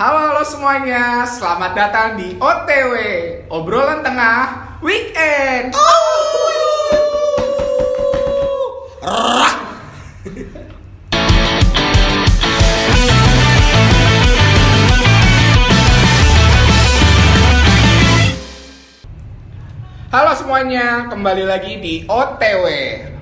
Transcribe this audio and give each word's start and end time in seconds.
Halo 0.00 0.32
halo 0.32 0.40
semuanya, 0.48 1.28
selamat 1.28 1.76
datang 1.76 2.16
di 2.16 2.32
OTW 2.40 2.94
Obrolan 3.52 4.00
Tengah 4.00 4.80
Weekend. 4.80 5.76
Halo 20.08 20.32
semuanya, 20.32 21.12
kembali 21.12 21.44
lagi 21.44 21.76
di 21.76 22.08
OTW 22.08 22.64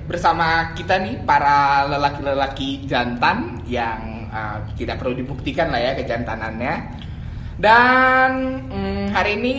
bersama 0.07 0.71
kita 0.79 0.95
nih 0.95 1.27
para 1.27 1.83
lelaki-lelaki 1.91 2.87
jantan 2.87 3.67
yang 3.67 4.18
uh, 4.29 4.57
tidak 4.77 5.01
perlu 5.01 5.17
dibuktikan 5.17 5.73
lah 5.73 5.81
ya 5.81 5.91
kejantanannya. 5.97 6.73
Dan 7.59 8.31
mm, 8.71 9.05
hari 9.11 9.35
ini 9.35 9.53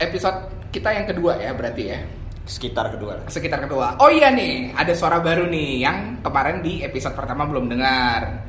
episode 0.00 0.70
kita 0.72 0.90
yang 0.90 1.06
kedua 1.06 1.36
ya 1.38 1.52
berarti 1.52 1.82
ya 1.84 2.00
sekitar 2.44 2.96
kedua 2.96 3.24
sekitar 3.28 3.64
kedua. 3.64 4.00
Oh 4.00 4.08
iya 4.08 4.32
nih, 4.32 4.72
ada 4.76 4.92
suara 4.92 5.20
baru 5.20 5.48
nih 5.48 5.84
yang 5.84 6.20
kemarin 6.20 6.60
di 6.60 6.80
episode 6.84 7.16
pertama 7.16 7.48
belum 7.48 7.68
dengar. 7.68 8.44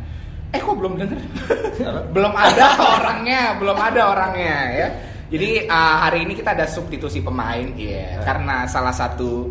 Eh 0.52 0.60
kok 0.60 0.76
belum 0.76 0.94
dengar? 1.00 1.20
belum 2.16 2.34
ada 2.36 2.66
orangnya, 3.00 3.42
belum 3.60 3.78
ada 3.80 4.02
orangnya 4.12 4.56
ya. 4.72 4.88
Jadi 5.26 5.66
uh, 5.66 5.96
hari 6.06 6.24
ini 6.28 6.38
kita 6.38 6.54
ada 6.54 6.70
substitusi 6.70 7.20
pemain 7.20 7.66
ya, 7.76 8.22
karena 8.22 8.70
salah 8.70 8.94
satu 8.94 9.50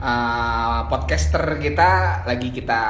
uh, 0.00 0.86
podcaster 0.88 1.56
kita 1.60 2.22
lagi 2.28 2.48
kita 2.52 2.80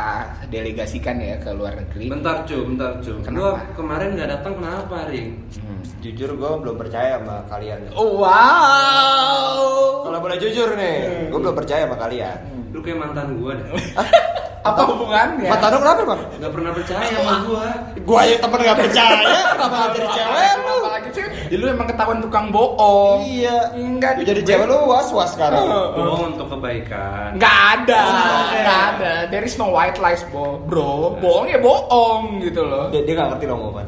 delegasikan 0.51 1.19
ya 1.23 1.37
ke 1.39 1.51
luar 1.55 1.79
negeri. 1.79 2.11
Bentar 2.11 2.43
cu, 2.47 2.59
bentar 2.67 2.99
cu. 3.03 3.13
Kenapa? 3.23 3.39
Gua 3.39 3.53
kemarin 3.79 4.09
nggak 4.19 4.31
datang 4.39 4.55
kenapa, 4.59 4.97
Ring? 5.11 5.39
Hmm. 5.63 5.81
Jujur 6.03 6.31
gue 6.39 6.53
belum 6.63 6.77
percaya 6.79 7.19
sama 7.19 7.43
kalian. 7.51 7.79
Oh, 7.95 8.23
wow. 8.23 10.07
Kalau 10.07 10.19
boleh 10.23 10.39
jujur 10.39 10.75
nih, 10.79 11.29
gue 11.31 11.39
belum 11.39 11.57
percaya 11.57 11.87
sama 11.87 11.97
kalian. 11.99 12.39
Lu 12.75 12.79
kayak 12.83 12.99
mantan 13.01 13.39
gua 13.41 13.57
deh. 13.57 13.67
Apa 14.67 14.83
hubungannya? 14.91 15.51
Mata 15.51 15.67
lu 15.71 15.79
kenapa 15.79 16.03
bang? 16.03 16.21
Gak 16.43 16.53
pernah 16.53 16.71
percaya 16.75 17.07
sama 17.13 17.35
gua. 17.47 17.69
Gue 18.07 18.19
aja 18.23 18.35
temen 18.39 18.59
gak 18.63 18.79
percaya, 18.79 19.41
kenapa 19.55 19.77
jadi 19.95 20.09
cewek 20.11 20.53
lu? 20.57 20.77
Kenapa 20.77 20.89
lagi 20.91 21.09
sih? 21.11 21.27
Ya, 21.47 21.57
lu 21.63 21.67
emang 21.71 21.87
ketahuan 21.87 22.19
tukang 22.19 22.47
bohong. 22.51 23.19
Iya. 23.23 23.59
Enggak 23.79 24.11
jadi 24.23 24.43
cewek 24.43 24.67
lu 24.67 24.79
was 24.91 25.09
was 25.15 25.31
sekarang. 25.35 25.63
Bohong 25.95 26.35
untuk 26.35 26.49
kebaikan. 26.59 27.39
Nggak 27.39 27.59
ada, 27.79 28.03
Oh, 28.07 28.43
nggak 28.55 28.81
ada. 28.95 29.13
There 29.31 29.45
is 29.47 29.55
no 29.59 29.71
white 29.71 29.99
lies, 30.03 30.23
bro. 30.31 30.59
Bro, 30.67 31.23
bohong 31.23 31.47
ya 31.47 31.59
bohong 31.63 32.43
gitu 32.43 32.67
loh. 32.67 32.91
Dia, 32.91 33.03
dia 33.07 33.15
gak 33.19 33.37
ngerti 33.37 33.45
dong 33.47 33.61
ngomongan. 33.63 33.87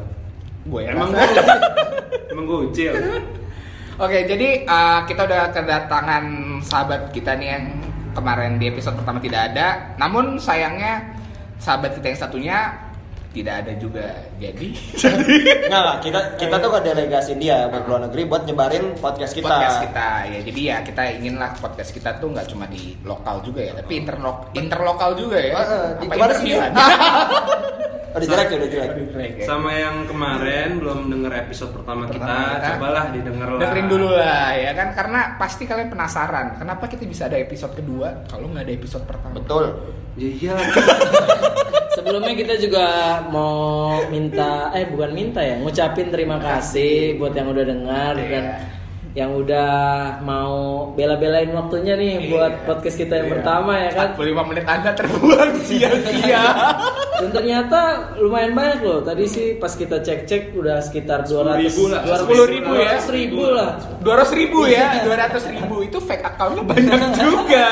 Gue 0.69 0.81
ya. 0.85 0.91
Emang 0.95 1.09
gua 1.11 1.27
Emang 2.31 2.45
gua 2.47 2.57
ucil. 2.67 2.93
Oke, 3.99 4.23
jadi 4.23 4.63
uh, 4.63 5.03
kita 5.03 5.27
udah 5.27 5.51
kedatangan 5.51 6.23
sahabat 6.63 7.11
kita 7.11 7.35
nih 7.35 7.47
yang 7.51 7.65
kemarin 8.17 8.57
di 8.57 8.69
episode 8.69 8.97
pertama 8.97 9.21
tidak 9.21 9.53
ada. 9.53 9.95
Namun 10.01 10.41
sayangnya 10.41 11.13
sahabat 11.59 11.95
kita 11.99 12.05
yang 12.11 12.19
satunya 12.19 12.57
tidak 13.29 13.61
ada 13.61 13.73
juga. 13.77 14.09
Jadi 14.35 14.73
Enggak 15.65 15.83
lah, 15.83 15.95
kita 15.99 16.19
kita 16.35 16.55
tuh 16.57 16.69
gak 16.71 16.83
delegasiin 16.83 17.37
dia 17.37 17.67
buat 17.67 17.85
luar 17.85 18.01
negeri 18.05 18.21
buat 18.25 18.43
nyebarin 18.43 18.97
podcast 18.97 19.33
kita. 19.33 19.45
podcast 19.45 19.79
kita 19.85 20.07
ya. 20.27 20.39
Jadi 20.41 20.61
ya 20.63 20.77
kita 20.81 21.01
inginlah 21.13 21.51
podcast 21.55 21.91
kita 21.91 22.17
tuh 22.17 22.29
nggak 22.29 22.47
cuma 22.47 22.65
di 22.65 22.97
lokal 23.01 23.41
juga 23.41 23.61
ya, 23.61 23.73
tapi 23.75 23.93
interlok 23.97 24.49
interlokal 24.51 25.13
juga 25.13 25.37
ya. 25.37 25.53
Heeh, 25.55 25.85
di 25.95 26.05
Apa 26.05 26.13
ke 26.13 26.19
mana 26.19 26.33
sih? 26.35 26.51
Oh, 26.51 26.63
udah 28.17 28.25
jelek 28.25 28.47
ya, 28.49 28.57
udah 28.57 28.69
jelek. 28.73 28.89
ya. 29.37 29.45
Sama 29.45 29.69
yang 29.71 29.95
kemarin 30.03 30.81
belum 30.81 30.99
denger 31.07 31.33
episode 31.39 31.71
pertama, 31.71 32.09
Pertama 32.09 32.25
kita, 32.25 32.33
kita. 32.57 32.67
cobalah 32.73 33.03
didengar 33.13 33.47
lah. 33.53 33.59
Dengerin 33.61 33.87
dulu 33.87 34.07
lah 34.09 34.49
ya 34.57 34.71
kan 34.73 34.89
karena 34.97 35.19
pasti 35.37 35.63
kalian 35.63 35.89
penasaran 35.89 36.57
kenapa 36.57 36.89
kita 36.89 37.05
bisa 37.05 37.29
ada 37.29 37.37
episode 37.37 37.77
kedua 37.77 38.25
kalau 38.25 38.49
nggak 38.49 38.65
ada 38.65 38.73
episode 38.73 39.05
pertama. 39.05 39.37
Betul. 39.37 39.65
Ya 40.19 40.27
iya. 40.29 40.55
Sebelumnya 41.95 42.33
kita 42.33 42.55
juga 42.55 42.85
mau 43.27 43.91
minta, 44.07 44.71
eh 44.71 44.83
bukan 44.85 45.11
minta 45.11 45.39
ya, 45.39 45.55
ngucapin 45.57 46.07
terima 46.07 46.39
kasih 46.39 47.15
buat 47.15 47.31
yang 47.31 47.49
udah 47.49 47.65
dengar 47.65 48.13
Iya. 48.15 48.27
dan 48.29 48.45
yang 49.09 49.33
udah 49.33 49.71
mau 50.21 50.53
bela-belain 50.93 51.49
waktunya 51.49 51.97
nih 51.97 52.29
buat 52.29 52.53
Iya. 52.53 52.63
podcast 52.63 52.95
kita 52.95 53.13
yang 53.15 53.27
Iya. 53.27 53.33
pertama 53.35 53.71
ya 53.75 53.89
kan. 53.91 54.07
45 54.13 54.43
menit 54.45 54.65
Anda 54.65 54.91
terbuang 54.93 55.51
sia-sia. 55.67 56.45
Dan 57.19 57.29
ternyata 57.33 57.79
lumayan 58.15 58.53
banyak 58.53 58.79
loh. 58.79 58.99
Tadi 59.01 59.25
sih 59.27 59.47
pas 59.55 59.73
kita 59.73 59.99
cek-cek 59.99 60.55
udah 60.55 60.79
sekitar 60.79 61.27
200 61.27 61.57
ribu 61.59 61.83
lah. 61.89 62.01
10 62.05 62.47
ribu 62.47 62.71
ya. 62.77 62.95
200 62.95 63.11
ribu 63.11 63.41
lah. 63.43 63.69
200 63.99 64.31
ribu 64.31 64.59
ya, 64.67 64.85
200 65.03 65.43
ribu 65.51 65.75
itu 65.81 65.97
fake 65.99 66.23
accountnya 66.23 66.63
banyak 66.63 67.01
juga. 67.19 67.65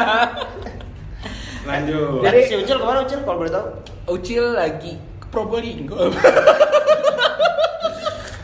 Lanjut. 1.67 2.23
Jadi- 2.23 2.25
Jadi 2.25 2.39
si 2.41 2.55
Ucil 2.57 2.77
ke 2.77 2.85
mana 2.85 2.99
Ucil 3.03 3.19
kalau 3.21 3.37
boleh 3.37 3.51
tahu? 3.51 3.67
Ucil 4.09 4.43
lagi 4.55 4.93
ke 5.19 5.27
Probolinggo. 5.27 5.99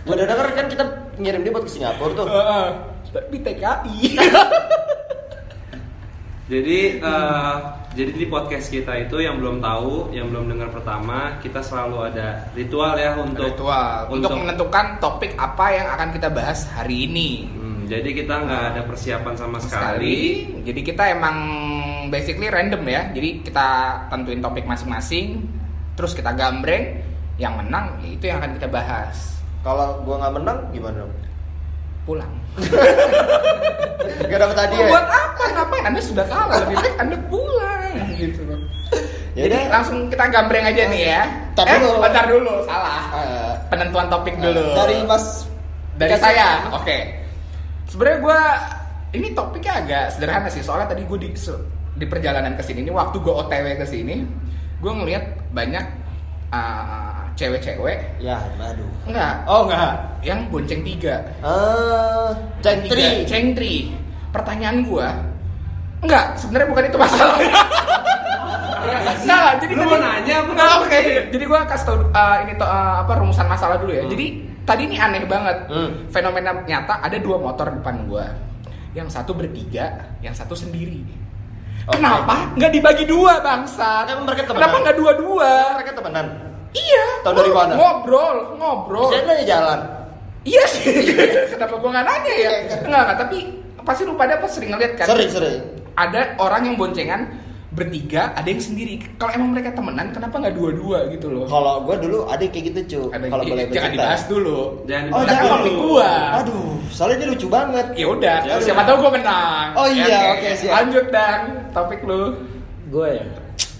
Gue 0.03 0.13
udah 0.13 0.27
denger 0.27 0.47
kan 0.51 0.65
kita 0.67 0.83
ngirim 1.15 1.41
dia 1.41 1.51
buat 1.51 1.63
ke 1.63 1.71
Singapura 1.71 2.11
tuh. 2.13 2.27
Heeh. 2.27 2.67
Tapi 3.09 3.35
TKI. 3.39 3.97
Jadi 6.43 6.99
eh, 6.99 7.55
jadi 7.95 8.11
di 8.11 8.27
podcast 8.27 8.67
kita 8.67 8.91
itu 8.99 9.15
yang 9.17 9.39
belum 9.39 9.63
tahu, 9.63 10.11
yang 10.11 10.27
belum 10.27 10.51
dengar 10.51 10.69
pertama, 10.69 11.39
kita 11.39 11.63
selalu 11.63 12.11
ada 12.11 12.51
ritual 12.51 12.99
ya 12.99 13.15
untuk 13.15 13.47
Ritual 13.47 14.11
untuk 14.11 14.35
menentukan 14.35 14.99
topik 14.99 15.39
apa 15.39 15.65
yang 15.71 15.87
akan 15.87 16.11
kita 16.11 16.27
bahas 16.27 16.67
hari 16.67 17.07
ini. 17.07 17.47
Hmm, 17.47 17.87
jadi 17.87 18.09
kita 18.11 18.43
nggak 18.43 18.63
ada 18.75 18.81
persiapan 18.83 19.33
sama 19.39 19.57
sekali. 19.63 19.71
sekali. 20.43 20.61
Jadi 20.67 20.81
kita 20.83 21.03
emang 21.15 21.37
basically 22.13 22.53
random 22.53 22.85
ya. 22.85 23.09
Jadi 23.09 23.41
kita 23.41 23.67
tentuin 24.13 24.37
topik 24.37 24.69
masing-masing, 24.69 25.49
terus 25.97 26.13
kita 26.13 26.29
gambreng, 26.37 27.01
yang 27.41 27.57
menang 27.57 27.97
ya 28.05 28.09
itu 28.13 28.23
yang 28.29 28.37
akan 28.37 28.61
kita 28.61 28.69
bahas. 28.69 29.41
Kalau 29.65 30.05
gua 30.05 30.21
nggak 30.21 30.33
menang 30.37 30.59
gimana 30.69 30.97
dong? 31.01 31.13
Pulang. 32.05 32.33
Gak 34.29 34.37
dapet 34.37 34.57
hadiah. 34.59 34.85
ya? 34.85 34.91
Buat 34.91 35.07
apa? 35.09 35.43
Ngapain? 35.55 35.83
Anda 35.89 36.01
sudah 36.03 36.25
kalah. 36.27 36.67
Lebih 36.67 36.75
baik 36.75 36.95
Anda 36.99 37.17
pulang 37.31 37.93
gitu. 38.19 38.41
Ya 39.33 39.47
Jadi 39.49 39.55
udah. 39.55 39.71
langsung 39.71 39.97
kita 40.11 40.25
gambreng 40.29 40.65
aja 40.67 40.83
nih 40.91 41.01
ya. 41.07 41.21
Tar 41.55 41.65
eh, 41.65 41.79
dulu. 41.79 41.97
bentar 42.03 42.25
dulu, 42.27 42.53
salah. 42.67 43.03
Eh, 43.15 43.51
Penentuan 43.71 44.07
topik 44.11 44.35
dulu. 44.37 44.75
Dari 44.75 45.01
Mas 45.07 45.47
dari 45.97 46.17
saya 46.17 46.73
oke 46.73 46.97
sebenarnya 47.89 48.17
gue 48.21 48.39
ini 49.13 49.27
topiknya 49.37 49.73
agak 49.85 50.03
sederhana 50.17 50.49
sih 50.49 50.65
soalnya 50.65 50.89
tadi 50.89 51.05
gue 51.05 51.19
di 51.21 51.29
di 51.93 52.05
perjalanan 52.05 52.53
ke 52.53 52.61
sini 52.61 52.81
ini 52.81 52.89
waktu 52.89 53.17
gue 53.17 53.29
otw 53.31 53.51
ke 53.73 53.85
sini 53.85 54.25
gue 54.77 54.91
ngelihat 54.91 55.23
banyak 55.49 55.85
uh, 56.49 57.23
cewek-cewek 57.33 58.17
Ya, 58.17 58.37
aduh. 58.55 58.89
enggak 59.05 59.33
Oh 59.45 59.65
enggak. 59.65 60.21
yang 60.21 60.45
bonceng 60.47 60.81
tiga 60.81 61.21
Eh, 61.39 62.29
centri. 62.59 62.89
Tiga, 62.93 63.09
cengtri 63.25 63.75
pertanyaan 64.29 64.81
gue 64.81 65.07
enggak 65.99 66.35
sebenarnya 66.35 66.67
bukan 66.67 66.83
itu 66.85 66.97
masalahnya 66.97 67.53
Enggak, 69.23 69.51
jadi 69.57 69.73
Lu 69.73 69.79
tadi- 69.79 69.89
mau 69.89 69.99
nanya 70.01 70.35
apa? 70.37 70.49
Enggak, 70.51 70.71
oke. 70.77 70.99
Jadi 71.31 71.43
gua 71.45 71.59
kasih 71.63 71.85
tau 71.85 71.95
uh, 72.05 72.37
ini 72.43 72.53
to, 72.53 72.65
uh, 72.67 72.95
apa 72.99 73.11
rumusan 73.15 73.47
masalah 73.47 73.79
dulu 73.79 73.95
ya. 73.95 74.03
Jadi 74.03 74.25
tadi 74.61 74.81
ini 74.83 74.99
aneh 74.99 75.23
banget. 75.23 75.57
Hmm. 75.71 75.89
Fenomena 76.11 76.51
nyata 76.61 76.99
ada 76.99 77.15
dua 77.15 77.39
motor 77.39 77.71
depan 77.71 78.03
gua. 78.03 78.27
Yang 78.91 79.15
satu 79.15 79.31
bertiga, 79.33 79.87
yang 80.19 80.35
satu 80.35 80.51
sendiri. 80.53 80.99
Oke. 81.83 81.99
Kenapa 81.99 82.35
nggak 82.55 82.71
dibagi 82.71 83.03
dua 83.03 83.43
bangsa? 83.43 84.07
Kan 84.07 84.23
mereka 84.23 84.47
temenan. 84.47 84.59
Kenapa 84.63 84.75
nggak 84.87 84.97
dua-dua? 84.97 85.51
Mereka 85.75 85.91
temenan. 85.99 86.25
Iya. 86.73 87.05
Tahu 87.27 87.33
dari 87.35 87.51
mana? 87.51 87.73
Ngobrol, 87.75 88.37
ngobrol. 88.55 89.09
Bisa 89.11 89.19
nanya 89.27 89.45
jalan. 89.45 89.79
Iya 90.47 90.63
sih. 90.71 90.91
Kenapa 91.53 91.75
gua 91.79 91.89
nggak 91.91 92.07
nanya 92.07 92.33
ya? 92.39 92.51
Enggak, 92.63 92.79
enggak. 92.87 93.17
Tapi 93.27 93.37
pasti 93.83 94.01
lu 94.07 94.15
pada 94.15 94.39
pas 94.39 94.51
sering 94.51 94.71
ngeliat 94.71 94.93
kan? 94.95 95.07
Sering, 95.11 95.29
sering. 95.29 95.59
Ada 95.93 96.39
orang 96.39 96.61
yang 96.71 96.75
boncengan 96.79 97.27
bertiga, 97.73 98.31
ada 98.31 98.45
yang 98.45 98.61
sendiri. 98.61 99.01
Kalau 99.17 99.33
emang 99.33 99.49
mereka 99.49 99.73
temenan, 99.73 100.13
kenapa 100.13 100.37
nggak 100.37 100.53
dua-dua 100.53 101.09
gitu 101.09 101.27
loh? 101.27 101.45
Kalau 101.45 101.81
gua 101.81 101.97
dulu 101.97 102.25
ada 102.25 102.37
yang 102.37 102.49
kayak 102.49 102.65
gitu, 102.69 102.79
cu. 102.85 103.01
Kalau 103.09 103.43
boleh 103.43 103.65
jangan 103.65 103.73
bercerita. 103.73 103.93
dibahas 103.97 104.23
dulu. 104.25 104.57
Jangan 104.85 105.05
Oh, 105.09 105.19
dibahas 105.19 105.41
jangan. 105.41 105.61
gua. 105.75 106.11
Aduh, 106.37 106.65
soalnya 106.87 107.17
dia 107.17 107.29
lucu 107.29 107.47
banget. 107.47 107.85
Ya 107.93 108.07
udah, 108.07 108.37
Ya 108.43 108.55
siapa 108.59 108.81
tahu 108.83 108.97
gua 108.99 109.11
menang. 109.11 109.67
Oh 109.73 109.87
iya, 109.87 110.05
Ya, 110.05 110.19
oke, 110.31 110.49
siap. 110.55 110.71
Lanjut 110.75 111.05
dan 111.09 111.39
topik 111.69 112.01
lu. 112.03 112.23
Gue 112.87 113.09
ya, 113.11 113.25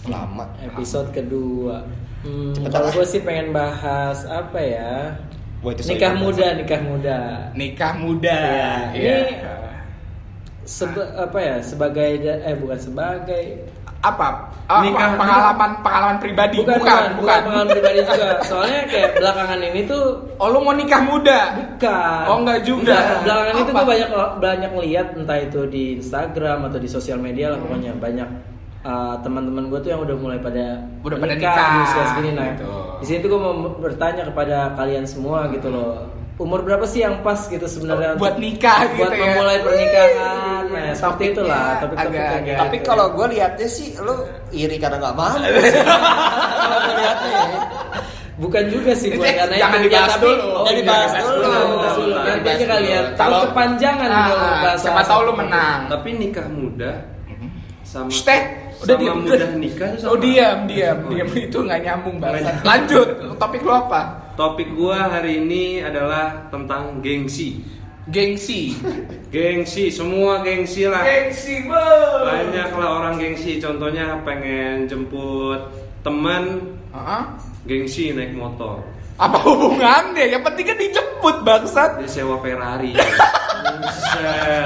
Lama. 0.05 0.49
episode 0.59 1.13
kedua. 1.13 1.85
Hmm, 2.23 2.49
Cepetan 2.51 2.71
kalau 2.71 2.89
gue 2.89 3.05
sih 3.05 3.21
pengen 3.21 3.51
bahas 3.51 4.25
apa 4.25 4.57
ya? 4.57 5.13
Wah, 5.59 5.71
itu 5.71 5.85
Nikah 5.85 6.11
muda, 6.13 6.47
nikah 6.53 6.81
muda. 6.81 7.17
Nikah 7.53 7.93
muda. 7.95 8.39
Iya, 8.89 8.91
Iya. 8.91 9.15
ini- 9.21 9.39
Seba- 10.63 11.11
apa 11.19 11.37
ya 11.37 11.55
sebagai 11.59 12.09
eh 12.23 12.55
bukan 12.55 12.79
sebagai 12.79 13.67
apa? 13.99 14.51
Ah, 14.67 14.83
Nikah- 14.83 15.15
pengalaman 15.15 15.71
pengalaman 15.79 16.17
pribadi 16.19 16.59
bukan, 16.59 16.75
bukan, 16.79 16.91
bukan, 16.91 17.11
bukan 17.19 17.39
pengalaman 17.43 17.69
pribadi 17.71 17.99
juga. 18.03 18.27
Soalnya 18.43 18.81
kayak 18.87 19.09
belakangan 19.15 19.59
ini 19.63 19.81
tuh 19.87 20.03
Oh 20.39 20.47
lu 20.47 20.59
mau 20.59 20.71
nikah 20.71 21.01
muda? 21.03 21.39
Bukan. 21.55 22.23
Oh, 22.27 22.37
enggak 22.43 22.59
juga. 22.63 22.95
Enggak, 22.95 23.23
Belakangan 23.23 23.53
itu 23.55 23.71
gue 23.71 23.85
banyak 23.87 24.09
banyak 24.39 24.69
ngeliat 24.75 25.07
entah 25.15 25.39
itu 25.39 25.59
di 25.67 25.83
Instagram 25.99 26.67
atau 26.67 26.79
di 26.79 26.89
sosial 26.91 27.19
media 27.19 27.55
lah 27.55 27.59
pokoknya 27.59 27.91
banyak 27.95 28.29
uh, 28.83 29.15
teman-teman 29.23 29.71
gue 29.71 29.79
tuh 29.79 29.89
yang 29.95 30.01
udah 30.03 30.15
mulai 30.15 30.39
pada 30.39 30.83
Udah 31.03 31.17
pada 31.19 31.33
nikah, 31.35 31.55
di 31.55 31.79
usia 31.83 32.03
segini 32.11 32.31
nah. 32.35 32.45
gitu. 32.51 32.67
Di 32.99 33.05
sini 33.07 33.17
tuh 33.19 33.29
gue 33.31 33.39
mau 33.39 33.53
bertanya 33.79 34.23
kepada 34.27 34.75
kalian 34.75 35.03
semua 35.03 35.47
gitu 35.51 35.67
loh. 35.67 36.07
Umur 36.33 36.59
berapa 36.59 36.81
sih 36.83 36.99
yang 36.99 37.21
pas 37.21 37.45
gitu 37.45 37.61
sebenarnya 37.63 38.15
Buat 38.15 38.35
untuk- 38.35 38.41
nikah 38.41 38.89
gitu 38.89 38.99
buat 38.99 39.11
ya. 39.11 39.21
memulai 39.23 39.57
pernikahan. 39.59 40.63
Nah, 40.65 40.81
Wih, 40.81 40.89
seperti 40.91 41.23
itulah 41.29 41.65
topik-topik 41.77 42.17
agak- 42.17 42.57
Tapi 42.57 42.75
gitu. 42.75 42.85
kalau 42.85 43.05
gue 43.11 43.25
liatnya 43.29 43.67
sih 43.67 43.87
lu 43.97 44.13
iri 44.49 44.77
karena 44.77 44.97
nggak 44.97 45.13
mampu. 45.13 45.45
Kalau 46.57 46.77
gue 46.79 46.95
liatnya 46.95 47.29
ya. 47.29 47.59
bukan 48.33 48.63
juga 48.65 48.91
sih 48.93 49.13
buat 49.13 49.29
karena 49.29 49.55
jangan 49.55 49.77
itu. 49.77 49.85
dibahas 49.85 50.09
tapi- 50.09 50.25
dulu. 50.25 50.41
Oh, 50.43 50.65
Jangan 50.65 50.73
dibahas 50.75 51.11
dulu. 51.13 51.51
Nanti 52.17 52.49
dulu. 52.57 52.65
kalian 52.67 53.03
tahu 53.13 53.29
Kalau- 53.29 53.43
kepanjangan 53.45 54.09
Ah, 54.09 54.25
ah, 54.65 54.75
siapa 54.75 55.01
tahu 55.05 55.19
lu 55.23 55.33
menang. 55.35 55.79
Tapi 55.85 56.09
nikah 56.13 56.47
muda 56.47 56.91
sama 57.83 58.09
Shh, 58.09 58.25
teh, 58.25 58.41
udah 58.81 58.89
sama 58.89 59.01
diam. 59.05 59.15
mudah 59.21 59.49
nikah 59.55 59.87
itu 59.87 59.97
sama. 60.01 60.09
Oh 60.09 60.17
diam, 60.17 60.57
diam, 60.65 60.97
Oh, 60.99 61.09
diam 61.11 61.27
iya. 61.29 61.45
itu 61.45 61.57
nggak 61.61 61.79
nyambung 61.79 62.17
banget. 62.17 62.41
Lanjut, 62.63 63.07
topik 63.37 63.61
lu 63.61 63.69
apa? 63.71 64.01
Topik 64.33 64.73
gua 64.73 65.13
hari 65.13 65.45
ini 65.45 65.77
adalah 65.85 66.49
tentang 66.49 67.05
gengsi. 67.05 67.61
Gengsi. 68.09 68.73
Gengsi, 69.29 69.93
semua 69.93 70.41
gengsi 70.41 70.89
lah. 70.89 71.05
Gengsi, 71.05 71.69
bo. 71.69 71.77
Banyak 72.25 72.69
lah 72.73 72.89
orang 72.97 73.15
gengsi. 73.21 73.61
Contohnya 73.61 74.17
pengen 74.25 74.89
jemput 74.89 75.61
teman, 76.01 76.65
Heeh. 76.91 77.23
gengsi 77.69 78.09
naik 78.09 78.33
motor. 78.33 78.81
Apa 79.21 79.37
hubungannya? 79.45 80.25
Yang 80.25 80.43
penting 80.49 80.65
kan 80.65 80.77
dijemput 80.81 81.35
bangsat. 81.45 81.91
Dia 82.01 82.09
sewa 82.09 82.41
Ferrari. 82.41 82.97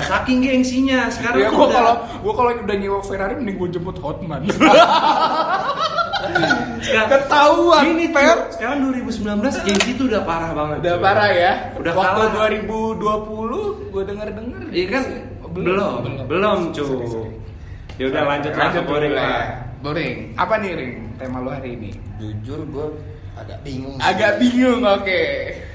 Saking 0.07 0.43
gengsinya 0.43 1.07
sekarang 1.11 1.39
Ya 1.39 1.49
gua 1.51 1.67
kalau 1.67 1.93
gua 2.23 2.33
kalau 2.35 2.51
udah 2.55 2.77
nyewa 2.79 2.99
Ferrari 3.03 3.35
mending 3.35 3.59
gua 3.59 3.69
jemput 3.69 3.97
Hotman. 3.99 4.47
Ketahuan, 7.07 7.83
Gini, 7.87 8.07
Per. 8.09 8.37
Sekarang 8.49 8.77
2019 8.89 9.37
gengsi 9.63 9.91
tuh 9.93 10.05
udah 10.07 10.21
parah 10.23 10.51
banget. 10.51 10.77
Udah 10.81 10.95
cuy. 10.95 11.03
parah 11.03 11.29
ya. 11.29 11.51
Udah 11.75 11.93
Waktu 11.93 12.21
kalah. 12.27 12.49
2020 12.49 13.91
gua 13.91 14.03
denger-denger. 14.03 14.61
Iya 14.69 14.85
kan 14.89 15.03
belum, 15.47 15.93
belum, 16.25 16.59
cuy. 16.71 17.05
Ya 17.97 18.05
udah 18.07 18.23
lanjut 18.25 18.51
lah 18.51 18.61
Lanjut 18.63 18.77
ke 18.77 18.85
boring 18.85 19.11
dulu 19.11 19.19
lah. 19.19 19.45
Boring. 19.79 20.15
Apa 20.35 20.53
nih, 20.57 20.71
Ring? 20.73 20.93
Tema 21.17 21.37
lu 21.39 21.49
hari 21.49 21.69
ini? 21.73 21.89
Jujur 22.17 22.61
gue 22.63 22.87
agak 23.35 23.57
bingung. 23.61 23.93
sih. 23.93 24.03
Agak 24.03 24.31
bingung, 24.37 24.81
oke. 24.81 25.21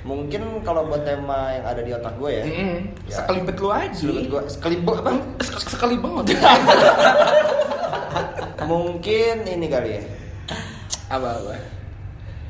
Mungkin 0.02 0.40
kalau 0.62 0.86
buat 0.86 1.02
tema 1.02 1.50
yang 1.52 1.64
ada 1.64 1.80
di 1.80 1.90
otak 1.90 2.14
gue 2.16 2.30
ya. 2.32 2.44
Mm-mm. 2.44 2.74
Ya. 3.04 3.14
Sekelibet 3.16 3.56
lu 3.56 3.68
aja. 3.68 3.90
Sekelibet 3.92 4.26
gue, 4.28 4.42
sekelibet 4.48 4.96
apa? 4.96 5.12
Sek- 5.40 5.66
Sekali 5.68 5.94
banget. 5.98 6.24
Mungkin 8.62 9.36
ini 9.44 9.66
kali 9.66 9.90
ya. 9.92 10.02
Apa-apa? 11.08 11.54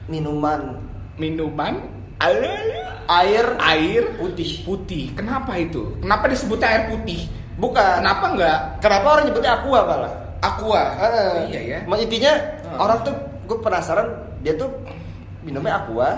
Minuman 0.07 0.79
Minuman 1.17 1.75
air 2.19 2.43
air 3.07 3.47
air 3.59 4.03
putih. 4.17 4.63
putih. 4.63 5.05
Kenapa 5.13 5.59
itu? 5.59 5.99
Kenapa 5.99 6.31
disebutnya 6.31 6.69
air 6.71 6.83
putih? 6.89 7.27
Bukan. 7.59 8.01
Kenapa 8.01 8.25
enggak 8.33 8.59
Kenapa 8.81 9.07
orang 9.19 9.25
nyebutnya 9.29 9.53
aqua 9.61 9.81
malah? 9.85 10.13
aqua? 10.43 10.83
Eh, 10.99 11.39
iya 11.55 11.61
ya. 11.63 11.79
Intinya 11.87 12.33
Ah. 12.73 12.89
orang 12.89 12.99
tuh 13.05 13.15
gue 13.47 13.59
penasaran 13.61 14.09
dia 14.41 14.57
tuh 14.57 14.71
minumnya 15.45 15.77
aqua 15.77 16.15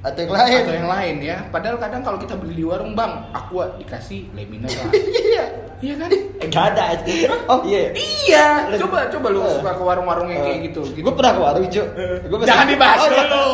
atau 0.00 0.20
yang 0.24 0.32
lain. 0.32 0.60
Atau 0.64 0.74
yang 0.74 0.88
lain 0.88 1.14
ya. 1.20 1.36
Padahal 1.48 1.76
kadang 1.76 2.00
kalau 2.00 2.16
kita 2.16 2.34
beli 2.34 2.54
di 2.56 2.64
warung, 2.64 2.96
Bang, 2.96 3.28
aqua 3.30 3.68
dikasih 3.76 4.32
le 4.32 4.44
mineral. 4.48 4.88
Iya. 5.30 5.44
iya 5.80 5.94
kan? 5.96 6.10
Gak 6.50 6.64
ada 6.74 6.82
aja. 6.92 7.12
Oh 7.46 7.60
iya. 7.64 7.92
Iya. 7.94 8.46
Coba 8.76 9.06
coba 9.08 9.26
lu 9.30 9.40
Eh. 9.40 9.52
suka 9.56 9.72
ke 9.72 9.82
warung-warung 9.82 10.28
yang 10.28 10.42
kayak 10.42 10.60
gitu. 10.68 10.80
gitu. 10.90 11.04
Gue 11.06 11.14
pernah 11.14 11.32
ke 11.32 11.40
warung 11.40 11.64
cuy. 11.70 11.86
Gua 12.26 12.38
Jangan 12.44 12.66
dibahas 12.66 12.98
Oh, 13.00 13.06
iya. 13.06 13.16
dulu. 13.24 13.46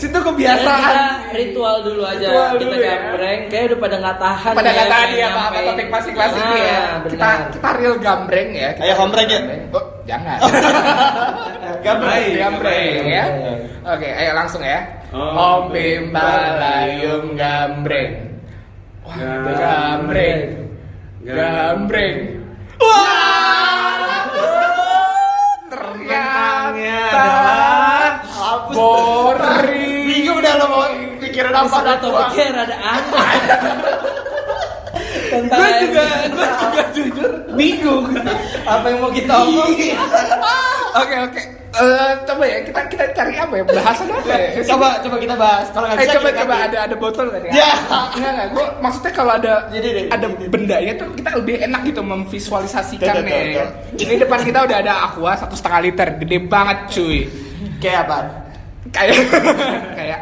Situ 0.00 0.16
Biasa 0.16 0.32
kebiasaan. 0.32 1.14
ritual 1.36 1.76
dulu 1.84 2.02
aja 2.08 2.24
Ritual 2.24 2.48
kita 2.48 2.62
dulu 2.64 2.74
ya. 2.80 2.88
gambreng 2.96 3.40
kayak 3.52 3.64
udah 3.68 3.78
pada 3.78 3.96
nggak 4.00 4.16
tahan 4.16 4.52
pada 4.56 4.64
ya, 4.64 4.72
kata 4.72 4.88
kayak 4.96 5.08
dia 5.12 5.26
apa 5.28 5.42
apa 5.44 5.58
topik 5.60 5.88
masing-masing 5.92 6.44
nih 6.48 6.62
ya. 6.64 6.78
Ah, 6.80 6.96
Kita 7.04 7.28
kita 7.52 7.68
real 7.76 7.94
gambreng 8.00 8.48
ya. 8.56 8.68
Kita 8.72 8.84
Ayo 8.86 8.94
ya? 9.28 9.38
Oh, 9.76 9.84
jangan. 10.08 10.38
Gambreng. 11.84 12.24
gambreng 12.34 13.04
ya. 13.04 13.24
Gambreng. 13.28 13.58
Oke, 13.92 14.08
ayo 14.08 14.30
langsung 14.32 14.62
ya. 14.64 14.99
Om 15.10 15.34
Om 15.34 15.74
Bimbalayum 15.74 17.34
gambreng. 17.34 18.30
Wah, 19.02 19.18
gambreng. 19.58 20.70
Gambreng. 21.26 22.16
Wah! 22.78 24.22
Ternyata 25.66 27.26
boring. 28.70 30.06
Bingung 30.06 30.38
udah 30.38 30.54
lo 30.62 30.66
mau 30.70 30.86
pikirin 31.18 31.58
apa 31.58 31.76
dah, 31.82 31.98
rada 32.54 32.76
aneh 32.78 33.26
tentang 33.50 34.29
Gue 35.30 35.68
juga, 35.84 36.06
gue 36.30 36.46
juga 36.46 36.82
jujur 36.94 37.30
bingung. 37.58 38.04
apa 38.66 38.86
yang 38.86 38.98
mau 39.02 39.10
kita 39.10 39.34
omongin 39.42 39.96
Oke 40.90 41.16
oke. 41.22 41.42
Eh, 41.70 42.12
coba 42.26 42.42
ya 42.50 42.58
kita 42.66 42.80
kita 42.90 43.04
cari 43.14 43.38
apa 43.38 43.54
ya 43.54 43.62
bahasan 43.62 44.10
apa 44.10 44.26
ya? 44.26 44.58
Coba 44.74 44.98
coba 45.06 45.16
kita 45.22 45.34
bahas. 45.38 45.70
Kalau 45.70 45.86
nggak 45.86 46.02
Eh 46.02 46.02
bisa 46.02 46.14
coba 46.18 46.28
kita 46.34 46.40
coba 46.42 46.54
ada 46.66 46.78
ada 46.82 46.96
botol 46.98 47.26
tadi 47.30 47.46
Ya. 47.54 47.70
Enggak 48.18 48.30
enggak. 48.34 48.48
Gue 48.50 48.66
maksudnya 48.82 49.12
kalau 49.14 49.32
ada 49.38 49.54
Jadi 49.70 49.88
deh, 49.94 50.04
ada 50.10 50.26
bendanya 50.50 50.92
tuh 50.98 51.08
kita 51.14 51.30
lebih 51.38 51.54
enak 51.62 51.80
gitu 51.86 52.02
memvisualisasikan 52.02 53.22
nih. 53.22 53.62
Ini 53.94 54.14
depan 54.18 54.42
kita 54.42 54.66
udah 54.66 54.76
ada 54.82 54.94
aqua 55.06 55.38
satu 55.38 55.54
setengah 55.54 55.80
liter, 55.86 56.08
gede 56.18 56.36
banget 56.42 56.78
cuy. 56.90 57.30
Kayak 57.78 58.10
apa? 58.10 58.18
Kayak 58.90 59.16
kayak 59.98 60.20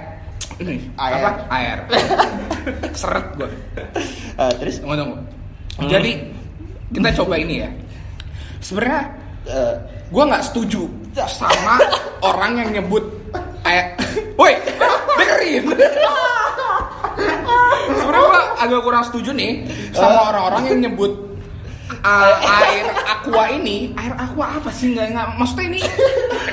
Air. 0.58 1.14
apa? 1.22 1.30
Air. 1.54 1.78
Seret 3.00 3.26
gue. 3.38 3.50
Ah, 4.34 4.50
terus 4.58 4.82
Tunggu 4.82 4.98
tunggu. 4.98 5.16
Jadi 5.86 6.12
kita 6.90 7.08
coba 7.22 7.34
ini 7.38 7.62
ya. 7.62 7.70
Sebenarnya 8.58 9.02
eh, 9.46 9.74
gue 10.10 10.22
nggak 10.24 10.44
setuju 10.50 10.90
sama 11.30 11.78
orang 12.26 12.58
yang 12.58 12.70
nyebut 12.82 13.04
air. 13.62 13.94
Woi, 14.34 14.54
dengerin. 15.18 15.64
Sebenarnya 17.88 18.26
gue 18.26 18.42
agak 18.58 18.80
kurang 18.82 19.04
setuju 19.06 19.30
nih 19.34 19.62
sama 19.94 20.34
orang-orang 20.34 20.62
yang 20.74 20.78
nyebut 20.90 21.28
uh, 22.04 22.34
air 22.62 22.86
aqua 23.06 23.44
ini 23.54 23.92
air 23.96 24.14
aqua 24.14 24.58
apa 24.60 24.70
sih 24.70 24.94
nggak 24.94 25.14
nggak 25.14 25.26
maksudnya 25.38 25.64
ini 25.74 25.80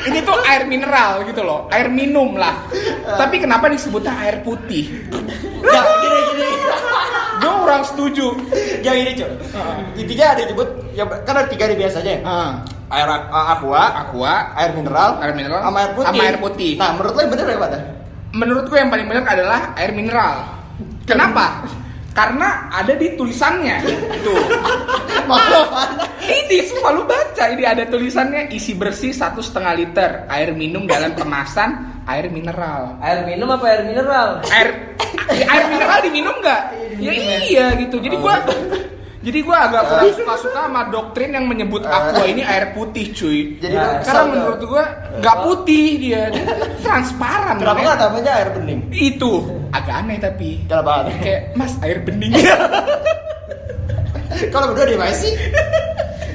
ini 0.09 0.19
tuh 0.23 0.37
air 0.45 0.63
mineral 0.65 1.25
gitu 1.27 1.41
loh 1.43 1.67
air 1.69 1.87
minum 1.91 2.37
lah 2.37 2.55
tapi 3.07 3.35
kenapa 3.37 3.69
disebutnya 3.69 4.13
air 4.17 4.41
putih 4.41 4.89
nggak 5.61 5.83
gini 6.01 6.19
gini. 6.33 6.47
gue 7.35 7.53
kurang 7.61 7.83
setuju 7.85 8.27
Yang 8.81 8.97
ini 9.01 9.11
cuy. 9.17 9.29
Intinya 9.97 10.25
ada 10.33 10.41
nyebut 10.45 10.69
yang 10.93 11.07
kan 11.25 11.33
ada 11.37 11.47
tiga 11.49 11.65
nih 11.65 11.77
biasanya. 11.77 12.13
Ah, 12.21 12.51
Air 12.93 13.09
ah, 13.09 13.57
aqua, 13.57 13.81
aqua 13.97 14.33
air 14.53 14.77
mineral, 14.77 15.17
Air 15.17 15.33
mineral. 15.33 15.57
sama 15.65 15.79
air 15.81 15.91
putih. 15.97 16.05
Sama 16.05 16.21
air 16.21 16.37
putih. 16.37 16.71
Nah, 16.77 16.89
menurut 16.93 17.13
lo 17.17 17.21
yang 17.25 17.31
bener 17.33 17.45
ya, 17.49 17.57
Pak? 17.57 17.69
menurut 18.35 18.65
gue 18.67 18.77
yang 18.77 18.91
paling 18.91 19.07
benar 19.07 19.23
adalah 19.25 19.61
air 19.79 19.91
mineral. 19.95 20.35
Kenapa? 21.07 21.65
Karena 22.15 22.71
ada 22.71 22.95
di 22.95 23.11
tulisannya. 23.19 23.77
Tuh. 24.25 24.39
ini 26.25 26.57
semua 26.63 26.95
lu 26.95 27.03
baca 27.03 27.49
ini 27.51 27.65
ada 27.65 27.83
tulisannya 27.89 28.47
isi 28.53 28.77
bersih 28.77 29.11
satu 29.11 29.41
setengah 29.41 29.73
liter 29.73 30.11
air 30.29 30.53
minum 30.53 30.85
dalam 30.85 31.17
kemasan 31.17 32.01
air 32.05 32.29
mineral. 32.29 32.95
air 33.01 33.25
minum 33.25 33.49
apa 33.49 33.65
air 33.73 33.81
mineral 33.89 34.39
Air 34.53 34.69
ya, 35.33 35.45
air 35.49 35.65
mineral 35.67 35.99
diminum 36.05 36.35
nggak? 36.39 36.61
Ya 37.01 37.11
iya 37.43 37.65
gitu. 37.75 37.99
Jadi 37.99 38.15
gua 38.21 38.39
jadi 39.25 39.39
gua 39.41 39.57
agak 39.63 39.83
kurang 39.83 40.13
suka-suka 40.13 40.59
sama 40.61 40.81
doktrin 40.87 41.31
yang 41.31 41.45
menyebut 41.45 41.81
aqua 41.81 42.21
ini 42.23 42.39
air 42.39 42.71
putih, 42.71 43.09
cuy. 43.09 43.57
Jadi 43.57 43.73
Nah, 43.73 43.99
Karena 43.99 44.23
menurut 44.29 44.55
nggak? 44.55 44.69
gua 44.69 44.83
nggak 45.17 45.37
putih 45.41 45.87
dia, 45.97 46.21
Dia 46.29 46.45
transparan. 46.79 47.57
Kenapa 47.57 47.79
nggak 47.81 47.97
namanya 47.99 48.31
air 48.35 48.49
bening? 48.51 48.79
Itu 48.89 49.31
agak 49.71 49.95
aneh 49.99 50.17
tapi 50.19 50.49
Kenapa 50.63 50.91
aneh? 51.01 51.17
kayak 51.19 51.41
Mas 51.53 51.73
air 51.81 51.99
bening. 51.99 52.31
Kalau 54.53 54.65
berdua 54.69 54.85
di 54.85 54.97
sih? 55.15 55.33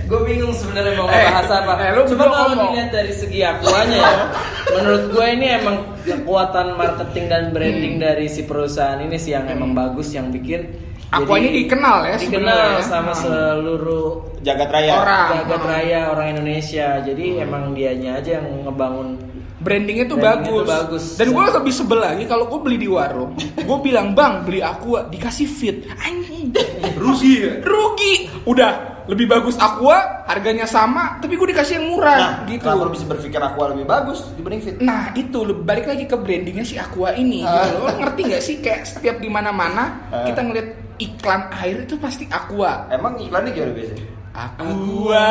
gue 0.05 0.21
bingung 0.27 0.51
sebenarnya 0.51 0.99
mau 0.99 1.07
Eh, 1.07 1.23
ngebahas 1.23 1.49
apa. 1.55 1.73
eh, 1.79 1.91
lu 1.95 2.03
Cuma 2.05 2.27
kalau 2.27 2.51
ngomong. 2.51 2.75
dilihat 2.75 2.91
dari 2.91 3.13
segi 3.15 3.41
akuanya 3.41 3.95
ya, 3.97 4.15
menurut 4.75 5.05
gue 5.09 5.27
ini 5.31 5.47
emang 5.55 5.77
kekuatan 6.03 6.67
marketing 6.75 7.25
dan 7.27 7.43
branding 7.55 7.95
Hmm. 7.95 8.03
dari 8.03 8.27
si 8.27 8.43
perusahaan 8.43 8.99
ini 8.99 9.15
sih 9.15 9.31
yang 9.31 9.47
emang 9.47 9.71
bagus 9.71 10.11
yang 10.11 10.35
bikin 10.35 10.67
Aqua 11.11 11.35
Jadi, 11.35 11.43
ini 11.43 11.51
dikenal 11.61 11.97
ya 12.05 12.17
dikenal 12.17 12.55
sebenarnya. 12.55 12.83
sama 12.87 13.11
Hmm. 13.11 13.21
seluruh 13.21 14.09
Jagat 14.41 14.71
raya. 14.71 14.93
Orang. 14.97 15.29
jagat 15.37 15.63
raya 15.63 16.01
orang 16.09 16.27
Indonesia. 16.33 16.87
Jadi 17.01 17.25
emang 17.37 17.75
dianya 17.75 18.17
aja 18.17 18.39
yang 18.39 18.65
ngebangun 18.65 19.19
Brandingnya 19.61 20.09
tuh 20.09 20.17
Brandingnya 20.17 20.49
bagus. 20.49 20.57
tuh 20.57 20.65
bagus. 20.65 21.05
Dan 21.19 21.27
gue 21.31 21.45
lebih 21.53 21.75
sebel 21.75 22.01
lagi 22.01 22.25
kalau 22.25 22.49
gue 22.49 22.59
beli 22.59 22.79
di 22.79 22.89
warung, 22.89 23.37
gue 23.37 23.79
bilang 23.81 24.17
bang 24.17 24.41
beli 24.41 24.65
aqua 24.65 25.05
dikasih 25.05 25.45
fit, 25.45 25.85
anjing, 26.01 26.49
Rugi 26.97 27.33
ya? 27.39 27.53
rugi. 27.61 28.15
Udah 28.47 28.73
lebih 29.05 29.29
bagus 29.29 29.61
aqua, 29.61 30.25
harganya 30.25 30.65
sama, 30.65 31.21
tapi 31.21 31.37
gue 31.37 31.53
dikasih 31.53 31.77
yang 31.77 31.93
murah 31.93 32.17
Nah, 32.17 32.33
gitu. 32.47 32.65
kenapa 32.65 32.87
lu 32.87 32.93
bisa 32.95 33.05
berpikir 33.05 33.37
aqua 33.39 33.65
lebih 33.69 33.85
bagus 33.85 34.25
dibanding 34.33 34.63
fit? 34.63 34.75
Nah 34.79 35.13
itu 35.13 35.39
balik 35.55 35.85
lagi 35.85 36.05
ke 36.05 36.17
brandingnya 36.17 36.65
si 36.65 36.79
Aqua 36.79 37.13
ini. 37.13 37.43
Gitu. 37.43 37.77
Lo 37.77 37.93
ngerti 37.93 38.21
nggak 38.25 38.43
sih 38.43 38.57
kayak 38.59 38.89
setiap 38.89 39.19
di 39.19 39.29
mana-mana 39.29 40.09
Ah. 40.09 40.25
kita 40.25 40.41
ngeliat 40.41 40.69
iklan 41.01 41.49
air 41.57 41.83
itu 41.83 41.97
pasti 41.97 42.29
Aqua. 42.29 42.87
Emang 42.89 43.17
iklannya 43.17 43.51
gimana 43.51 43.73
biasanya? 43.73 44.05
Aqua, 44.31 45.29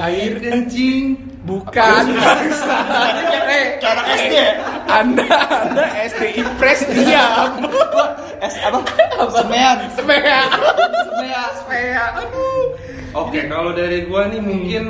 air 0.00 0.40
kencing. 0.40 1.20
bukan. 1.46 2.04
eh, 3.46 3.78
Kayak 3.78 3.86
anak 3.86 4.06
SD 4.18 4.34
ya? 4.34 4.50
anda, 4.90 5.28
anda 5.46 5.84
SD 6.10 6.22
Impres 6.42 6.80
diam. 6.90 7.50
S 8.42 8.54
apa? 8.62 8.78
Semean. 9.30 9.76
Semea, 9.94 10.38
semea, 11.06 11.42
semea. 11.54 12.04
Aduh. 12.18 12.66
Oke, 13.14 13.46
kalau 13.46 13.70
dari 13.72 14.04
gua 14.04 14.26
nih 14.26 14.42
mungkin 14.42 14.84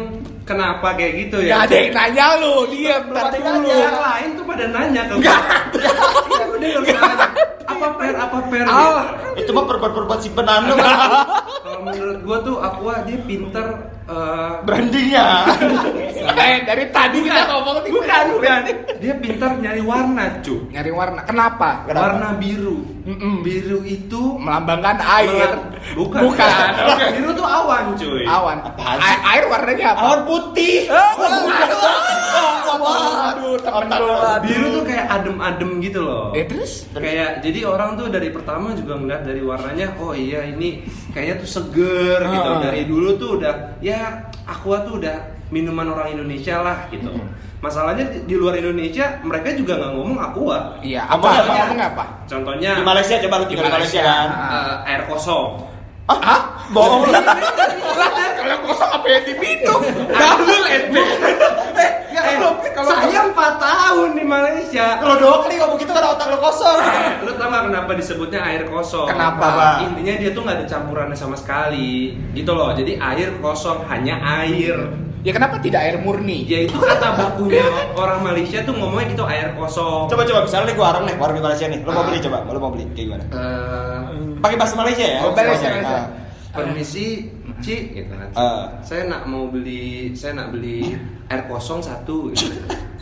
kenapa 0.46 0.94
kayak 0.94 1.12
gitu 1.26 1.36
Gak 1.42 1.50
ya? 1.50 1.56
ada 1.66 1.74
yang 1.74 1.92
nanya 1.92 2.26
lu, 2.38 2.54
ada 2.62 2.76
yang 2.78 3.02
dulu. 3.02 3.66
nanya. 3.66 3.76
Yang 3.76 3.98
lain 4.00 4.28
tuh 4.32 4.44
pada 4.46 4.64
nanya 4.70 5.02
ke 5.02 5.14
Gak 5.18 5.20
gua. 5.20 6.56
Iya, 6.56 6.78
nanya. 6.80 7.28
Apa 7.66 7.86
per, 7.92 8.14
apa 8.14 8.38
per? 8.46 8.64
gitu. 8.64 8.72
Ah. 8.72 9.06
Itu 9.36 9.50
mah 9.50 9.64
perbuat-perbuat 9.66 10.20
simpenan 10.22 10.60
lu. 10.64 10.74
Kalau 10.78 11.80
menurut 11.82 12.18
gua 12.22 12.38
tuh 12.40 12.56
Aqua 12.58 13.02
dia 13.02 13.18
pinter 13.20 13.66
eh, 14.06 14.50
Brandingnya. 14.62 15.26
Eh, 16.26 16.58
dari 16.62 16.90
tadi 16.90 17.22
kita 17.22 17.38
ngomong 17.48 17.86
bukan 17.86 18.24
bukan 18.34 18.58
dia 18.98 19.14
pintar 19.14 19.54
nyari 19.56 19.78
warna 19.78 20.42
cu 20.42 20.66
Nyari 20.68 20.90
warna. 20.90 21.22
Kenapa? 21.22 21.86
Kenapa? 21.86 22.02
warna 22.02 22.28
biru 22.34 22.82
Mm-mm. 23.06 23.46
biru 23.46 23.86
itu 23.86 24.34
Melambangkan 24.34 24.98
air. 24.98 25.54
bukan 25.94 26.26
Bukan. 26.26 26.70
Oke. 26.82 27.06
biru 27.14 27.30
tuh 27.30 27.46
awan 27.46 27.94
cuy 27.94 28.26
Awan. 28.26 28.58
Apaan 28.60 28.98
sih? 28.98 29.16
air 29.22 29.44
warnanya 29.46 29.86
apa? 29.94 30.00
Awan 30.02 30.20
putih. 30.26 30.76
Eh, 30.84 31.10
lu. 31.14 31.46
aduh. 33.26 34.40
biru 34.42 34.66
tuh 34.72 34.82
kayak 34.84 35.06
adem-adem 35.10 35.70
gitu 35.80 36.00
loh 36.02 36.30
Eh 36.32 36.44
terus? 36.44 36.86
kayak 36.92 37.40
jadi 37.40 37.64
orang 37.64 37.94
tuh 37.94 38.06
dari 38.08 38.28
pertama 38.30 38.74
juga 38.74 38.96
ngeliat 38.96 39.22
dari 39.22 39.40
warnanya 39.40 39.86
oh 39.96 40.12
iya 40.12 40.44
ini 40.44 40.82
kayaknya 41.10 41.40
tuh 41.40 41.48
seger 41.50 42.20
gitu 42.22 42.50
Ah. 42.50 42.60
dari 42.60 42.82
dulu 42.84 43.08
tuh 43.16 43.30
udah 43.40 43.54
ya 43.80 43.95
aqua 44.42 44.76
tuh 44.82 44.98
udah 44.98 45.16
minuman 45.48 45.86
orang 45.88 46.12
Indonesia 46.12 46.58
lah 46.58 46.86
gitu 46.88 47.08
masalahnya 47.56 48.04
di, 48.06 48.18
di 48.26 48.34
luar 48.34 48.54
Indonesia 48.54 49.18
mereka 49.22 49.54
juga 49.54 49.78
nggak 49.78 49.92
ngomong 49.92 50.18
aqua 50.18 50.58
Iya, 50.82 51.02
apa? 51.04 51.26
Apa? 51.40 51.54
Apa? 51.72 52.04
Contohnya 52.26 52.70
Di 52.74 52.84
Malaysia 52.84 53.14
coba 53.18 53.34
lu 53.40 53.46
tinggal 53.46 53.66
di 53.66 53.72
Malaysia 53.72 54.02
kan. 54.02 54.28
eh, 54.28 54.90
air 54.92 55.02
kosong 55.06 55.46
Hah? 56.06 56.40
Bohong 56.70 57.10
lah. 57.10 57.22
Kalau 58.38 58.56
kosong 58.66 58.90
apa 58.90 59.06
yang 59.10 59.24
diminum? 59.26 59.80
Gaul 60.10 60.62
ente. 60.70 61.02
Eh, 61.76 61.90
Eh, 62.16 62.34
kalau 62.40 62.58
kalau 62.74 62.90
saya 62.90 63.20
empat 63.28 63.52
tahun 63.60 64.18
di 64.18 64.24
Malaysia. 64.24 64.98
Lo 65.04 65.14
doang 65.20 65.46
kali 65.46 65.60
ngomong 65.60 65.78
gitu 65.78 65.92
karena 65.94 66.10
otak 66.10 66.26
lo 66.32 66.38
kosong. 66.42 66.78
Lu 67.22 67.30
tau 67.38 67.46
gak 67.52 67.62
kenapa 67.70 67.90
disebutnya 67.94 68.40
air 68.42 68.62
kosong? 68.66 69.06
Kenapa? 69.06 69.44
Apa? 69.46 69.68
Intinya 69.86 70.14
dia 70.18 70.30
tuh 70.34 70.42
nggak 70.42 70.56
ada 70.58 70.66
campurannya 70.66 71.14
sama 71.14 71.36
sekali. 71.38 72.16
Gitu 72.34 72.50
loh. 72.50 72.74
Jadi 72.74 72.98
air 72.98 73.30
kosong 73.38 73.86
hanya 73.86 74.18
air. 74.42 75.05
Ya 75.26 75.34
kenapa 75.34 75.58
tidak 75.58 75.82
air 75.82 75.98
murni? 75.98 76.46
Ya 76.46 76.62
itu 76.62 76.78
kata 76.78 77.18
bakunya 77.18 77.66
orang 77.98 78.22
Malaysia 78.22 78.62
tuh 78.62 78.78
ngomongnya 78.78 79.10
gitu 79.10 79.26
air 79.26 79.50
kosong. 79.58 80.06
Coba 80.06 80.22
coba 80.22 80.46
misalnya 80.46 80.70
nih 80.70 80.74
gua 80.78 80.84
warung 80.86 81.04
nih, 81.10 81.16
warung 81.18 81.34
di 81.34 81.42
Malaysia 81.42 81.66
nih. 81.66 81.80
Lo 81.82 81.90
mau 81.90 82.06
beli 82.06 82.18
coba, 82.22 82.38
lo 82.46 82.58
mau 82.62 82.70
beli 82.70 82.84
kayak 82.94 83.06
gimana? 83.10 83.24
Eh, 83.34 84.00
Pakai 84.38 84.54
bahasa 84.54 84.74
Malaysia 84.78 85.02
ya? 85.02 85.18
Oh, 85.26 85.34
Malaysia. 85.34 85.66
Malaysia. 85.66 85.98
Ah. 85.98 86.06
permisi, 86.54 87.26
Ci, 87.58 87.90
gitu 87.90 88.14
kan. 88.14 88.30
Ah. 88.38 88.78
Saya 88.86 89.10
nak 89.10 89.26
mau 89.26 89.50
beli, 89.50 90.14
saya 90.14 90.38
nak 90.38 90.54
beli 90.54 90.94
air 91.26 91.42
kosong 91.50 91.82
satu. 91.82 92.30
Gitu. 92.30 92.46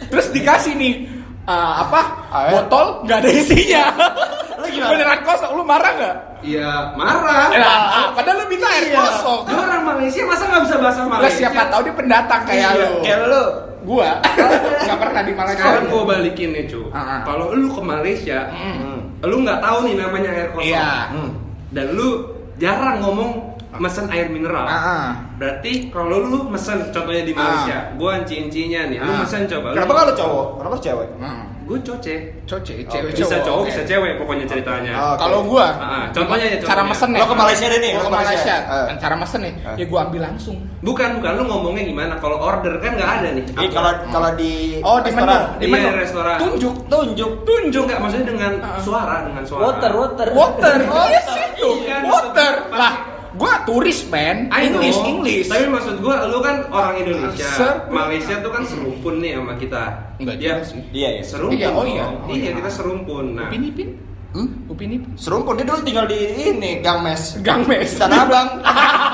Terus 0.09 0.33
dikasih 0.33 0.81
nih 0.81 1.05
eh, 1.45 1.73
apa? 1.85 2.25
Air. 2.33 2.65
Botol 2.65 3.05
nggak 3.05 3.19
ada 3.21 3.31
isinya. 3.37 3.85
Lu 4.75 4.77
gimana? 4.77 4.91
Beneran 4.91 5.21
kosong, 5.23 5.51
lu 5.53 5.63
marah 5.63 5.93
nggak? 5.93 6.17
Ya 6.43 6.71
marah. 6.93 7.47
Eh, 7.49 7.59
lah, 7.59 7.79
padahal 8.13 8.37
lu 8.37 8.47
minta 8.49 8.67
air 8.69 8.85
Iya. 8.87 8.99
kosong. 9.01 9.41
Dia 9.47 9.57
orang 9.57 9.83
Malaysia 9.87 10.21
masa 10.25 10.45
nggak 10.45 10.63
bisa 10.63 10.77
bahasa 10.77 11.01
Lah 11.01 11.09
Malaysia? 11.15 11.39
siapa 11.41 11.63
tahu 11.67 11.81
dia 11.83 11.95
pendatang 11.95 12.43
kayak 12.45 12.61
Iya, 12.69 12.83
lu. 12.83 12.91
Kayak 13.01 13.21
lo. 13.25 13.45
Gua 13.85 14.09
nggak 14.85 14.99
pernah 14.99 15.23
di 15.23 15.33
Malaysia. 15.33 15.61
Sekarang 15.61 15.85
gua 15.87 16.03
balikin 16.07 16.49
nih 16.51 16.65
cu. 16.67 16.81
Ah, 16.89 16.99
ah. 16.99 17.21
Kalau 17.23 17.47
lu 17.53 17.69
ke 17.69 17.81
Malaysia, 17.81 18.39
Mm. 18.51 18.99
lu 19.23 19.37
nggak 19.41 19.61
tahu 19.61 19.79
nih 19.85 19.95
namanya 19.95 20.31
air 20.33 20.49
kosong. 20.51 20.67
Iya. 20.67 20.91
Hmm. 21.13 21.31
Dan 21.71 21.87
lu 21.93 22.09
jarang 22.57 22.99
ngomong 23.01 23.31
mesen 23.79 24.07
air 24.09 24.27
mineral. 24.29 24.65
Ah, 24.65 24.77
ah. 24.77 25.07
Berarti 25.35 25.89
kalau 25.89 26.19
lu 26.21 26.39
mesen 26.47 26.91
contohnya 26.91 27.23
di 27.23 27.33
Malaysia, 27.33 27.91
gua 27.95 28.19
anci-ancinya 28.19 28.81
nih, 28.87 28.99
lu 28.99 29.11
Ah. 29.11 29.19
mesen 29.21 29.45
coba. 29.45 29.69
Kenapa 29.73 29.93
kalau 29.95 30.13
cowok? 30.13 30.47
Kenapa 30.59 30.77
cewek? 30.79 31.11
Hmm. 31.19 31.45
Gue 31.65 31.81
coce. 31.81 32.45
Coce, 32.45 32.85
cewek 32.85 33.17
Bisa 33.17 33.41
cowok, 33.41 33.65
Oke. 33.65 33.73
bisa 33.73 33.83
cewek 33.89 34.21
pokoknya 34.21 34.45
ceritanya. 34.45 34.93
Oh. 34.93 35.17
Oke. 35.17 35.25
Kalau 35.25 35.39
gua, 35.49 35.65
Ah, 35.73 35.81
ah. 35.81 36.05
Contohnya 36.13 36.47
ya, 36.53 36.57
cara 36.61 36.85
mesen 36.85 37.09
nih. 37.09 37.21
Lo 37.25 37.33
ke 37.33 37.37
Malaysia 37.41 37.67
deh 37.73 37.81
nih, 37.81 37.91
lo 37.97 38.05
ke 38.05 38.13
Malaysia. 38.13 38.37
Malaysia. 38.37 38.57
Ah. 38.69 38.85
Dan 38.85 38.97
cara 39.01 39.15
mesen 39.17 39.41
nih, 39.41 39.55
Ah. 39.65 39.75
ya 39.81 39.85
gua 39.89 40.01
ambil 40.05 40.21
langsung. 40.29 40.57
Bukan, 40.85 41.09
bukan 41.17 41.33
lu 41.41 41.45
ngomongnya 41.49 41.85
gimana? 41.89 42.15
Kalau 42.21 42.37
order 42.37 42.77
kan 42.77 42.93
nggak 42.93 43.11
ada 43.17 43.29
nih. 43.33 43.45
Ini 43.49 43.69
kalau 43.73 43.93
kalau 44.13 44.31
di 44.37 44.53
Oh, 44.85 45.01
di 45.01 45.09
menu, 45.09 45.25
restoran. 45.25 45.41
di 45.57 45.65
Iya, 45.65 45.73
menu. 45.73 45.89
restoran. 45.97 46.37
Tunjuk. 46.37 46.75
tunjuk. 46.85 47.31
Tunjuk 47.49 47.83
nggak 47.89 47.99
maksudnya 47.99 48.27
dengan 48.29 48.53
Ah. 48.61 48.77
suara, 48.77 49.17
dengan 49.25 49.43
suara. 49.43 49.63
Water, 49.65 49.93
water. 49.97 50.27
Water. 50.37 50.77
Oh, 50.85 51.07
yes 51.09 51.29
itu. 51.33 51.69
Iya, 51.81 51.97
Water. 52.05 52.53
maksud- 52.61 52.77
Lah, 52.77 52.93
gua 53.35 53.63
turis, 53.63 54.07
man. 54.07 54.47
I 54.49 54.69
know. 54.69 54.79
English, 54.79 55.01
English. 55.05 55.47
Tapi 55.47 55.67
maksud 55.67 55.99
gua 55.99 56.27
lu 56.27 56.39
kan 56.39 56.65
orang 56.69 56.95
Indonesia. 56.99 57.49
Sir. 57.51 57.73
Malaysia 57.89 58.39
tuh 58.39 58.51
kan 58.51 58.63
serumpun 58.63 59.19
nih 59.19 59.35
sama 59.35 59.55
kita. 59.55 59.83
Enggak 60.17 60.37
Dia 60.39 60.53
sih. 60.61 60.81
Iya 60.91 61.09
ya. 61.19 61.23
Serumpun. 61.23 61.59
Iya, 61.59 61.69
oh 61.71 61.85
iya. 61.85 62.05
Oh 62.07 62.29
iya, 62.29 62.49
iya. 62.49 62.51
kita 62.55 62.71
serumpun. 62.71 63.35
Nah, 63.35 63.49
Upin 63.49 63.63
Ipin. 63.65 63.89
Hmm? 64.31 64.49
Upin 64.67 64.91
Ipin. 64.91 65.11
Serumpun 65.15 65.55
dia 65.55 65.65
dulu 65.65 65.81
tinggal 65.81 66.07
di 66.07 66.19
ini 66.49 66.79
Gang 66.79 67.03
Mes. 67.03 67.39
Gang 67.41 67.63
Mes. 67.65 67.91
Tanah 67.95 68.21
Abang. 68.23 68.49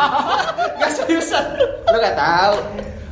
Gak 0.81 0.91
seriusan. 0.95 1.45
Lo 1.87 1.97
gak 1.97 2.17
tahu. 2.17 2.57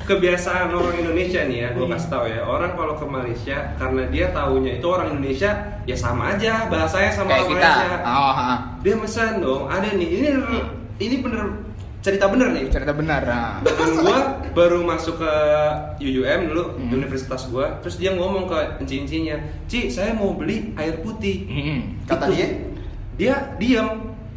kebiasaan 0.05 0.73
orang 0.73 0.97
Indonesia 0.97 1.45
nih 1.45 1.59
ya, 1.61 1.69
Hmm. 1.69 1.85
gua 1.85 1.93
kasih 1.93 2.09
tahu 2.09 2.25
ya. 2.27 2.41
Orang 2.41 2.73
kalau 2.73 2.97
ke 2.97 3.05
Malaysia 3.05 3.77
karena 3.77 4.09
dia 4.09 4.33
taunya 4.33 4.81
itu 4.81 4.87
orang 4.88 5.12
Indonesia, 5.12 5.53
ya 5.85 5.93
sama 5.93 6.33
aja 6.33 6.65
bahasanya 6.65 7.12
sama 7.12 7.29
Kayak 7.29 7.45
orang 7.45 7.53
kita. 7.53 7.69
Malaysia. 7.69 7.99
Oh, 8.09 8.33
ha. 8.33 8.53
Dia 8.81 8.95
pesan 8.97 9.33
dong, 9.45 9.65
ada 9.69 9.88
nih. 9.93 10.09
Ini 10.09 10.29
ini 10.99 11.17
bener 11.19 11.47
cerita 11.99 12.31
bener 12.31 12.55
nih. 12.55 12.64
Cerita 12.71 12.93
benar. 12.93 13.21
Nah. 13.23 13.59
Temen 13.62 13.90
gua 14.00 14.19
baru 14.55 14.83
masuk 14.83 15.19
ke 15.19 15.33
UUM 16.00 16.40
dulu, 16.49 16.64
Hmm. 16.75 16.90
universitas 16.95 17.47
gua. 17.47 17.78
Terus 17.83 17.99
dia 17.99 18.14
ngomong 18.14 18.47
ke 18.47 18.59
enci-encinya, 18.83 19.35
"Ci, 19.67 19.90
saya 19.90 20.14
mau 20.14 20.35
beli 20.35 20.75
air 20.75 21.02
putih." 21.02 21.47
Hmm. 21.47 21.81
Kata 22.07 22.26
Itu. 22.26 22.35
dia? 22.35 22.49
Dia 23.19 23.35
diam. 23.59 23.88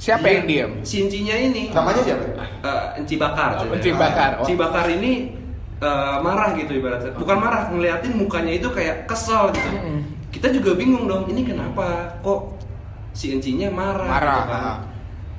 Siapa 0.02 0.26
Dia- 0.26 0.34
yang 0.42 0.46
diam? 0.50 0.72
Si 0.82 1.06
encinya 1.06 1.38
ini. 1.38 1.70
Namanya 1.70 2.02
siapa? 2.02 2.26
Eh, 2.66 2.86
Enci 2.98 3.16
Bakar. 3.22 3.62
Oh. 3.62 3.70
Enci 3.70 3.94
Bakar. 3.94 4.32
Oh. 4.38 4.42
Enci 4.42 4.54
Bakar 4.58 4.86
ini 4.90 5.14
eh, 5.78 6.18
marah 6.22 6.54
gitu 6.54 6.78
ibaratnya. 6.78 7.10
Bukan 7.18 7.38
marah, 7.38 7.74
ngeliatin 7.74 8.14
mukanya 8.14 8.54
itu 8.54 8.70
kayak 8.70 9.10
kesel 9.10 9.50
gitu. 9.50 9.66
Mm. 9.66 10.02
Kita 10.30 10.54
juga 10.54 10.78
bingung 10.78 11.10
dong, 11.10 11.26
ini 11.26 11.42
kenapa 11.42 12.22
kok 12.22 12.54
si 13.12 13.34
encinya 13.34 13.66
marah? 13.74 14.06
Marah, 14.06 14.38
gitu 14.38 14.50
kan. 14.54 14.78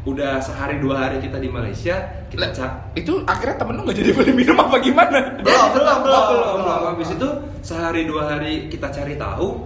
Ah. 0.03 0.09
Udah 0.11 0.43
sehari 0.43 0.83
dua 0.83 1.07
hari 1.07 1.23
kita 1.23 1.39
di 1.39 1.47
Malaysia, 1.47 1.95
kita 2.27 2.51
cak 2.51 2.99
Itu 2.99 3.23
akhirnya 3.23 3.55
temen 3.55 3.79
lu 3.79 3.87
gak 3.87 4.03
jadi 4.03 4.11
beli 4.11 4.33
minum 4.35 4.59
apa 4.59 4.83
gimana? 4.83 5.19
Belum, 5.39 5.67
belum, 5.71 5.99
belum. 6.03 6.25
belum, 6.27 6.55
belum. 6.59 6.81
Habis 6.91 7.11
itu 7.15 7.29
sehari 7.63 8.03
dua 8.11 8.23
hari 8.35 8.67
kita 8.67 8.91
cari 8.91 9.15
tahu, 9.15 9.63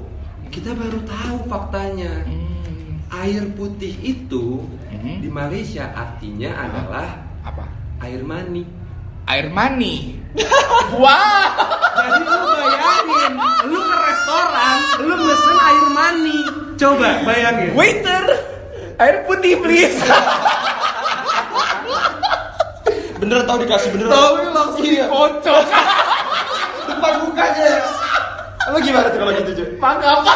kita 0.53 0.77
baru 0.77 1.01
tahu 1.09 1.37
faktanya. 1.49 2.21
Hmm. 2.29 3.01
Air 3.07 3.49
putih 3.57 3.97
itu 4.03 4.61
Hmm. 4.87 5.23
di 5.23 5.29
Malaysia 5.31 5.93
artinya 5.95 6.67
adalah 6.67 7.23
Apa? 7.47 7.69
air 8.03 8.21
mani. 8.27 8.67
Air 9.27 9.49
mani. 9.55 10.19
Wah. 11.03 11.47
Jadi 11.97 12.23
lu 12.23 12.51
bayangin, 12.55 13.33
lu 13.71 13.79
ke 13.83 13.97
restoran, 13.97 14.77
lu 15.07 15.15
mesen 15.17 15.57
air 15.59 15.87
mani. 15.95 16.39
Coba 16.77 17.11
bayangin. 17.25 17.71
Waiter. 17.73 18.25
Air 18.97 19.29
putih 19.29 19.61
please. 19.61 19.97
Bener 23.17 23.39
tau 23.45 23.57
dikasih 23.61 23.91
bener. 23.93 24.07
Tahu 24.09 24.35
langsung 24.53 24.85
Iya. 24.85 25.05
dikocok. 25.09 25.65
Depan 26.87 27.13
mukanya. 27.25 27.69
Lo 28.67 28.79
gimana 28.83 29.07
tuh 29.15 29.19
kalau 29.23 29.33
gitu, 29.37 29.51
Ju? 29.55 29.65
Mangga 29.79 30.09
apa? 30.21 30.33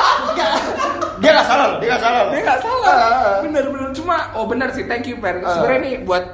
Dia 1.20 1.30
nggak 1.36 1.46
salah 1.46 1.66
loh, 1.68 1.78
dia 1.82 1.88
nggak 1.92 2.00
salah 2.00 2.20
loh. 2.24 2.32
Dia 2.32 2.40
nggak 2.40 2.60
salah. 2.64 2.96
Ah. 2.96 3.36
Bener-bener 3.44 3.90
cuma 3.92 4.16
oh 4.32 4.44
bener 4.48 4.68
sih 4.72 4.84
thank 4.88 5.04
you 5.04 5.20
Per. 5.20 5.44
Ah. 5.44 5.52
Sebenarnya 5.56 5.80
nih 5.84 5.94
buat 6.08 6.24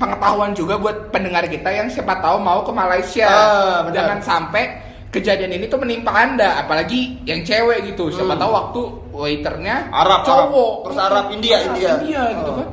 pengetahuan 0.00 0.50
juga 0.56 0.74
buat 0.80 1.12
pendengar 1.12 1.44
kita 1.46 1.68
yang 1.68 1.88
siapa 1.92 2.16
tahu 2.24 2.40
mau 2.40 2.64
ke 2.64 2.72
Malaysia. 2.72 3.28
Ah, 3.28 3.84
benar. 3.84 3.92
Jangan 3.92 4.18
sampai 4.24 4.64
kejadian 5.12 5.52
ini 5.52 5.68
tuh 5.68 5.76
menimpa 5.76 6.08
Anda, 6.10 6.58
apalagi 6.58 7.20
yang 7.28 7.44
cewek 7.44 7.92
gitu. 7.92 8.08
Siapa 8.08 8.32
Hmm. 8.32 8.40
tahu 8.40 8.50
waktu 8.50 8.80
waiternya 9.12 9.92
Arab, 9.92 10.24
cowok, 10.24 10.48
Arab. 10.48 10.82
Terus 10.88 10.98
Arab, 10.98 11.24
India, 11.30 11.54
Arab, 11.54 11.66
India. 11.68 11.90
India 12.00 12.22
gitu 12.32 12.50
Ah. 12.50 12.56
kan. 12.56 12.68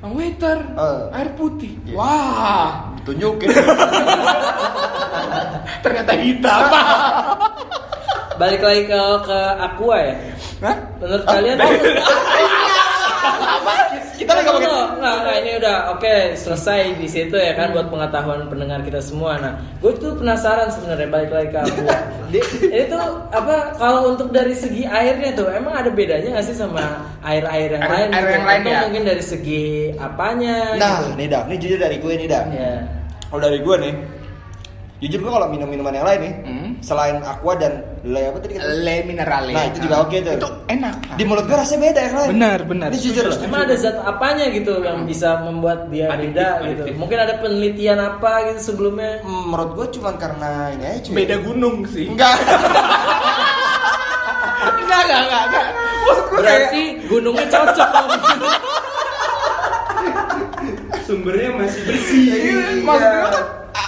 "Bang 0.00 0.12
Waiter, 0.16 0.58
Ah. 0.72 1.00
air 1.12 1.28
putih. 1.36 1.72
Iya. 1.84 1.94
Wah, 1.94 2.70
Tunjukin. 3.04 3.46
ternyata 5.84 6.12
hitam. 6.16 6.60
Balik 8.36 8.60
lagi 8.60 8.82
ke 8.84 9.00
ke 9.22 9.38
Aqua 9.56 9.96
ya. 10.00 10.14
Hah? 10.60 10.76
Menurut 10.98 11.24
kalian 11.24 11.56
Kita 14.16 14.32
lagi 14.32 14.46
ngomongin. 14.46 14.66
Nggak, 14.66 14.88
nggak, 14.96 15.16
nggak, 15.18 15.36
ini 15.36 15.50
udah 15.56 15.76
oke 15.92 16.14
selesai 16.34 16.80
di 16.96 17.06
situ 17.06 17.36
ya 17.36 17.52
kan 17.52 17.70
buat 17.70 17.86
pengetahuan 17.86 18.48
pendengar 18.48 18.80
kita 18.80 18.98
semua. 18.98 19.36
Nah, 19.36 19.52
gue 19.76 19.92
tuh 19.94 20.16
penasaran 20.16 20.68
sebenarnya 20.68 21.06
balik 21.06 21.30
lagi 21.30 21.48
ke 21.48 21.58
aku. 21.58 21.78
Tuh 22.86 23.02
apa 23.30 23.54
kalau 23.76 24.10
untuk 24.10 24.28
dari 24.30 24.52
segi 24.52 24.82
airnya 24.82 25.30
tuh 25.32 25.46
emang 25.48 25.76
ada 25.76 25.90
bedanya 25.90 26.32
nggak 26.32 26.46
sih 26.46 26.56
sama 26.56 26.82
air-air 27.20 27.70
yang 27.70 27.82
Air- 27.82 27.92
lain? 27.92 28.08
air 28.08 28.22
gitu? 28.22 28.32
yang 28.32 28.46
lain 28.46 28.60
Atau 28.60 28.72
ya? 28.72 28.80
mungkin 28.82 29.02
dari 29.04 29.22
segi 29.22 29.64
apanya? 29.94 30.56
Nah, 30.74 30.96
gitu? 30.98 31.12
nih 31.14 31.26
dah, 31.28 31.42
ini 31.44 31.56
jujur 31.56 31.78
dari 31.78 31.96
gue 31.96 32.12
nih 32.16 32.26
dah. 32.26 32.44
Ya. 32.48 32.72
Kalau 33.26 33.40
dari 33.42 33.58
gue 33.58 33.74
nih, 33.78 33.94
jujur 34.98 35.18
gue 35.20 35.30
kalau 35.30 35.46
minum 35.46 35.68
minuman 35.68 35.92
yang 35.92 36.06
lain 36.06 36.20
nih, 36.20 36.34
Hmm. 36.42 36.65
Selain 36.86 37.18
aqua 37.18 37.58
dan 37.58 37.82
le 38.06 38.30
apa 38.30 38.38
tadi 38.38 38.54
kata? 38.54 38.78
Le 38.78 38.96
minerale. 39.02 39.50
Nah, 39.50 39.66
itu 39.66 39.82
juga 39.82 40.06
oke 40.06 40.16
tuh. 40.22 40.32
Itu 40.38 40.48
enak. 40.70 41.18
Di 41.18 41.24
mulut 41.26 41.44
gue 41.44 41.58
rasanya 41.58 41.80
beda 41.82 42.00
yang 42.00 42.14
lain. 42.14 42.28
Benar, 42.38 42.58
benar. 42.62 42.88
Ini 42.94 42.98
jujur 43.02 43.24
loh. 43.26 43.36
Emang 43.42 43.60
ada 43.66 43.74
zat 43.74 43.98
apanya 43.98 44.46
gitu 44.54 44.72
yang 44.78 45.02
bisa 45.02 45.42
membuat 45.42 45.90
dia 45.90 46.06
Adiktif, 46.08 46.30
beda 46.30 46.46
gitu? 46.46 46.62
adiktif. 46.62 46.94
Mungkin 46.94 47.18
ada 47.18 47.34
penelitian 47.42 47.98
apa 47.98 48.32
gitu 48.46 48.60
sebelumnya? 48.62 49.26
Hmm, 49.26 49.44
Menurut 49.50 49.70
gue 49.74 49.86
cuma 49.98 50.14
karena 50.14 50.70
ini 50.78 50.84
aja 50.86 51.00
cuy. 51.02 51.14
Beda 51.18 51.36
gunung 51.42 51.76
sih. 51.90 52.06
Enggak. 52.06 52.38
enggak, 54.86 55.00
enggak, 55.02 55.22
enggak, 55.26 55.66
Berarti 56.30 56.82
gunungnya 57.10 57.46
cocok 57.50 57.88
dong. 57.90 58.10
Sumbernya 61.02 61.50
masih 61.54 61.80
bersih. 61.82 62.22
Iya, 62.30 62.82
maksud 62.82 63.10
gue 63.10 63.30
kan 63.30 63.44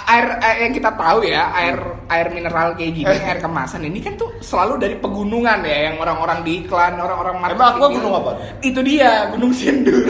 air, 0.09 0.25
air 0.41 0.57
yang 0.65 0.73
kita 0.73 0.91
tahu 0.97 1.19
ya, 1.21 1.53
air 1.53 1.77
air 2.09 2.27
mineral 2.33 2.73
kayak 2.73 2.93
gini, 2.97 3.15
air 3.29 3.37
kemasan 3.37 3.85
ini 3.85 4.01
kan 4.01 4.17
tuh 4.17 4.33
selalu 4.41 4.81
dari 4.81 4.95
pegunungan 4.97 5.61
ya, 5.61 5.93
yang 5.93 5.95
orang-orang 6.01 6.41
di 6.41 6.65
iklan, 6.65 6.97
orang-orang 6.97 7.37
marketing. 7.37 7.61
Emang 7.61 7.77
aqua 7.77 7.87
gunung 7.93 8.13
apa? 8.17 8.31
Itu 8.65 8.79
dia, 8.81 9.29
Gunung 9.29 9.53
Sindur. 9.53 10.01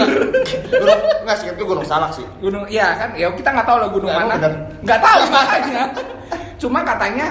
gunung 0.71 0.99
enggak 1.27 1.37
sih, 1.37 1.47
itu 1.51 1.63
gunung 1.67 1.85
salak 1.85 2.11
sih. 2.15 2.25
gunung, 2.39 2.63
ya 2.71 2.95
kan, 2.95 3.11
ya 3.19 3.27
kita 3.35 3.49
nggak 3.51 3.67
tahu 3.67 3.77
lah 3.77 3.89
gunung 3.91 4.09
Nggak, 4.09 4.23
emang 4.23 4.39
mana. 4.39 4.49
Nggak 4.81 4.99
tahu 5.03 5.21
makanya. 5.27 5.83
Cuma 6.59 6.79
katanya 6.83 7.27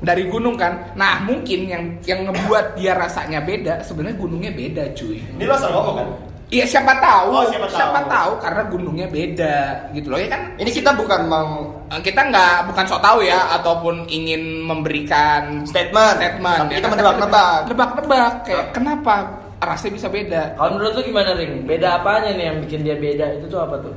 dari 0.00 0.24
gunung 0.26 0.56
kan. 0.56 0.72
Nah 0.96 1.22
mungkin 1.22 1.60
yang 1.68 1.84
yang 2.08 2.20
ngebuat 2.28 2.74
dia 2.74 2.96
rasanya 2.96 3.44
beda, 3.44 3.84
sebenarnya 3.84 4.16
gunungnya 4.18 4.52
beda 4.52 4.84
cuy. 4.96 5.20
Ini 5.20 5.44
lo 5.44 5.54
ngomong 5.56 5.96
kan? 5.96 6.08
Iya 6.50 6.66
siapa 6.66 6.98
tahu, 6.98 7.30
Oh, 7.30 7.46
siapa 7.46 7.70
tahu. 8.02 8.10
tahu 8.10 8.30
karena 8.42 8.62
gunungnya 8.66 9.06
beda 9.06 9.56
gitu 9.92 10.10
loh 10.10 10.18
ya 10.18 10.26
kan. 10.26 10.42
Ini 10.58 10.66
kita 10.68 10.90
bukan 10.92 11.20
mau 11.24 11.50
Eh, 11.88 11.98
kita 12.00 12.20
nggak 12.22 12.66
bukan 12.66 12.84
sok 12.86 12.98
tahu 12.98 13.22
ya 13.22 13.38
ataupun 13.52 14.06
ingin 14.06 14.62
memberikan 14.62 15.62
statement, 15.62 16.18
statement 16.18 16.58
Tapi 16.60 16.70
ya 16.70 16.76
kita 16.76 16.84
kan? 16.84 16.92
menebak-nebak. 16.92 17.58
nebak-nebak 17.66 18.32
kayak 18.44 18.64
kenapa 18.70 19.14
rasanya 19.60 19.92
bisa 19.94 20.08
beda 20.08 20.42
Kalau 20.54 20.70
menurut 20.72 20.92
lu 20.92 21.02
gimana 21.04 21.30
Ring? 21.34 21.52
Beda 21.64 21.88
apanya 21.96 22.30
nih 22.32 22.44
yang 22.46 22.58
bikin 22.60 22.80
dia 22.82 22.94
beda? 22.94 23.26
Itu 23.38 23.46
tuh 23.48 23.60
apa 23.60 23.78
tuh? 23.78 23.94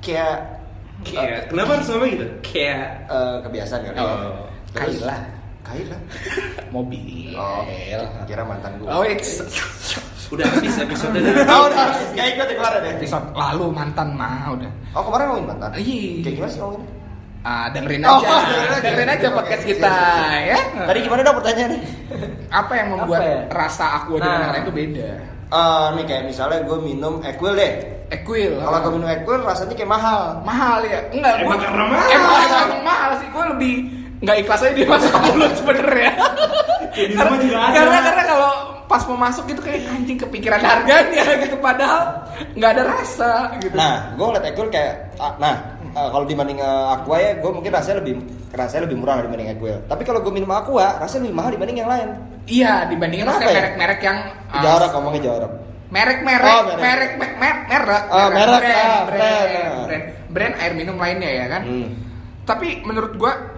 Kayak 0.00 0.36
Kayak 1.00 1.48
kenapa 1.48 1.70
harus 1.74 1.88
ngomong 1.88 2.10
gitu? 2.12 2.26
Kayak 2.42 2.84
eh, 3.08 3.36
kebiasaan 3.40 3.80
kali. 3.82 3.96
ya. 3.96 4.04
Oh. 4.04 4.44
Kaila. 4.70 5.18
Kaila. 5.60 5.96
mobil 6.68 7.32
Oh, 7.32 7.64
kira 8.24 8.42
mantan 8.42 8.72
gue. 8.76 8.84
oh 8.86 9.00
it's 9.02 9.40
udah 10.30 10.46
habis 10.46 10.74
episode 10.76 11.10
Oh, 11.50 11.66
udah. 11.66 11.90
Gak 12.12 12.26
ikut 12.30 12.46
ya 12.46 12.54
kemarin 12.54 12.80
ya? 12.80 12.90
episode 12.94 13.26
lalu 13.32 13.64
mantan 13.68 14.08
mah 14.12 14.46
udah 14.48 14.70
Oh, 14.90 15.02
kemarin 15.02 15.24
ngomongin 15.28 15.46
mantan? 15.48 15.70
Iya. 15.72 16.02
Kayak 16.20 16.34
gimana 16.36 16.50
sih 16.50 16.60
ngomongin? 16.60 16.84
ah 17.40 17.66
dengerin 17.68 18.04
Oh, 18.04 18.20
aja 18.20 18.28
dengerin 18.44 18.68
aja. 18.68 18.78
dengerin 18.84 19.10
aja 19.10 19.26
podcast 19.32 19.64
kita 19.64 19.94
ya 20.44 20.58
Tadi 20.78 20.98
gimana 21.00 21.20
dong 21.22 21.36
pertanyaannya? 21.36 21.80
apa 22.48 22.72
yang 22.74 22.88
membuat 22.90 23.16
Apa 23.16 23.26
ya? 23.26 23.40
rasa 23.50 23.86
aku 23.96 24.12
dengan 24.16 24.38
Nah. 24.38 24.50
lain 24.50 24.62
itu 24.62 24.74
beda 24.76 25.10
Eh, 25.50 25.86
nih 25.92 26.04
kayak 26.04 26.22
misalnya 26.24 26.62
gue 26.62 26.78
minum 26.78 27.18
Equil 27.20 27.54
deh. 27.54 27.72
Equil 28.08 28.54
Kalau 28.56 28.78
gue 28.80 28.92
minum 28.92 29.08
Equil 29.08 29.40
rasanya 29.40 29.74
kayak 29.74 29.90
mahal. 29.90 30.22
mahal 30.42 30.78
ya 30.80 31.02
enggak 31.10 31.32
Emang 31.40 31.58
karena 31.58 31.84
mahal. 31.88 32.06
emang, 32.08 32.38
emang 32.60 32.82
mahal 32.84 33.10
sih 33.16 33.26
gue 33.26 33.44
lebih 33.50 33.74
nggak 34.20 34.36
ikhlas 34.38 34.60
aja 34.60 34.72
dia 34.72 34.86
masuk 34.86 35.10
ke 35.16 35.20
mulut 35.26 35.52
sebenernya 35.52 36.10
di 36.92 37.02
karena, 37.08 37.24
rumah 37.24 37.38
juga 37.40 37.56
ada. 37.58 37.72
karena 37.74 37.98
karena 38.04 38.22
kalau 38.28 38.52
pas 38.90 39.06
mau 39.06 39.14
masuk 39.16 39.46
gitu 39.46 39.62
kayak 39.62 39.86
anjing 39.88 40.18
kepikiran 40.18 40.58
harganya 40.58 41.22
gitu 41.46 41.54
padahal 41.56 42.26
nggak 42.52 42.70
ada 42.72 42.82
rasa 42.84 43.30
gitu 43.56 43.70
Nah, 43.72 44.10
gue 44.12 44.24
ngeliat 44.24 44.44
Equil 44.44 44.66
kayak, 44.68 44.94
ah, 45.16 45.32
nah 45.36 45.54
eh, 45.88 46.08
kalau 46.10 46.26
dibanding 46.26 46.58
eh, 46.58 46.66
Aqua 46.90 47.16
ya, 47.16 47.38
gue 47.38 47.50
mungkin 47.50 47.70
rasanya 47.70 48.02
lebih 48.02 48.18
rasanya 48.50 48.82
lebih 48.84 48.98
murah 48.98 49.22
dibanding 49.22 49.46
Equil. 49.48 49.78
Tapi 49.86 50.02
kalau 50.02 50.18
gue 50.18 50.32
minum 50.32 50.50
Aqua, 50.50 50.98
rasanya 50.98 51.22
lebih 51.24 51.36
mahal 51.36 51.50
dibanding 51.52 51.78
yang 51.78 51.86
lain. 51.88 52.08
iya 52.44 52.82
dibandingin 52.84 53.22
maksudnya 53.22 53.46
ya? 53.48 53.58
merek-merek 53.62 54.00
yang 54.02 54.18
uh, 54.50 54.58
Jorok 54.58 54.90
ngomongnya 54.92 55.22
jorok. 55.22 55.52
merek-merek 55.88 56.50
Oh, 56.50 56.62
merek. 56.64 56.78
merek 56.80 57.10
merek 57.12 57.34
merek 57.36 57.58
merek 57.68 58.02
Oh, 58.08 58.26
merek, 58.28 58.58
brand, 58.58 58.74
ah, 58.74 59.00
brand, 59.06 59.06
brand. 59.06 59.74
brand, 59.86 60.04
brand 60.28 60.54
air 60.56 60.72
minum 60.74 60.96
lainnya 60.96 61.30
ya 61.30 61.46
kan 61.46 61.62
Hmm. 61.62 61.88
tapi 62.42 62.82
menurut 62.82 63.14
gua 63.14 63.49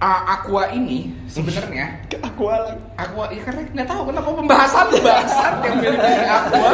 uh, 0.00 0.20
Aqua 0.26 0.72
ini 0.72 1.12
sebenarnya 1.28 2.00
Aqua. 2.28 2.56
Aqua 2.96 3.24
ya 3.30 3.40
karena 3.44 3.62
nggak 3.70 3.86
tahu 3.86 4.02
kenapa 4.10 4.28
pembahasan 4.32 4.86
bangsat 5.00 5.54
yang 5.64 5.76
milih 5.78 6.00
Aqua 6.26 6.70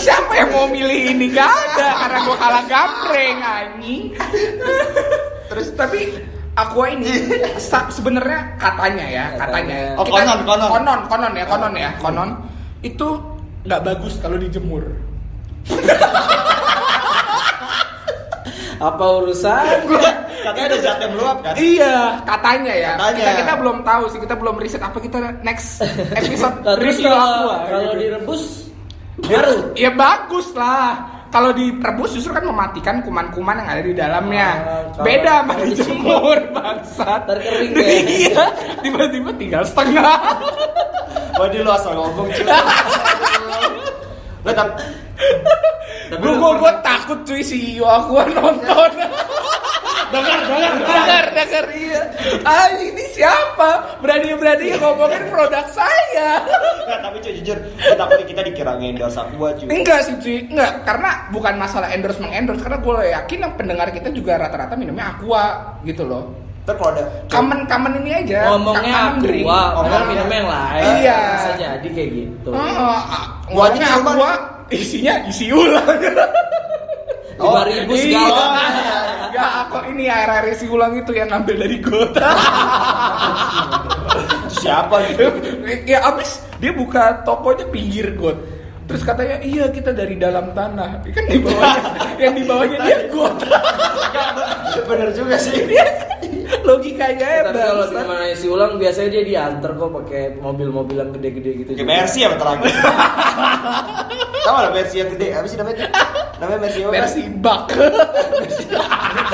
siapa 0.00 0.32
yang 0.34 0.50
mau 0.50 0.66
milih 0.66 1.00
ini 1.14 1.26
gak 1.30 1.46
ada 1.46 1.88
karena 2.04 2.18
gua 2.26 2.36
kalah 2.40 2.64
gambreng 2.66 3.38
anjing 3.38 4.02
terus 5.52 5.68
tapi 5.76 6.00
Aqua 6.52 6.84
ini 6.92 7.08
sebenarnya 7.88 8.60
katanya 8.60 9.06
ya 9.08 9.24
katanya 9.40 9.76
ya. 9.76 9.90
Oh, 9.96 10.04
konon, 10.04 10.40
konon. 10.44 10.68
konon 10.68 11.00
konon 11.08 11.32
ya 11.32 11.44
konon 11.48 11.72
ya 11.72 11.90
konon 11.96 12.30
itu 12.84 13.08
nggak 13.64 13.80
bagus 13.86 14.18
kalau 14.20 14.36
dijemur 14.36 14.84
Apa 18.82 19.22
urusan? 19.22 19.86
Katanya 20.42 20.66
ada 20.66 20.78
zat 20.78 20.98
yang 20.98 21.12
meluap 21.14 21.38
kan? 21.40 21.54
Iya, 21.54 21.96
katanya 22.22 22.72
ya. 22.74 22.92
Katanya. 22.94 23.16
Kita 23.16 23.32
kita 23.38 23.52
belum 23.56 23.76
tahu 23.82 24.02
sih, 24.10 24.18
kita 24.20 24.34
belum 24.34 24.54
riset 24.58 24.82
apa 24.82 24.98
kita 24.98 25.16
next 25.40 25.80
episode 26.18 26.56
Nah, 26.58 26.74
terus 26.74 26.98
review 26.98 27.08
kalau 27.08 27.22
Aqua. 27.22 27.56
kalau 27.64 27.82
gitu. 27.86 27.96
direbus 27.98 28.42
baru 29.22 29.52
Ya 29.74 29.90
bagus 29.92 30.46
lah. 30.52 30.88
Kalau 31.32 31.48
direbus 31.48 32.12
justru 32.12 32.28
kan 32.28 32.44
mematikan 32.44 33.00
kuman-kuman 33.00 33.56
yang 33.56 33.68
ada 33.70 33.80
di 33.80 33.94
dalamnya. 33.96 34.48
Ah, 34.60 35.00
Beda 35.00 35.40
sama 35.40 35.54
dijemur, 35.64 36.36
bangsat. 36.52 37.24
Terkering 37.24 37.72
ya. 37.72 37.88
Iya, 38.04 38.44
tiba-tiba 38.84 39.30
tinggal 39.40 39.64
setengah. 39.64 40.12
Waduh 41.40 41.64
lu 41.64 41.72
asal 41.72 41.96
ngomong 41.96 42.28
cuy. 42.28 42.44
Tapi 46.12 46.28
Gue 46.28 46.72
takut 46.84 47.18
cuy 47.24 47.40
si 47.40 47.80
Yo 47.80 47.88
aku 47.88 48.20
nonton. 48.36 48.90
dengar, 50.12 50.38
dengar, 50.44 50.72
dengar, 50.84 51.24
dengar, 51.32 51.64
iya. 51.72 52.02
Ah 52.44 52.68
ini 52.76 53.04
siapa? 53.10 53.98
Berani-berani 53.98 54.76
ngomongin 54.76 55.22
produk 55.32 55.64
saya. 55.68 56.44
Nggak, 56.84 56.98
tapi 57.00 57.16
cuy 57.18 57.32
jujur, 57.40 57.58
gue 57.80 58.24
kita 58.28 58.40
dikira 58.44 58.72
ngendorse 58.76 59.18
Aqua 59.18 59.48
cuy. 59.56 59.66
Enggak 59.66 59.98
sih 60.04 60.14
cuy, 60.20 60.36
enggak 60.46 60.84
karena 60.84 61.10
bukan 61.32 61.54
masalah 61.56 61.88
endorse 61.90 62.20
mengendorse 62.20 62.60
karena 62.60 62.78
gue 62.78 62.94
yakin 63.10 63.38
yang 63.40 63.52
pendengar 63.56 63.88
kita 63.88 64.08
juga 64.12 64.36
rata-rata 64.38 64.76
minumnya 64.76 65.16
aqua 65.16 65.44
gitu 65.82 66.04
loh. 66.04 66.28
Ntar 66.62 66.78
kalau 66.78 66.94
ada 66.94 67.04
Common 67.26 67.66
common 67.66 67.92
ini 68.06 68.10
aja. 68.22 68.54
ngomongnya 68.54 69.18
aqua, 69.18 69.60
Oh, 69.74 69.82
padahal 69.82 69.98
iya. 69.98 70.10
minumnya 70.14 70.36
yang 70.38 70.50
lain. 70.50 70.84
Iya. 71.02 71.18
Bisa 71.34 71.50
jadi 71.58 71.88
kayak 71.90 72.10
gitu. 72.14 72.50
Oh, 72.54 72.58
ah, 72.86 73.24
Gua 73.50 73.64
aja 73.66 73.86
aqua 73.98 74.32
isinya 74.70 75.14
isi 75.26 75.50
ulang. 75.50 75.82
Lima 77.38 77.62
ribu 77.64 77.92
Iya. 77.94 78.02
segala. 78.04 78.44
Enggak, 79.32 79.50
aku 79.64 79.76
ini 79.94 80.04
air-air 80.08 80.46
isi 80.52 80.66
ulang 80.68 80.92
itu 80.92 81.12
yang 81.16 81.28
ngambil 81.32 81.56
dari 81.56 81.78
kota. 81.80 82.28
itu 84.12 84.60
siapa 84.60 84.96
gitu? 85.08 85.26
ya 85.88 86.04
abis 86.04 86.44
dia 86.60 86.72
buka 86.76 87.24
tokonya 87.24 87.64
pinggir 87.72 88.12
got. 88.20 88.36
Terus 88.84 89.02
katanya 89.08 89.40
iya 89.40 89.70
kita 89.72 89.94
dari 89.94 90.20
dalam 90.20 90.52
tanah. 90.52 91.00
Kan 91.08 91.24
di 91.26 91.38
bawahnya, 91.40 91.80
yang 92.20 92.34
di 92.36 92.44
bawahnya 92.44 92.78
dia 92.84 92.98
got. 93.08 93.36
Bener 94.84 95.08
juga 95.16 95.36
sih. 95.40 95.64
Logikanya 96.68 97.26
ya 97.26 97.40
Tapi 97.48 97.58
kalau 97.58 97.84
di 97.88 97.94
bangsat. 97.96 98.06
mana 98.08 98.24
isi 98.28 98.46
ulang 98.48 98.72
biasanya 98.76 99.10
dia 99.10 99.24
diantar 99.24 99.70
kok 99.76 99.90
pakai 100.02 100.22
mobil-mobil 100.38 100.96
yang 100.98 101.10
gede-gede 101.16 101.50
gitu. 101.64 101.70
Kayak 101.72 101.80
juga. 101.82 101.90
Mercy 101.90 102.18
ya 102.22 102.28
lagi. 102.32 102.70
Tahu 104.42 104.56
lah 104.58 104.70
Mercy 104.74 104.96
yang 104.98 105.10
gede, 105.14 105.26
apa 105.38 105.46
sih 105.46 105.54
namanya? 105.54 105.86
Namanya 106.42 106.60
Mercy 106.66 106.78
apa? 106.82 106.90
Versi 106.90 107.22
bak. 107.38 107.62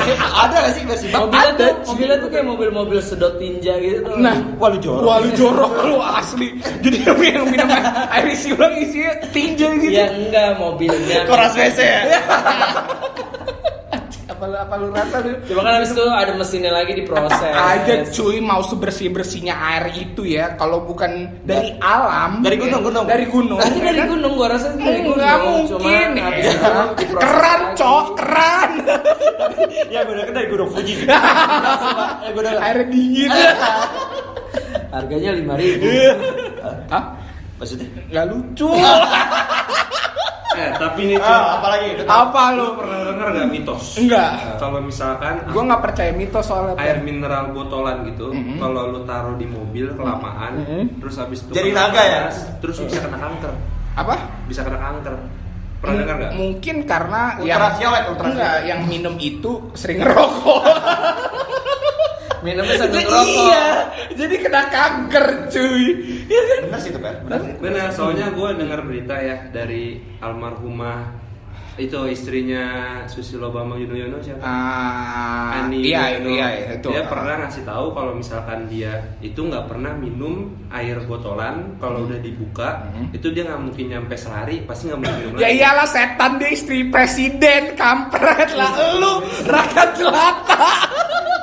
Ada 0.08 0.56
gak 0.68 0.72
sih 0.76 0.82
Mercy 0.88 1.06
Bang? 1.12 1.28
Mobilnya 1.28 1.52
Ada, 1.52 1.66
tuh, 1.68 1.92
mobilnya 1.92 2.16
tuh 2.20 2.28
kayak 2.32 2.46
mobil-mobil 2.48 2.98
sedot 3.00 3.34
tinja 3.36 3.74
gitu 3.80 4.08
tuh. 4.08 4.16
Nah, 4.16 4.36
Wah 4.56 4.68
lu 4.72 4.78
jorok. 4.80 5.04
Wah 5.04 5.18
lu 5.20 5.30
jorok 5.36 5.72
lu 5.84 5.96
asli. 6.00 6.48
Jadi 6.80 6.96
yang 7.04 7.18
minum 7.18 7.46
minum 7.48 7.68
air 8.08 8.26
isi 8.32 8.52
ulang 8.52 8.72
isinya 8.78 9.12
tinja 9.32 9.68
gitu. 9.80 9.92
ya 9.92 10.08
enggak 10.12 10.56
mobilnya. 10.56 11.24
Koras 11.28 11.52
WC 11.56 11.78
ya. 11.80 12.00
Apa 14.38 14.46
lu 14.46 14.54
apa 14.54 14.74
lu 14.78 14.86
rasa 14.88 15.16
lu? 15.18 15.34
Cuma 15.44 15.60
kan 15.60 15.72
habis 15.76 15.90
itu 15.90 16.04
ada 16.06 16.30
mesinnya 16.32 16.70
lagi 16.70 16.92
diproses. 16.94 17.42
aja 17.74 17.94
cuy 18.06 18.38
mau 18.38 18.62
sebersih 18.62 19.10
bersihnya 19.10 19.58
air 19.58 19.90
itu 19.92 20.22
ya 20.22 20.54
kalau 20.54 20.78
bukan 20.80 21.42
dari 21.42 21.74
alam 21.78 22.38
Dari 22.38 22.54
gunung, 22.54 22.78
ya, 22.78 22.86
gunung. 22.86 23.04
dari 23.04 23.26
gunung 23.26 23.58
Nanti 23.58 23.78
dari 23.78 23.98
ya 23.98 24.06
kan? 24.06 24.08
gunung 24.14 24.32
gua 24.32 24.48
rasa 24.54 24.66
dari 24.72 25.00
gunung. 25.02 25.18
nggak 25.18 25.36
mungkin 25.42 26.08
habis 26.16 26.44
ya. 26.54 26.58
keran 27.18 27.60
cok 27.74 28.06
keran 28.14 28.70
Ya 29.90 30.00
gue 30.04 30.14
kan 30.14 30.32
dari 30.32 30.46
Gunung 30.46 30.70
Fuji. 30.70 30.94
Udah 32.38 32.52
air 32.62 32.86
dingin 32.86 33.32
Harganya 34.88 35.34
lima 35.34 35.58
ribu. 35.58 35.88
Hah? 36.88 37.04
Maksudnya? 37.58 37.90
nggak 38.06 38.26
lucu 38.30 38.70
Eh, 40.48 40.70
tapi 40.74 41.12
Cuk, 41.12 41.20
Ah, 41.20 41.60
apalagi? 41.60 41.88
apa 42.02 42.42
lu 42.50 42.64
lu 42.64 42.72
pernah 42.74 42.98
denger 43.04 43.26
gak 43.30 43.48
mitos? 43.48 43.84
enggak 43.94 44.56
Kalau 44.56 44.80
misalkan 44.80 45.44
gua 45.46 45.62
nggak 45.66 45.82
percaya 45.82 46.10
mitos 46.10 46.40
soal 46.42 46.72
air 46.74 46.98
mineral 46.98 47.52
botolan 47.52 48.00
gitu, 48.06 48.32
Mhm. 48.32 48.56
kalau 48.56 48.88
lu 48.88 49.04
taruh 49.04 49.36
di 49.36 49.44
mobil 49.44 49.92
kelamaan, 49.92 50.52
Mhm. 50.58 50.82
terus 50.98 51.14
habis 51.16 51.42
itu 51.42 51.52
Jadi 51.52 51.68
kena 51.70 51.80
naga 51.84 52.00
ya? 52.00 52.20
panas, 52.24 52.38
Terus 52.58 52.76
bisa 52.80 53.00
kena 53.02 53.18
kanker. 53.18 53.52
apa 53.94 54.14
Bisa 54.46 54.60
kena 54.62 54.78
kanker. 54.78 55.14
Pernah 55.78 55.94
dengar 55.96 56.16
gak? 56.18 56.32
mungkin 56.34 56.76
karena 56.82 57.22
Ultraviolet, 57.38 58.02
ultraviolet. 58.08 58.34
enggak 58.34 58.56
yang 58.66 58.80
minum 58.84 59.14
itu 59.14 59.52
sering 59.72 60.02
ngerokok 60.02 60.62
Minumnya 62.48 62.76
sambil 62.76 62.94
Jadi 62.94 63.04
ngerokok. 63.04 63.36
iya 63.38 63.66
jadi 64.10 64.34
kena 64.38 64.62
kanker 64.66 65.26
cuy 65.48 65.84
Iya 66.24 66.40
kan? 66.42 66.60
Bener 66.64 66.78
sih 66.78 66.90
itu 66.90 66.98
Per. 66.98 67.14
Bener. 67.22 67.40
Benar, 67.58 67.86
soalnya 67.90 68.26
gue 68.30 68.48
dengar 68.54 68.80
berita 68.82 69.14
ya 69.16 69.36
dari 69.48 69.84
almarhumah 70.18 71.28
itu 71.76 71.94
istrinya 72.04 72.64
Susilo 73.06 73.48
Bambang 73.48 73.78
Yudhoyono 73.78 74.18
siapa? 74.18 74.42
Ah, 74.42 75.62
Ani 75.62 75.78
iya, 75.84 76.10
Yudhoyono. 76.12 76.28
iya, 76.28 76.46
iya, 76.52 76.68
itu. 76.74 76.90
Dia 76.90 77.06
pernah 77.06 77.34
ngasih 77.38 77.62
tahu 77.62 77.86
kalau 77.92 78.12
misalkan 78.12 78.66
dia 78.66 78.92
itu 79.20 79.38
nggak 79.38 79.64
pernah 79.64 79.94
minum 79.94 80.34
air 80.68 80.98
botolan 81.00 81.78
kalau 81.78 82.02
udah 82.02 82.18
dibuka 82.18 82.82
Hmm. 82.90 83.14
itu 83.14 83.30
dia 83.30 83.46
nggak 83.46 83.62
mungkin 83.62 83.84
nyampe 83.88 84.14
sehari 84.14 84.58
pasti 84.60 84.90
nggak 84.90 84.98
mungkin 84.98 85.16
minum 85.22 85.32
Ya 85.32 85.46
lagi. 85.46 85.54
iyalah 85.56 85.86
setan 85.86 86.32
dia 86.36 86.50
istri 86.50 86.78
presiden 86.84 87.62
kampret 87.72 88.50
lah 88.52 88.70
lu 88.94 89.12
rakyat 89.46 89.88
jelata. 89.94 90.66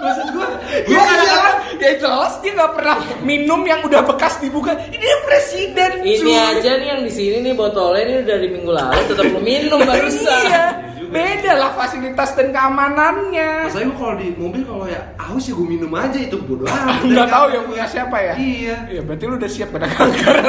Maksud 0.05 0.27
gue, 0.37 0.47
Ya 0.85 1.01
iyalah, 1.01 1.55
ya 1.81 1.91
jelas 1.97 2.33
dia 2.39 2.51
nggak 2.53 2.73
pernah 2.77 2.97
minum 3.25 3.65
yang 3.65 3.81
udah 3.81 4.05
bekas 4.05 4.37
dibuka. 4.37 4.77
Ini 4.77 4.97
dia 5.01 5.17
presiden. 5.25 5.91
Ini 6.05 6.21
cuy. 6.21 6.37
aja 6.37 6.71
nih 6.77 6.87
yang 6.93 7.01
di 7.01 7.11
sini 7.11 7.41
nih 7.41 7.53
botolnya 7.57 8.01
ini 8.05 8.13
dari 8.21 8.47
minggu 8.53 8.69
lalu 8.69 9.01
tetap 9.09 9.25
lu 9.33 9.41
minum 9.41 9.81
barusan. 9.89 10.43
Iya, 10.45 10.65
beda 11.09 11.51
lah 11.57 11.71
fasilitas 11.73 12.29
dan 12.37 12.53
keamanannya. 12.53 13.73
Gue 13.73 13.95
kalau 13.97 14.13
di 14.13 14.27
mobil 14.37 14.61
kalau 14.61 14.85
ya 14.85 15.01
haus 15.17 15.49
ya 15.49 15.53
gue 15.57 15.67
minum 15.67 15.89
aja 15.97 16.17
itu 16.21 16.37
bodoh 16.37 16.69
amat. 16.69 17.01
Nggak 17.09 17.29
tahu 17.33 17.45
yang 17.49 17.63
punya 17.65 17.85
siapa 17.89 18.17
ya. 18.21 18.33
Iya. 18.37 18.77
Iya, 18.93 19.01
berarti 19.01 19.23
lu 19.25 19.35
udah 19.41 19.49
siap 19.49 19.69
pada 19.73 19.87
kanker. 19.89 20.35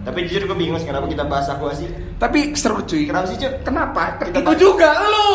Tapi 0.00 0.26
jujur 0.26 0.42
gue 0.48 0.56
bingung 0.58 0.80
kenapa 0.80 1.06
kita 1.06 1.22
bahas 1.28 1.46
aqua 1.52 1.70
sih. 1.76 1.86
Tapi 2.18 2.56
seru 2.56 2.82
cuy. 2.82 3.04
Kenapa 3.06 3.30
sih 3.30 3.36
Cuk? 3.38 3.52
Kenapa? 3.62 4.16
Kita 4.18 4.42
itu 4.42 4.52
juga 4.58 4.90
lu. 5.06 5.30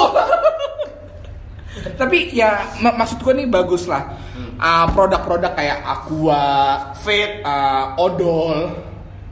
Tapi 1.95 2.31
ya 2.31 2.49
mak- 2.79 2.97
maksud 2.97 3.19
gue 3.19 3.33
nih 3.35 3.47
bagus 3.47 3.85
lah. 3.85 4.15
Ah, 4.55 4.87
produk-produk 4.87 5.51
kayak 5.51 5.83
Aqua, 5.83 6.43
Fit. 6.97 7.43
ah, 7.43 7.95
Odol. 7.95 8.71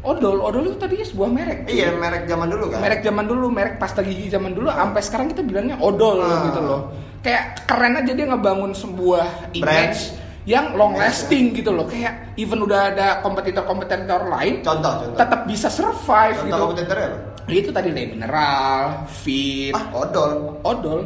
Odol, 0.03 0.35
Odol 0.37 0.67
itu 0.67 0.77
tadinya 0.77 1.05
sebuah 1.05 1.29
merek. 1.29 1.59
Iya 1.65 1.95
merek 1.95 2.27
zaman 2.27 2.47
dulu 2.47 2.67
kan. 2.67 2.79
Merek 2.79 3.01
zaman 3.01 3.23
dulu, 3.23 3.45
merek 3.47 3.75
pasta 3.77 4.03
gigi 4.03 4.27
zaman 4.27 4.51
dulu, 4.51 4.67
sampai 4.67 4.99
sekarang 4.99 5.31
kita 5.31 5.41
bilangnya 5.41 5.79
Odol 5.79 6.19
Ah. 6.19 6.43
gitu 6.43 6.59
loh. 6.59 6.81
Kayak 7.23 7.63
keren 7.63 7.95
aja 7.95 8.11
dia 8.11 8.27
ngebangun 8.27 8.75
sebuah 8.75 9.25
image 9.53 10.11
yang 10.43 10.75
long 10.75 10.91
lasting 10.93 11.55
gitu 11.55 11.71
loh. 11.71 11.87
Kayak 11.87 12.35
even 12.35 12.59
udah 12.59 12.91
ada 12.91 13.23
kompetitor-kompetitor 13.23 14.27
lain, 14.27 14.59
Contoh 14.59 14.91
contoh. 14.93 15.15
tetap 15.15 15.47
bisa 15.47 15.71
survive 15.71 16.35
Contoh 16.35 16.47
gitu. 16.49 16.63
kompetitornya 16.67 17.07
apa? 17.07 17.17
Itu 17.45 17.71
tadi 17.71 17.89
nih 17.89 18.05
mineral, 18.09 19.07
fit, 19.07 19.71
Ah 19.71 19.87
odol. 19.93 20.59
odol, 20.63 20.99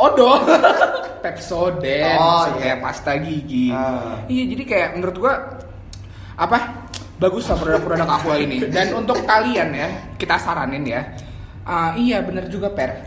odol, 0.00 0.40
Pepsodent, 1.24 2.16
Oh, 2.16 2.48
kayak 2.56 2.80
iya. 2.80 2.82
pasta 2.82 3.12
gigi. 3.20 3.68
Ah. 3.68 4.24
Iya, 4.24 4.44
jadi 4.56 4.62
kayak 4.64 4.88
menurut 4.96 5.16
gua 5.20 5.34
apa 6.40 6.88
bagus 7.20 7.44
lah 7.52 7.60
produk-produk 7.60 8.08
Aqua 8.08 8.34
ini. 8.40 8.64
Dan 8.72 8.96
untuk 8.96 9.20
kalian 9.28 9.68
ya, 9.76 9.88
kita 10.16 10.40
saranin 10.40 10.88
ya. 10.88 11.04
Ah, 11.68 11.92
iya 11.92 12.24
bener 12.24 12.48
juga 12.48 12.72
per. 12.72 13.04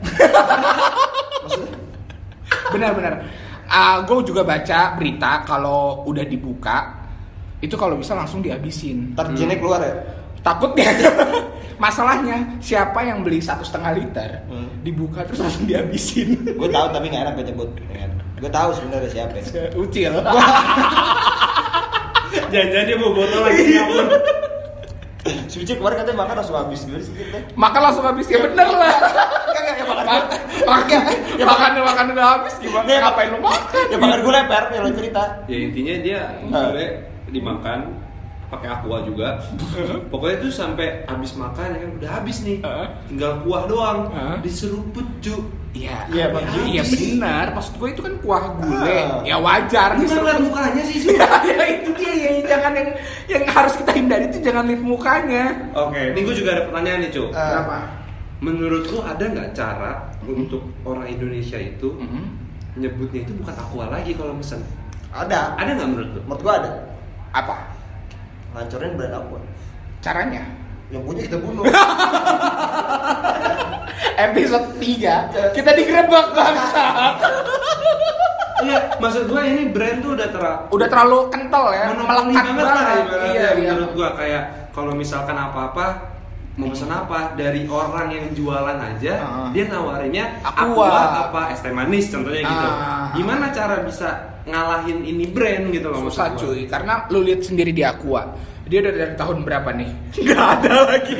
Benar-benar. 2.69 3.13
Ah, 3.65 4.05
gue 4.05 4.17
juga 4.21 4.45
baca 4.45 4.93
berita 4.93 5.41
kalau 5.43 6.05
udah 6.05 6.25
dibuka 6.29 7.01
itu 7.57 7.73
kalau 7.73 7.97
bisa 7.97 8.13
langsung 8.13 8.43
dihabisin. 8.43 9.17
Ntar 9.17 9.33
jinnya 9.33 9.57
keluar 9.57 9.81
ya. 9.81 9.93
Takutnya 10.43 10.91
masalahnya 11.83 12.35
siapa 12.59 12.99
yang 13.01 13.23
beli 13.23 13.39
satu 13.39 13.63
setengah 13.63 13.91
liter 13.93 14.43
Hmm. 14.45 14.67
dibuka 14.81 15.23
terus 15.23 15.39
langsung 15.39 15.63
dihabisin. 15.63 16.35
Gue 16.59 16.67
tahu 16.67 16.85
tapi 16.89 17.07
nggak 17.07 17.23
enak 17.23 17.33
gue 17.33 17.45
nyebut. 17.47 17.69
Gue 18.37 18.51
tahu 18.51 18.69
sebenarnya 18.73 19.09
siapa. 19.09 19.33
ya. 19.33 19.71
Ucil. 19.73 20.13
Jangan-jangan 22.51 22.85
dia 22.85 22.97
bawa 22.97 23.11
botol 23.15 23.41
lagi 23.41 23.61
siapun. 23.65 24.05
Suci 25.47 25.71
kemarin 25.73 26.03
katanya 26.03 26.19
makan 26.19 26.35
langsung 26.35 26.57
habis 26.57 26.81
dulu 26.83 26.99
sih 26.99 27.13
kita. 27.13 27.37
Makan 27.55 27.81
langsung 27.81 28.03
habis 28.03 28.25
ya 28.27 28.39
bener 28.41 28.67
lah. 28.67 28.93
Kagak 29.47 29.73
ya 29.73 29.85
makan. 29.85 30.05
Ma- 30.05 30.27
Makan, 30.63 31.01
ya 31.33 31.45
makan 31.45 31.69
makan 31.77 32.05
udah 32.11 32.25
habis 32.29 32.53
gimana? 32.57 32.87
Ngapain 32.89 33.27
lu 33.29 33.39
makan? 33.39 33.83
Ya 33.87 33.97
makan 33.97 34.17
gue 34.19 34.33
leper 34.33 34.63
ya 34.65 34.79
lo 34.79 34.89
cerita. 34.91 35.23
Ya 35.45 35.57
intinya 35.61 35.95
dia 35.97 36.19
boleh 36.43 36.89
dimakan 37.29 37.79
pakai 38.53 38.69
aqua 38.71 38.97
juga. 39.01 39.27
Pokoknya 40.07 40.37
tuh 40.39 40.51
sampai 40.53 41.01
habis 41.03 41.33
makan 41.33 41.73
ya 41.73 41.79
kan 41.79 41.89
udah 41.97 42.09
habis 42.11 42.37
nih. 42.41 42.57
Ah. 42.61 42.87
Tinggal 43.05 43.41
kuah 43.41 43.63
doang. 43.65 43.99
Ah. 44.09 44.37
Diseruput 44.39 45.05
cu. 45.19 45.35
Iya, 45.73 46.05
Iya, 46.05 46.29
iya, 46.29 46.61
iya 46.69 46.83
benar. 46.85 47.45
Maksud 47.51 47.81
gue 47.81 47.89
itu 47.89 48.01
kan 48.01 48.13
kuah 48.21 48.43
gulai. 48.55 49.01
Ah. 49.01 49.21
Ya 49.25 49.37
wajar. 49.37 49.97
Lu 49.97 50.05
disuruh- 50.05 50.21
ngeliat 50.21 50.39
mukanya 50.39 50.81
sih 50.85 50.97
Su. 51.01 51.09
ya, 51.17 51.25
ya 51.41 51.63
itu 51.67 51.89
dia 51.97 52.13
ya 52.13 52.29
jangan 52.45 52.71
yang 52.73 52.89
yang 53.25 53.43
harus 53.47 53.73
kita 53.75 53.91
hindari 53.91 54.25
itu 54.27 54.37
jangan 54.39 54.69
lihat 54.69 54.81
mukanya. 54.81 55.43
Oke, 55.73 56.13
ini 56.13 56.19
gue 56.21 56.35
juga 56.35 56.49
ada 56.53 56.63
pertanyaan 56.69 56.99
nih 57.01 57.11
cu. 57.11 57.23
Ah. 57.27 57.41
Kenapa? 57.49 57.77
Menurut 58.37 58.83
lu 58.85 58.99
ada 59.01 59.23
nggak 59.23 59.49
cara 59.51 59.91
untuk 60.21 60.61
orang 60.83 61.09
Indonesia 61.09 61.57
itu 61.57 61.89
Mhm. 61.95 62.23
nyebutnya 62.75 63.23
itu 63.23 63.33
bukan 63.33 63.55
aqua 63.55 63.85
lagi 63.89 64.13
kalau 64.13 64.37
mesen? 64.37 64.61
Ada. 65.09 65.57
Ada 65.57 65.69
nggak 65.73 65.89
menurut 65.89 66.09
lu? 66.11 66.21
Menurut 66.21 66.41
gue 66.43 66.53
ada. 66.53 66.71
Apa? 67.33 67.55
Ngancurin 68.53 68.93
brand 68.93 69.13
aqua. 69.15 69.39
Caranya? 69.99 70.43
Yang 70.89 71.03
punya 71.03 71.21
kita 71.25 71.37
bunuh. 71.37 71.65
Episode 74.15 74.67
3 74.77 75.51
kita 75.51 75.71
digerebek 75.73 76.25
bangsa. 76.31 76.85
Iya, 78.63 78.79
maksud 78.95 79.27
gua 79.27 79.43
ini 79.43 79.67
brand 79.67 79.99
tuh 79.99 80.15
udah 80.15 80.29
ter 80.29 80.43
Udah 80.69 80.87
terlalu 80.87 81.27
kental 81.27 81.65
ya, 81.69 81.91
melekat 81.91 82.31
banget 82.45 82.63
lah 82.63 82.75
banget. 82.77 82.95
ibaratnya 83.01 83.27
Iya, 83.27 83.47
iya. 83.51 83.71
menurut 83.73 83.91
gua 83.91 84.09
kayak 84.15 84.43
kalau 84.71 84.93
misalkan 84.93 85.35
apa-apa 85.35 85.87
mau 86.53 86.69
pesan 86.69 86.87
apa 86.87 87.33
dari 87.33 87.65
orang 87.65 88.07
yang 88.07 88.29
jualan 88.31 88.77
aja 88.77 89.13
Ah. 89.17 89.49
dia 89.49 89.65
nawarinnya 89.67 90.37
Aqua. 90.39 90.85
aqua 90.85 90.89
apa 91.25 91.41
es 91.49 91.59
teh 91.59 91.73
manis 91.73 92.07
contohnya 92.07 92.39
gitu 92.39 92.67
Ah. 92.69 93.09
gimana 93.11 93.49
cara 93.49 93.81
bisa 93.81 94.32
ngalahin 94.43 94.99
ini 95.01 95.25
brand 95.27 95.71
gitu 95.71 95.87
loh 95.87 96.03
Susah 96.07 96.35
gua. 96.35 96.39
cuy, 96.43 96.67
karena 96.67 97.07
lu 97.07 97.23
lihat 97.23 97.41
sendiri 97.41 97.71
di 97.71 97.81
Aqua. 97.81 98.27
Dia 98.63 98.79
udah 98.79 98.93
dari 98.95 99.13
tahun 99.15 99.37
berapa 99.43 99.69
nih? 99.75 99.89
Gak 100.27 100.39
ada 100.59 100.73
lagi. 100.87 101.15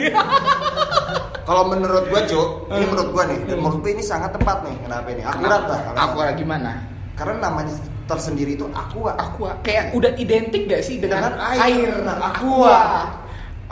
Kalau 1.43 1.67
menurut 1.67 2.07
gue 2.07 2.21
cuk, 2.23 2.49
ini 2.71 2.85
menurut 2.87 3.09
gue 3.11 3.23
nih, 3.27 3.39
dan 3.45 3.57
menurut 3.59 3.79
gue 3.83 3.91
ini 3.91 4.03
sangat 4.03 4.31
tepat 4.31 4.63
nih. 4.63 4.75
Kenapa 4.79 5.07
ini? 5.11 5.21
Akurat 5.21 5.61
lah. 5.67 5.79
Aqua 5.91 6.31
gimana? 6.33 6.71
Karena 7.13 7.35
namanya 7.43 7.75
tersendiri 8.03 8.55
itu 8.55 8.63
aqua. 8.71 9.11
Aqua 9.15 9.51
kayak 9.59 9.91
udah 9.91 10.11
identik 10.15 10.71
gak 10.71 10.83
sih 10.83 11.03
dengan, 11.03 11.35
Dengan 11.35 11.35
air. 11.59 11.91
Nah, 11.99 12.15
Aqua. 12.31 12.31
Aqua. 12.31 12.77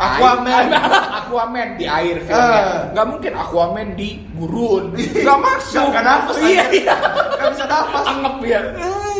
Aquaman. 0.01 0.65
Aquaman 1.21 1.67
di 1.77 1.85
air 1.85 2.17
filmnya. 2.25 2.59
Ah. 2.59 2.79
Nggak 2.91 3.07
mungkin 3.07 3.31
Aquaman 3.37 3.87
di 3.93 4.09
gurun. 4.33 4.91
Nggak 4.97 5.39
masuk. 5.39 5.79
Nggak- 5.79 5.91
nggak 5.93 6.03
nafas, 6.05 6.35
Iya, 6.41 6.63
iya. 6.73 6.95
Nggak 7.37 7.49
bisa 7.53 7.65
nafas. 7.69 8.03
Anggap 8.09 8.35
ya. 8.43 8.61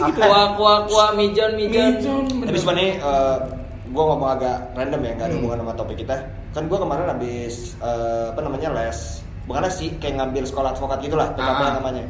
Aqua, 0.04 0.40
aqua, 0.50 0.72
aqua, 0.82 1.06
mijon, 1.14 1.52
mijon. 1.54 1.94
Mijon. 1.98 2.26
Tapi 2.42 2.58
sebenarnya 2.58 2.92
eh, 2.98 3.38
gue 3.86 4.04
ngomong 4.04 4.30
agak 4.32 4.58
random 4.74 5.02
ya, 5.02 5.12
nggak 5.14 5.26
ada 5.26 5.32
Hmm. 5.32 5.40
hubungan 5.40 5.60
sama 5.62 5.74
topik 5.76 5.98
kita. 6.00 6.16
Kan 6.52 6.64
gue 6.66 6.78
kemarin 6.78 7.06
habis 7.08 7.54
eh, 7.78 8.26
apa 8.30 8.40
namanya 8.40 8.70
les, 8.74 9.00
bukan 9.46 9.68
sih, 9.68 9.90
kayak 9.98 10.16
ngambil 10.18 10.44
sekolah 10.44 10.70
advokat 10.72 11.00
gitulah, 11.02 11.28
PKP 11.32 11.62
Ah. 11.62 11.74
namanya. 11.78 12.04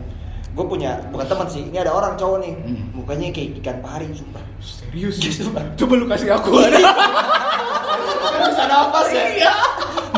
Gue 0.51 0.65
punya, 0.67 0.99
bukan 1.09 1.25
teman 1.25 1.47
sih, 1.47 1.63
ini 1.63 1.77
ada 1.77 1.91
orang 1.91 2.13
cowok 2.15 2.37
nih, 2.39 2.53
Hmm. 2.53 2.83
mukanya 2.93 3.31
kayak 3.31 3.49
ikan 3.59 3.77
pari, 3.79 4.07
sumpah. 4.11 4.43
Serius 4.91 5.15
Gitu. 5.23 5.47
Coba 5.51 5.93
lu 5.95 6.05
kasih 6.07 6.29
aku. 6.35 6.51
Kan 6.59 8.47
bisa 8.51 8.65
nafas 8.67 9.07
ya? 9.11 9.25
Iya. 9.39 9.53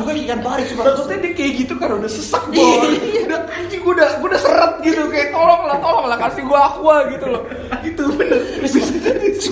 Kayak 0.04 0.30
ikan 0.30 0.40
pari, 0.46 0.62
sumpah. 0.68 0.84
Maksudnya 0.94 1.18
dia 1.26 1.32
kayak 1.34 1.52
gitu 1.64 1.74
kan 1.80 1.90
udah 1.96 2.12
sesak 2.12 2.44
boy. 2.54 2.92
Udah 3.26 3.40
anjing 3.50 3.82
gua 3.82 3.94
udah 3.98 4.10
gua 4.20 4.28
udah 4.30 4.42
seret 4.46 4.72
gitu 4.86 5.02
kayak 5.10 5.34
tolong 5.34 5.62
lah 5.66 5.78
tolong 5.80 6.06
lah 6.06 6.18
kasih 6.22 6.44
gua 6.46 6.60
aqua 6.70 6.96
gitu 7.10 7.26
loh. 7.34 7.42
Gitu 7.82 8.04
bener. 8.14 8.40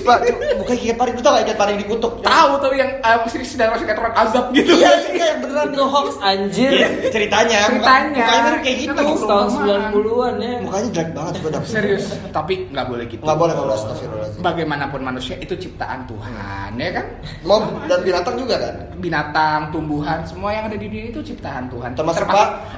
Mukanya 0.02 0.66
kayak 0.66 0.82
ikan 0.82 0.96
pari, 0.98 1.10
tau 1.18 1.32
gak 1.34 1.44
ikan 1.46 1.56
pari 1.58 1.70
yang 1.74 1.82
dikutuk? 1.82 2.12
tahu 2.22 2.52
tapi 2.58 2.74
yang 2.78 2.90
eh, 3.02 3.16
masih 3.22 3.38
sedang 3.46 3.70
masih 3.74 3.86
keturunan 3.86 4.14
azab 4.16 4.44
gitu. 4.54 4.72
Iya, 4.72 4.92
iya, 5.12 5.24
yang 5.34 5.38
beneran 5.44 5.68
Itu 5.72 5.84
hoax 5.86 6.08
anjir. 6.22 6.70
Iya, 6.70 6.88
ceritanya, 7.12 7.58
Ceritanya. 7.68 8.22
mukanya 8.22 8.60
kayak 8.62 8.76
gitu. 8.82 8.92
Kan 8.92 9.06
Tahun 9.22 9.48
90-an 9.92 10.34
ya. 10.38 10.54
Mukanya 10.62 10.88
jelek 10.90 11.10
banget 11.12 11.34
gue. 11.38 11.50
Serius, 11.66 12.04
tapi 12.30 12.54
nggak 12.70 12.86
boleh 12.88 13.04
gitu. 13.06 13.22
Nggak 13.22 13.38
boleh, 13.38 13.52
nggak 13.52 13.66
boleh, 13.66 13.76
astagfirullahaladzim. 13.78 14.40
Bagaimanapun 14.42 15.00
manusia 15.12 15.36
itu 15.36 15.52
ciptaan 15.52 16.08
Tuhan, 16.08 16.72
ya 16.80 16.90
kan? 16.96 17.06
Mau 17.48 17.60
dan 17.84 18.00
binatang 18.00 18.40
juga 18.40 18.56
kan? 18.56 18.74
Binatang, 18.96 19.60
tumbuhan, 19.68 20.24
semua 20.24 20.56
yang 20.56 20.72
ada 20.72 20.80
di 20.80 20.88
dunia 20.88 21.12
itu 21.12 21.20
ciptaan 21.20 21.68
Tuhan. 21.68 21.92
Termasuk 21.92 22.24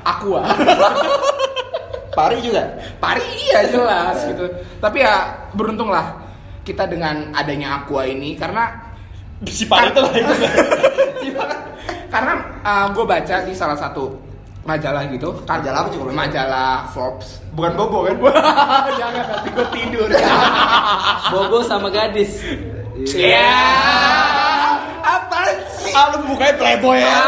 aqua. 0.02 0.42
Pari 2.18 2.38
juga. 2.42 2.74
Pari 2.98 3.22
iya 3.22 3.70
jelas 3.70 4.26
gitu. 4.26 4.46
Tapi 4.82 5.02
ya 5.02 5.46
beruntunglah 5.54 6.14
kita 6.66 6.90
dengan 6.90 7.30
adanya 7.34 7.82
aqua 7.82 8.06
ini 8.06 8.38
karena 8.38 8.84
Si 9.44 9.66
pari 9.66 9.92
itu 9.92 10.00
lah 10.00 10.14
itu. 10.14 10.34
karena 12.14 12.32
gue 12.94 13.04
baca 13.04 13.36
di 13.42 13.52
salah 13.52 13.74
satu 13.74 14.14
majalah 14.64 15.04
gitu. 15.06 15.28
Kan 15.44 15.60
Majalah 15.60 15.80
apa 15.84 15.92
ini? 15.94 16.12
majalah 16.12 16.72
Forbes. 16.90 17.28
Bukan 17.52 17.72
Bobo 17.76 17.98
kan? 18.04 18.16
Jangan 19.00 19.24
nanti 19.28 19.48
gue 19.50 19.66
tidur. 19.70 20.08
Bobo 21.32 21.58
sama 21.62 21.88
gadis. 21.88 22.40
ya 23.12 23.52
apa 25.00 25.38
sih? 25.76 25.92
Ah, 25.92 26.14
lu 26.14 26.24
bukanya 26.26 26.54
playboy 26.56 26.98
ya. 26.98 27.20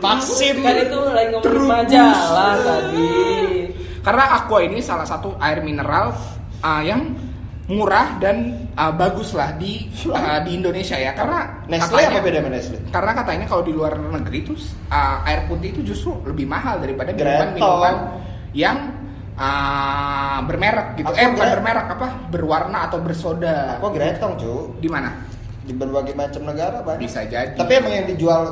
Maxim 0.00 0.64
Kan 0.64 0.80
itu 0.80 0.96
lagi 1.12 1.28
ngomongin 1.28 1.68
majalah 1.68 2.56
tadi. 2.56 3.12
karena 4.00 4.24
aqua 4.32 4.64
ini 4.64 4.80
salah 4.80 5.04
satu 5.04 5.36
air 5.36 5.60
mineral 5.60 6.16
uh, 6.58 6.80
yang 6.80 7.12
murah 7.70 8.18
dan 8.18 8.66
uh, 8.74 8.90
bagus 8.90 9.30
lah 9.30 9.54
di 9.54 9.86
uh, 10.10 10.42
di 10.42 10.58
Indonesia 10.58 10.98
ya 10.98 11.14
karena 11.14 11.62
Nestle 11.70 12.02
katanya- 12.02 12.10
apa 12.10 12.26
beda 12.26 12.38
sama 12.42 12.50
Nestle? 12.50 12.78
karena 12.90 13.12
katanya 13.14 13.46
kalau 13.46 13.62
di 13.62 13.72
luar 13.72 13.94
negeri 13.94 14.38
itu 14.42 14.54
uh, 14.90 15.22
air 15.22 15.46
putih 15.46 15.70
itu 15.70 15.80
justru 15.86 16.18
lebih 16.26 16.50
mahal 16.50 16.82
daripada 16.82 17.14
minuman-minuman 17.14 17.94
yang 18.50 18.76
uh, 19.38 20.42
bermerek 20.42 20.98
gitu. 20.98 21.14
Aku 21.14 21.22
eh 21.22 21.28
bukan 21.30 21.48
bermerek 21.62 21.86
apa? 21.94 22.08
Berwarna 22.28 22.78
atau 22.90 22.98
bersoda. 22.98 23.78
Kok 23.78 23.90
gretong 23.94 24.34
cu? 24.34 24.54
Di 24.82 24.88
mana? 24.90 25.14
Di 25.62 25.70
berbagai 25.70 26.18
macam 26.18 26.42
negara 26.50 26.82
banyak. 26.82 27.06
Bisa 27.06 27.22
jadi. 27.30 27.54
Tapi 27.54 27.72
emang 27.78 27.92
yang 27.94 28.06
dijual 28.10 28.42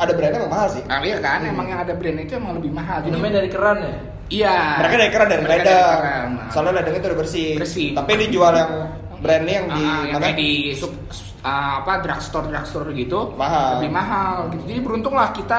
ada 0.00 0.12
brandnya 0.16 0.44
emang 0.44 0.52
mahal 0.52 0.68
sih. 0.72 0.82
Nah, 0.84 1.00
iya 1.04 1.20
kan, 1.20 1.44
emang 1.44 1.66
yang 1.68 1.80
ada 1.80 1.92
brand 1.92 2.18
itu 2.20 2.32
emang 2.36 2.56
lebih 2.56 2.72
mahal. 2.72 3.04
Minumnya 3.04 3.40
dari 3.40 3.48
keran 3.52 3.78
ya? 3.84 3.94
Iya. 4.30 4.78
Mereka 4.78 4.94
dari 4.96 5.10
keran 5.10 5.28
dari 5.28 5.42
Mereka 5.42 5.60
ledeng. 5.60 6.28
Nah. 6.32 6.48
Soalnya 6.48 6.72
ledeng 6.78 6.94
itu 6.94 7.06
udah 7.06 7.18
bersih. 7.18 7.48
Bersih. 7.56 7.88
Tapi 7.92 8.08
yang 8.08 8.22
dijual 8.24 8.52
yang 8.54 8.72
brandnya 9.18 9.54
yang 9.56 9.66
di 9.68 9.82
Ah, 9.82 10.00
yang 10.06 10.16
mana? 10.16 10.24
kayak 10.24 10.38
di 10.38 10.50
sub, 10.72 10.92
ah, 11.42 11.72
apa 11.78 11.92
drugstore 12.00 12.46
drugstore 12.46 12.88
gitu 12.90 13.34
Mahal. 13.34 13.76
lebih 13.76 13.90
mahal 13.90 14.48
gitu 14.48 14.62
jadi 14.66 14.80
beruntung 14.80 15.12
lah 15.12 15.28
kita 15.30 15.58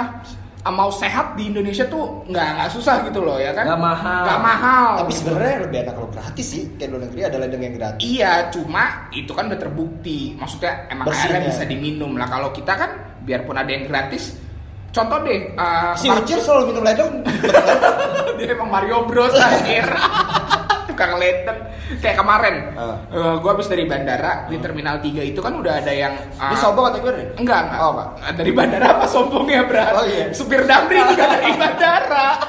mau 0.63 0.89
sehat 0.89 1.33
di 1.33 1.45
Indonesia 1.47 1.85
tuh 1.85 2.21
nggak 2.23 2.47
nggak 2.55 2.69
susah 2.71 3.01
gitu 3.03 3.21
loh 3.21 3.37
ya 3.37 3.49
kan 3.49 3.65
Nggak 3.65 3.81
mahal. 3.83 4.21
nggak 4.23 4.41
mahal 4.41 4.89
Tapi 4.97 5.11
sebenarnya 5.11 5.55
lebih 5.59 5.77
enak 5.79 5.93
kalau 5.95 6.09
gratis 6.09 6.47
sih. 6.47 6.63
Kayak 6.71 6.89
luar 6.89 7.01
negeri 7.03 7.21
ada 7.23 7.37
ledeng 7.37 7.61
yang 7.61 7.75
gratis. 7.75 8.01
Iya, 8.03 8.31
cuma 8.49 8.83
itu 9.11 9.31
kan 9.31 9.43
udah 9.45 9.59
terbukti. 9.59 10.19
Maksudnya 10.33 10.71
emang 10.87 11.05
Bersihnya. 11.05 11.29
airnya 11.37 11.49
bisa 11.49 11.63
diminum 11.65 12.11
lah. 12.13 12.27
Kalau 12.27 12.49
kita 12.49 12.73
kan 12.73 12.89
biarpun 13.19 13.55
ada 13.55 13.69
yang 13.69 13.85
gratis, 13.85 14.37
contoh 14.91 15.17
deh. 15.21 15.39
uh, 15.53 15.91
Si 15.93 16.07
Mar- 16.07 16.19
Ucil 16.19 16.39
selalu 16.39 16.63
minum 16.69 16.83
ledeng. 16.83 17.11
dia 18.37 18.51
emang 18.51 18.69
Mario 18.69 19.03
Bros 19.03 19.33
anjir. 19.33 19.87
Tukang 20.87 21.15
ledeng. 21.15 21.59
Kayak 21.93 22.17
kemarin, 22.17 22.55
Ah. 22.73 22.95
uh, 23.09 23.35
gua 23.37 23.51
habis 23.53 23.67
dari 23.67 23.83
bandara 23.83 24.47
di 24.47 24.55
Terminal 24.57 24.97
3 24.97 25.11
itu 25.25 25.39
kan 25.39 25.53
udah 25.53 25.73
ada 25.77 25.91
yang 25.91 26.15
uh, 26.33 26.47
Ini 26.47 26.57
sombong 26.57 26.87
atau 26.87 26.99
gue 27.01 27.11
nih? 27.13 27.27
Enggak, 27.35 27.59
enggak. 27.65 27.79
Oh, 27.79 27.91
enggak. 27.91 28.09
Uh, 28.17 28.33
Dari 28.33 28.51
bandara 28.53 28.85
apa 28.89 29.05
sombongnya, 29.05 29.61
Bra? 29.63 29.85
Oh, 29.93 30.05
iya. 30.05 30.31
Supir 30.31 30.63
Damri 30.63 31.03
juga 31.05 31.25
dari 31.29 31.51
bandara. 31.53 32.27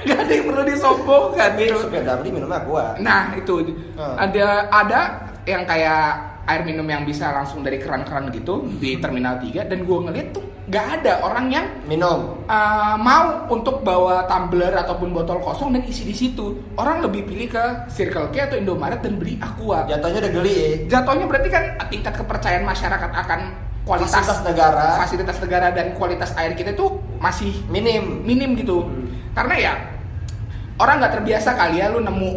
Gak 0.00 0.16
ada 0.18 0.32
yang 0.32 0.44
perlu 0.46 0.62
disombongkan 0.64 1.50
gitu. 1.56 1.76
supir 1.78 2.00
Damri 2.00 2.28
minumnya 2.30 2.60
gua. 2.62 2.96
Nah 2.96 3.34
itu 3.34 3.52
Hmm. 3.92 4.16
ada 4.16 4.46
ada 4.70 5.00
yang 5.44 5.62
kayak 5.62 6.04
air 6.46 6.62
minum 6.62 6.84
yang 6.84 7.04
bisa 7.04 7.28
langsung 7.30 7.60
dari 7.60 7.76
keran-keran 7.76 8.32
gitu 8.32 8.64
di 8.76 8.96
Terminal 8.96 9.36
3 9.38 9.60
dan 9.62 9.78
gue 9.80 9.98
ngeliat 10.00 10.28
tuh 10.32 10.44
nggak 10.70 10.86
ada 11.02 11.12
orang 11.26 11.50
yang 11.50 11.66
Minum. 11.90 12.46
uh, 12.46 12.94
mau 12.94 13.50
untuk 13.50 13.82
bawa 13.82 14.22
tumbler 14.30 14.70
ataupun 14.70 15.10
botol 15.10 15.42
kosong 15.42 15.74
dan 15.74 15.82
isi 15.82 16.06
di 16.06 16.14
situ. 16.14 16.54
Orang 16.78 17.02
lebih 17.02 17.26
pilih 17.26 17.50
ke 17.50 17.90
Circle 17.90 18.30
K 18.30 18.46
atau 18.46 18.56
Indomaret 18.56 19.02
dan 19.02 19.18
beli 19.18 19.34
Aqua. 19.42 19.82
Jatuhnya 19.90 20.22
udah 20.22 20.32
geli 20.38 20.54
ya. 20.54 20.70
Jatuhnya 20.98 21.26
berarti 21.26 21.48
kan 21.50 21.64
tingkat 21.90 22.14
kepercayaan 22.14 22.62
masyarakat 22.62 23.10
akan 23.10 23.40
kualitas 23.82 24.12
Fasilitas 24.12 24.38
negara. 24.46 24.86
fasilitas 25.02 25.38
negara 25.40 25.68
dan 25.74 25.86
kualitas 25.96 26.30
air 26.38 26.52
kita 26.54 26.76
itu 26.76 26.86
masih 27.18 27.50
Minim. 27.72 28.22
minim 28.22 28.54
gitu 28.54 28.86
karena 29.34 29.54
ya 29.56 29.72
orang 30.76 31.00
nggak 31.00 31.12
terbiasa 31.20 31.56
kali 31.56 31.80
ya 31.80 31.88
lu 31.88 32.04
nemu 32.04 32.32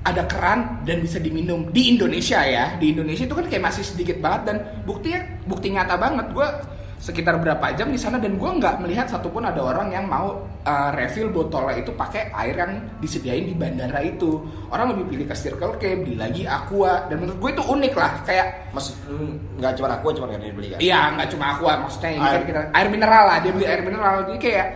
ada 0.00 0.24
keran 0.24 0.80
dan 0.88 1.04
bisa 1.04 1.20
diminum 1.20 1.68
di 1.68 1.92
Indonesia 1.92 2.40
ya 2.40 2.80
di 2.80 2.96
Indonesia 2.96 3.28
itu 3.28 3.36
kan 3.36 3.44
kayak 3.44 3.64
masih 3.68 3.84
sedikit 3.84 4.16
banget 4.24 4.42
dan 4.48 4.56
buktinya 4.88 5.20
bukti 5.44 5.68
nyata 5.68 6.00
banget 6.00 6.26
gue 6.32 6.48
sekitar 7.00 7.40
berapa 7.40 7.64
jam 7.80 7.88
di 7.88 7.96
sana 7.96 8.20
dan 8.20 8.36
gue 8.36 8.50
nggak 8.60 8.84
melihat 8.84 9.08
satupun 9.08 9.48
ada 9.48 9.56
orang 9.64 9.88
yang 9.88 10.04
mau 10.04 10.36
uh, 10.68 10.90
refill 10.92 11.32
botolnya 11.32 11.80
itu 11.80 11.96
pakai 11.96 12.28
air 12.28 12.54
yang 12.60 12.76
disediain 13.00 13.48
di 13.48 13.56
bandara 13.56 14.04
itu 14.04 14.36
orang 14.68 14.92
lebih 14.92 15.16
pilih 15.16 15.26
ke 15.32 15.32
Circle 15.32 15.80
K 15.80 15.96
beli 16.04 16.20
lagi 16.20 16.44
Aqua 16.44 17.08
dan 17.08 17.24
menurut 17.24 17.40
gue 17.40 17.50
itu 17.56 17.64
unik 17.64 17.94
lah 17.96 18.12
kayak 18.28 18.60
Maksud 18.70 18.94
hmm, 19.10 19.32
nggak 19.58 19.72
cuma 19.74 19.88
aku 19.98 20.14
cuma 20.14 20.26
yang 20.30 20.54
beli 20.54 20.68
kan. 20.70 20.78
Iya, 20.78 21.00
nggak 21.18 21.28
cuma 21.34 21.44
aqua, 21.58 21.72
maksudnya 21.82 22.10
ini 22.14 22.22
Air. 22.22 22.34
kan 22.34 22.42
kita 22.46 22.60
air 22.70 22.88
mineral 22.88 23.24
lah, 23.26 23.38
dia 23.42 23.50
beli 23.50 23.66
air 23.66 23.82
mineral. 23.82 24.14
Jadi 24.30 24.38
kayak 24.38 24.66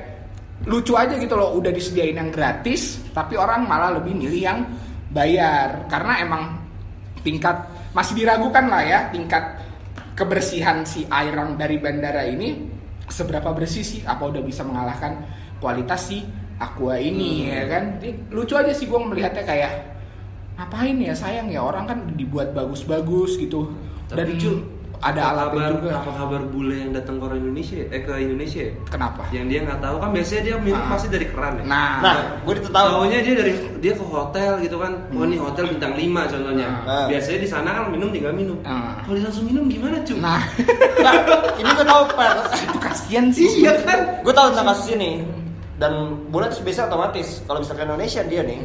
lucu 0.67 0.93
aja 0.99 1.15
gitu 1.15 1.35
loh, 1.39 1.55
udah 1.55 1.71
disediain 1.71 2.17
yang 2.19 2.31
gratis, 2.35 2.99
tapi 3.15 3.39
orang 3.39 3.63
malah 3.71 3.95
lebih 3.95 4.19
milih 4.19 4.43
yang 4.43 4.59
bayar 5.15 5.87
karena 5.87 6.27
emang 6.27 6.43
tingkat 7.23 7.55
masih 7.95 8.19
diragukan 8.19 8.67
lah 8.67 8.83
ya 8.83 8.99
tingkat 9.15 9.55
kebersihan 10.15 10.87
si 10.87 11.07
yang 11.11 11.59
dari 11.59 11.79
bandara 11.79 12.25
ini 12.27 12.71
seberapa 13.11 13.51
bersih 13.53 13.83
sih? 13.85 14.01
Apa 14.07 14.31
udah 14.31 14.43
bisa 14.43 14.63
mengalahkan 14.63 15.27
kualitas 15.59 16.11
si 16.11 16.23
aqua 16.59 16.99
ini 16.99 17.51
ya 17.51 17.67
kan? 17.69 17.85
Jadi, 17.99 18.31
lucu 18.31 18.55
aja 18.55 18.71
sih 18.71 18.87
gue 18.87 18.99
melihatnya 18.99 19.45
kayak 19.45 19.73
ngapain 20.55 20.97
ya 21.03 21.15
sayang 21.15 21.51
ya 21.51 21.61
orang 21.67 21.85
kan 21.91 21.99
dibuat 22.15 22.55
bagus-bagus 22.55 23.35
gitu 23.43 23.75
Tapi 24.07 24.39
dan 24.39 24.39
ada 25.05 25.21
apa 25.21 25.31
alatnya 25.37 25.53
kabar, 25.61 25.73
juga 25.75 25.89
Apa 25.95 26.11
kabar 26.17 26.41
bule 26.49 26.77
yang 26.79 26.91
datang 26.91 27.15
ke 27.15 27.23
orang 27.23 27.39
Indonesia? 27.39 27.77
Eh 27.87 28.01
ke 28.01 28.13
Indonesia? 28.17 28.61
ya? 28.63 28.73
kenapa 28.89 29.23
Yang 29.29 29.45
dia 29.47 29.59
nggak 29.63 29.79
tahu 29.79 29.97
kan 29.99 30.09
biasanya 30.11 30.43
dia 30.43 30.57
minum 30.57 30.81
Ah. 30.81 30.89
pasti 30.89 31.09
dari 31.09 31.27
keran 31.29 31.53
ya. 31.55 31.65
nah, 31.65 31.93
Nah, 32.01 32.15
gue 32.41 32.55
itu 32.55 32.71
tahu. 32.71 32.87
Taunya 32.91 33.19
dia 33.21 33.35
dari 33.35 33.53
dia 33.79 33.93
ke 33.93 34.01
hotel 34.03 34.53
gitu 34.59 34.77
kan. 34.77 34.93
Oh 35.11 35.23
ini 35.23 35.37
hotel 35.37 35.65
bintang 35.69 35.93
5 35.93 36.01
contohnya. 36.27 36.69
Ah. 36.83 37.05
Biasanya 37.05 37.39
di 37.39 37.49
sana 37.51 37.69
kan 37.71 37.85
minum 37.89 38.09
tinggal 38.09 38.33
minum. 38.33 38.57
Ah. 38.63 38.97
Kalau 38.99 39.15
dia 39.15 39.25
langsung 39.25 39.45
minum 39.45 39.65
gimana, 39.67 40.01
cuy? 40.01 40.17
nah 40.17 40.41
Nah, 40.99 41.15
ini 41.55 41.69
gue 41.71 41.85
tahu 41.85 42.03
per. 42.11 42.33
itu 42.57 42.79
kasihan 42.81 43.27
sih 43.29 43.49
Iya 43.61 43.73
kan? 43.81 43.99
gue 44.21 44.33
tahu 44.33 44.47
tentang 44.51 44.67
kasus 44.67 44.89
ini. 44.91 45.21
Dan 45.75 45.93
bule 46.29 46.49
tuh 46.49 46.63
biasa 46.63 46.87
otomatis 46.87 47.45
kalau 47.45 47.61
misalkan 47.61 47.85
Indonesia 47.85 48.23
dia 48.23 48.41
nih, 48.41 48.57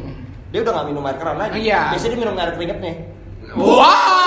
dia 0.48 0.60
udah 0.62 0.72
nggak 0.72 0.86
minum 0.88 1.04
air 1.04 1.16
keran 1.16 1.36
lagi. 1.36 1.58
Iya. 1.60 1.92
Biasanya 1.92 2.10
dia 2.10 2.20
minum 2.20 2.34
air 2.34 2.50
keringetnya. 2.54 2.94
wah 3.50 3.90
Kan 3.90 4.19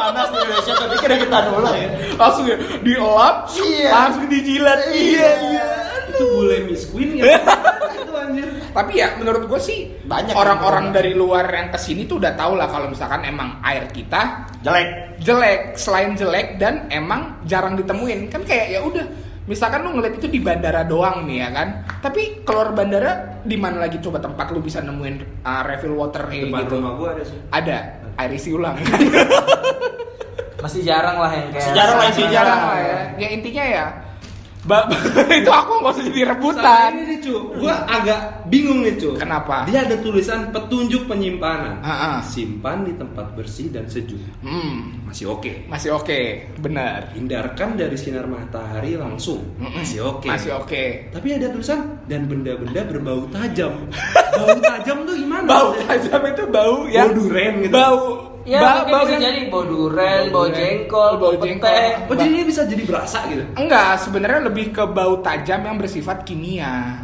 panas 0.00 0.26
di 0.26 0.36
Indonesia 0.40 0.72
tapi 0.74 0.94
kira 0.98 1.14
kita 1.18 1.38
dulu 1.46 1.68
ya. 1.70 1.88
langsung 2.16 2.44
ya 2.48 2.56
dielap 2.80 3.36
Iya. 3.52 3.88
langsung 3.92 4.24
dijilat. 4.26 4.78
Iya 4.88 5.30
iya. 5.46 5.66
itu 6.10 6.24
bule 6.26 6.56
Miss 6.66 6.84
Queen 6.88 7.10
ya? 7.16 7.38
Itu 7.96 8.12
anjir. 8.12 8.48
Tapi 8.70 8.92
ya 8.94 9.14
menurut 9.16 9.46
gue 9.46 9.60
sih 9.60 9.78
Banyak 10.04 10.34
orang-orang 10.34 10.90
dari 10.90 11.14
luar 11.14 11.46
yang 11.46 11.70
ke 11.70 11.78
sini 11.78 12.02
tuh 12.04 12.18
udah 12.18 12.34
tau 12.34 12.58
lah 12.58 12.66
kalau 12.66 12.90
misalkan 12.90 13.22
emang 13.22 13.62
air 13.62 13.86
kita 13.90 14.50
jelek. 14.60 15.20
jelek, 15.22 15.60
selain 15.76 16.16
jelek 16.16 16.58
dan 16.58 16.88
emang 16.90 17.38
jarang 17.46 17.78
ditemuin. 17.78 18.26
Kan 18.26 18.42
kayak 18.42 18.66
ya 18.74 18.80
udah 18.82 19.06
misalkan 19.48 19.80
lu 19.86 19.96
ngeliat 19.96 20.20
itu 20.20 20.28
di 20.28 20.40
bandara 20.42 20.84
doang 20.84 21.24
nih 21.24 21.36
ya 21.44 21.48
kan? 21.54 21.68
Tapi 22.04 22.44
keluar 22.44 22.76
bandara 22.76 23.40
di 23.44 23.56
mana 23.56 23.80
lagi? 23.80 24.00
Coba 24.00 24.20
tempat 24.20 24.52
lu 24.52 24.60
bisa 24.60 24.84
nemuin 24.84 25.44
uh, 25.44 25.62
refill 25.64 25.96
water 25.96 26.28
kayak 26.28 26.52
depan 26.52 26.60
gitu. 26.66 26.74
rumah 26.76 26.92
gua 26.96 27.08
ada 27.16 27.22
sih. 27.24 27.38
Ada? 27.48 27.78
Air 28.20 28.32
isi 28.36 28.50
ulang. 28.52 28.76
Masih 30.64 30.84
jarang 30.84 31.16
lah 31.16 31.32
yang 31.32 31.48
kayak 31.56 31.64
Masih 31.64 31.72
jarang 31.72 31.96
lah, 31.96 32.04
Masih 32.12 32.26
jarang 32.28 32.60
lah 32.60 32.78
ya. 32.84 33.00
Ya 33.16 33.28
intinya 33.32 33.64
ya 33.64 33.86
ba- 34.62 34.86
itu 35.32 35.48
aku 35.48 35.72
nggak 35.74 35.90
usah 35.90 36.04
jadi 36.04 36.20
Sama 36.20 36.30
rebutan 36.30 36.90
ini 36.92 37.04
nih 37.06 37.18
cu, 37.20 37.34
gua 37.56 37.74
agak 37.86 38.20
bingung 38.46 38.80
nih 38.80 38.94
cu 38.94 39.10
Kenapa? 39.14 39.64
Dia 39.64 39.82
ada 39.82 39.96
tulisan 39.96 40.50
petunjuk 40.50 41.06
penyimpanan 41.06 41.80
Ah, 41.80 41.90
ah. 41.90 42.16
Simpan 42.20 42.82
di 42.82 42.92
tempat 42.92 43.32
bersih 43.32 43.68
dan 43.68 43.86
sejuk 43.86 44.20
hmm, 44.40 45.06
Masih 45.06 45.26
oke 45.28 45.64
masih 45.66 45.90
oke 45.92 46.20
benar 46.56 47.08
Hindarkan 47.10 47.74
dari 47.74 47.94
sinar 47.94 48.24
matahari 48.24 48.94
langsung 48.94 49.40
Mm-mm. 49.56 49.80
Masih 49.80 50.00
oke 50.02 50.28
masih 50.28 50.52
oke 50.54 51.08
Tapi 51.08 51.28
ada 51.32 51.48
tulisan 51.48 51.80
dan 52.04 52.26
benda-benda 52.26 52.82
berbau 52.82 53.24
tajam. 53.28 53.86
bau 54.30 54.56
tajam 54.58 54.96
tuh 55.02 55.14
gimana? 55.14 55.46
bau 55.52 55.72
tajam 55.78 56.20
itu 56.22 56.42
bau 56.46 56.76
yang 56.86 57.08
Bau 57.08 57.16
duren 57.16 57.54
gitu. 57.60 57.72
bau 57.72 58.02
Ya 58.50 58.58
bau, 58.58 58.70
mungkin 58.76 58.90
bau 58.90 59.00
bisa 59.00 59.12
yang- 59.12 59.22
jadi 59.22 59.40
bau 59.46 59.62
duren, 59.62 60.22
Bau 60.28 60.46
jengkol, 60.50 61.12
bau 61.14 61.30
bau 61.30 61.34
jengkol. 61.38 61.70
Oh 62.04 62.14
jadi 62.14 62.30
ini 62.32 62.44
bisa 62.44 62.62
jadi 62.66 62.82
berasa 62.82 63.18
gitu? 63.24 63.42
Enggak, 63.54 63.92
sebenarnya 64.00 64.40
lebih 64.42 64.66
ke 64.70 64.82
bau 64.84 65.14
tajam 65.20 65.60
yang 65.62 65.76
bersifat 65.76 66.26
kimia. 66.26 66.98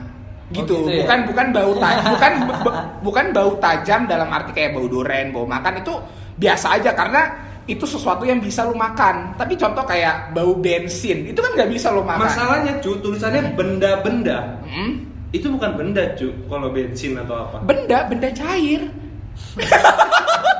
Gitu, 0.47 0.63
gitu 0.63 0.75
ya? 0.89 1.03
bukan 1.03 1.19
bukan 1.27 1.47
bau 1.51 1.73
tajam, 1.77 2.03
bukan 2.15 2.33
bu- 2.47 2.77
bukan 3.01 3.27
bau 3.31 3.53
tajam 3.57 4.01
dalam 4.05 4.27
arti 4.29 4.51
kayak 4.53 4.75
bau 4.75 4.87
duren, 4.87 5.31
bau 5.31 5.43
makan 5.43 5.81
itu 5.81 5.95
biasa 6.37 6.67
aja 6.73 6.91
karena 6.93 7.23
itu 7.65 7.83
sesuatu 7.83 8.23
yang 8.23 8.39
bisa 8.39 8.63
lu 8.63 8.75
makan. 8.75 9.35
Tapi 9.35 9.55
contoh 9.55 9.83
kayak 9.83 10.31
bau 10.33 10.55
bensin, 10.55 11.27
itu 11.27 11.39
kan 11.39 11.51
nggak 11.53 11.67
bisa 11.69 11.91
lu 11.91 12.03
makan. 12.03 12.27
Masalahnya 12.27 12.79
cu, 12.79 12.95
tulisannya 12.97 13.55
benda-benda. 13.55 14.63
Hmm? 14.63 15.03
Itu 15.31 15.51
bukan 15.51 15.75
benda 15.75 16.15
cu, 16.15 16.31
kalau 16.47 16.71
bensin 16.71 17.15
atau 17.17 17.37
apa. 17.41 17.63
Benda, 17.63 18.07
benda 18.07 18.31
cair. 18.31 18.87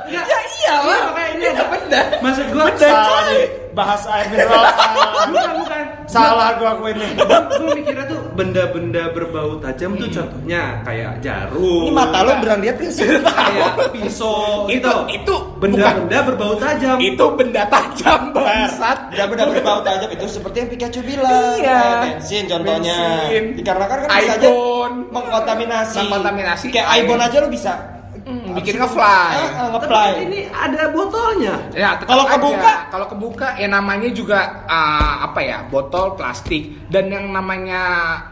Ya, 0.07 0.23
Ya 0.23 0.39
iyalah, 0.39 0.95
Iya, 0.95 1.05
makanya 1.05 1.29
ini 1.29 1.45
ada- 1.47 1.67
benda. 1.67 2.01
Maksud 2.17 2.45
gua 2.49 2.63
Benda 2.65 2.87
salah 2.87 3.21
nih 3.27 3.45
bahas 3.69 4.01
air 4.07 4.25
mineral 4.27 4.63
salah 4.65 5.25
bukan 5.27 5.51
bukan. 5.59 5.83
salah 6.07 6.49
gua 6.57 6.69
aku 6.73 6.83
ini 6.89 7.07
Gua, 7.13 7.37
gua 7.45 7.69
mikirnya 7.69 8.05
tuh 8.07 8.19
benda-benda 8.33 9.03
berbau 9.11 9.51
tajam 9.59 9.93
tuh 9.93 10.09
contohnya 10.09 10.81
kayak 10.81 11.21
jarum. 11.21 11.81
ini 11.83 11.91
mata 11.91 12.19
lo 12.19 12.31
beneran 12.37 12.59
lihat 12.59 12.75
gak 12.75 12.89
sih 12.89 13.05
kayak 13.05 13.71
pisau 13.91 14.65
Itu 14.65 14.81
gitu. 14.81 14.93
itu 15.13 15.35
benda-benda 15.59 16.17
berbau 16.23 16.53
tajam. 16.55 16.97
itu 16.97 17.25
benda 17.31 17.63
tajam 17.67 18.19
bangsat. 18.31 18.97
benda-benda 19.11 19.43
berbau 19.51 19.79
tajam 19.83 20.09
itu 20.09 20.25
seperti 20.25 20.57
yang 20.57 20.69
Pikachu 20.71 21.01
bilang 21.03 21.53
Iya. 21.55 21.77
kayak 21.77 21.97
bensin 22.01 22.43
contohnya 22.47 22.97
Bensin. 22.97 23.43
dikarenakan 23.53 23.97
kan 23.99 24.09
bisa 24.15 24.33
aja 24.33 24.47
mengkontaminasi 25.07 25.97
Mengkontaminasi 25.99 26.65
kayak 26.71 26.87
iPhone 26.97 27.21
aja 27.21 27.37
lo 27.37 27.47
bisa 27.47 27.73
Hmm, 28.27 28.59
bikin 28.59 28.75
ngefly. 28.75 28.99
Ah, 29.55 29.71
Tapi 29.71 29.87
nge-fly. 29.87 30.09
ini 30.27 30.39
ada 30.51 30.91
botolnya. 30.91 31.55
Ya, 31.71 31.95
Kalau 31.95 32.27
kebuka? 32.27 32.73
kalau 32.91 33.07
kebuka 33.07 33.55
ya 33.55 33.71
namanya 33.71 34.11
juga 34.11 34.67
ah, 34.67 35.23
apa 35.23 35.39
ya 35.39 35.63
botol 35.65 36.11
plastik 36.13 36.91
dan 36.91 37.07
yang 37.07 37.31
namanya 37.31 37.79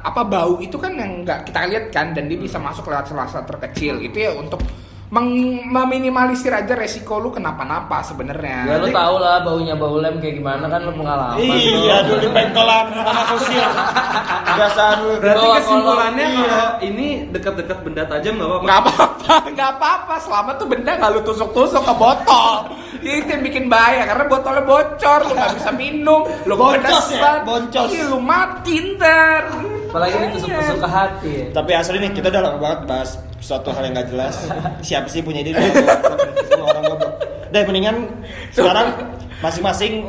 apa 0.04 0.22
bau 0.22 0.60
itu 0.60 0.76
kan 0.76 0.92
yang 0.94 1.24
nggak 1.24 1.48
kita 1.48 1.60
lihat 1.68 1.86
kan 1.90 2.12
dan 2.12 2.28
dia 2.28 2.36
bisa 2.36 2.60
masuk 2.60 2.86
lewat 2.86 3.08
sela-sela 3.08 3.48
terkecil 3.48 4.00
itu 4.00 4.20
ya 4.20 4.36
untuk 4.36 4.60
meng- 5.16 5.64
meminimalisir 5.66 6.52
aja 6.52 6.74
resiko 6.74 7.16
lu 7.18 7.32
kenapa-napa 7.32 8.04
sebenarnya. 8.04 8.58
Ya 8.66 8.76
lu 8.78 8.92
tau 8.92 9.16
lah 9.16 9.40
baunya 9.40 9.72
bau 9.74 9.96
lem 9.96 10.20
kayak 10.20 10.36
gimana 10.36 10.68
kan 10.68 10.84
lu 10.84 10.92
pengalaman. 10.94 11.40
iya 11.40 12.04
dulu 12.04 12.20
di 12.20 12.30
pengkolan 12.30 12.86
sama 12.92 13.24
kusil 13.32 13.64
biasaan 14.52 14.96
lu 15.00 15.12
Berarti 15.18 15.40
Bawa 15.42 15.56
kesimpulannya 15.58 16.26
kolong. 16.26 16.44
kalau 16.46 16.70
ini 16.82 17.08
dekat-dekat 17.30 17.78
benda 17.82 18.04
tajam 18.06 18.34
nggak 18.36 18.50
apa-apa. 18.50 18.66
nggak 18.66 18.80
apa-apa, 18.82 19.36
nggak 19.56 19.70
apa-apa. 19.72 20.16
Selama 20.20 20.52
tuh 20.56 20.68
benda 20.68 20.92
nggak 20.94 21.12
lu 21.12 21.22
tusuk-tusuk 21.24 21.82
ke 21.82 21.94
botol. 21.96 22.54
itu 22.98 23.30
yang 23.30 23.44
bikin 23.44 23.66
bahaya 23.66 24.04
karena 24.04 24.26
botolnya 24.26 24.64
bocor, 24.64 25.20
lu 25.24 25.34
nggak 25.34 25.54
bisa 25.56 25.72
minum, 25.72 26.22
lu 26.44 26.54
Boncos 26.56 26.82
ya? 27.06 27.14
kepedesan, 27.14 27.38
Boncos. 27.44 27.90
Ih, 27.90 28.04
lu 28.04 28.20
mati 28.20 28.76
ntar. 28.92 29.44
Apalagi 29.86 30.16
ditusuk-tusuk 30.26 30.78
ke 30.78 30.90
hati. 30.90 31.32
ya. 31.32 31.46
tapi 31.54 31.72
asli 31.72 31.98
nih 31.98 32.12
kita 32.12 32.28
udah 32.28 32.42
lama 32.44 32.58
banget 32.60 32.80
bahas 32.84 33.10
suatu 33.46 33.70
hal 33.70 33.86
yang 33.86 33.94
gak 33.94 34.10
jelas 34.10 34.36
siapa 34.82 35.06
sih 35.06 35.22
punya 35.22 35.46
ide 35.46 35.54
semua 36.50 36.74
orang 36.74 36.84
goblok 36.90 37.14
dan 37.54 37.62
mendingan 37.70 37.96
sekarang 38.50 38.88
masing-masing 39.40 40.02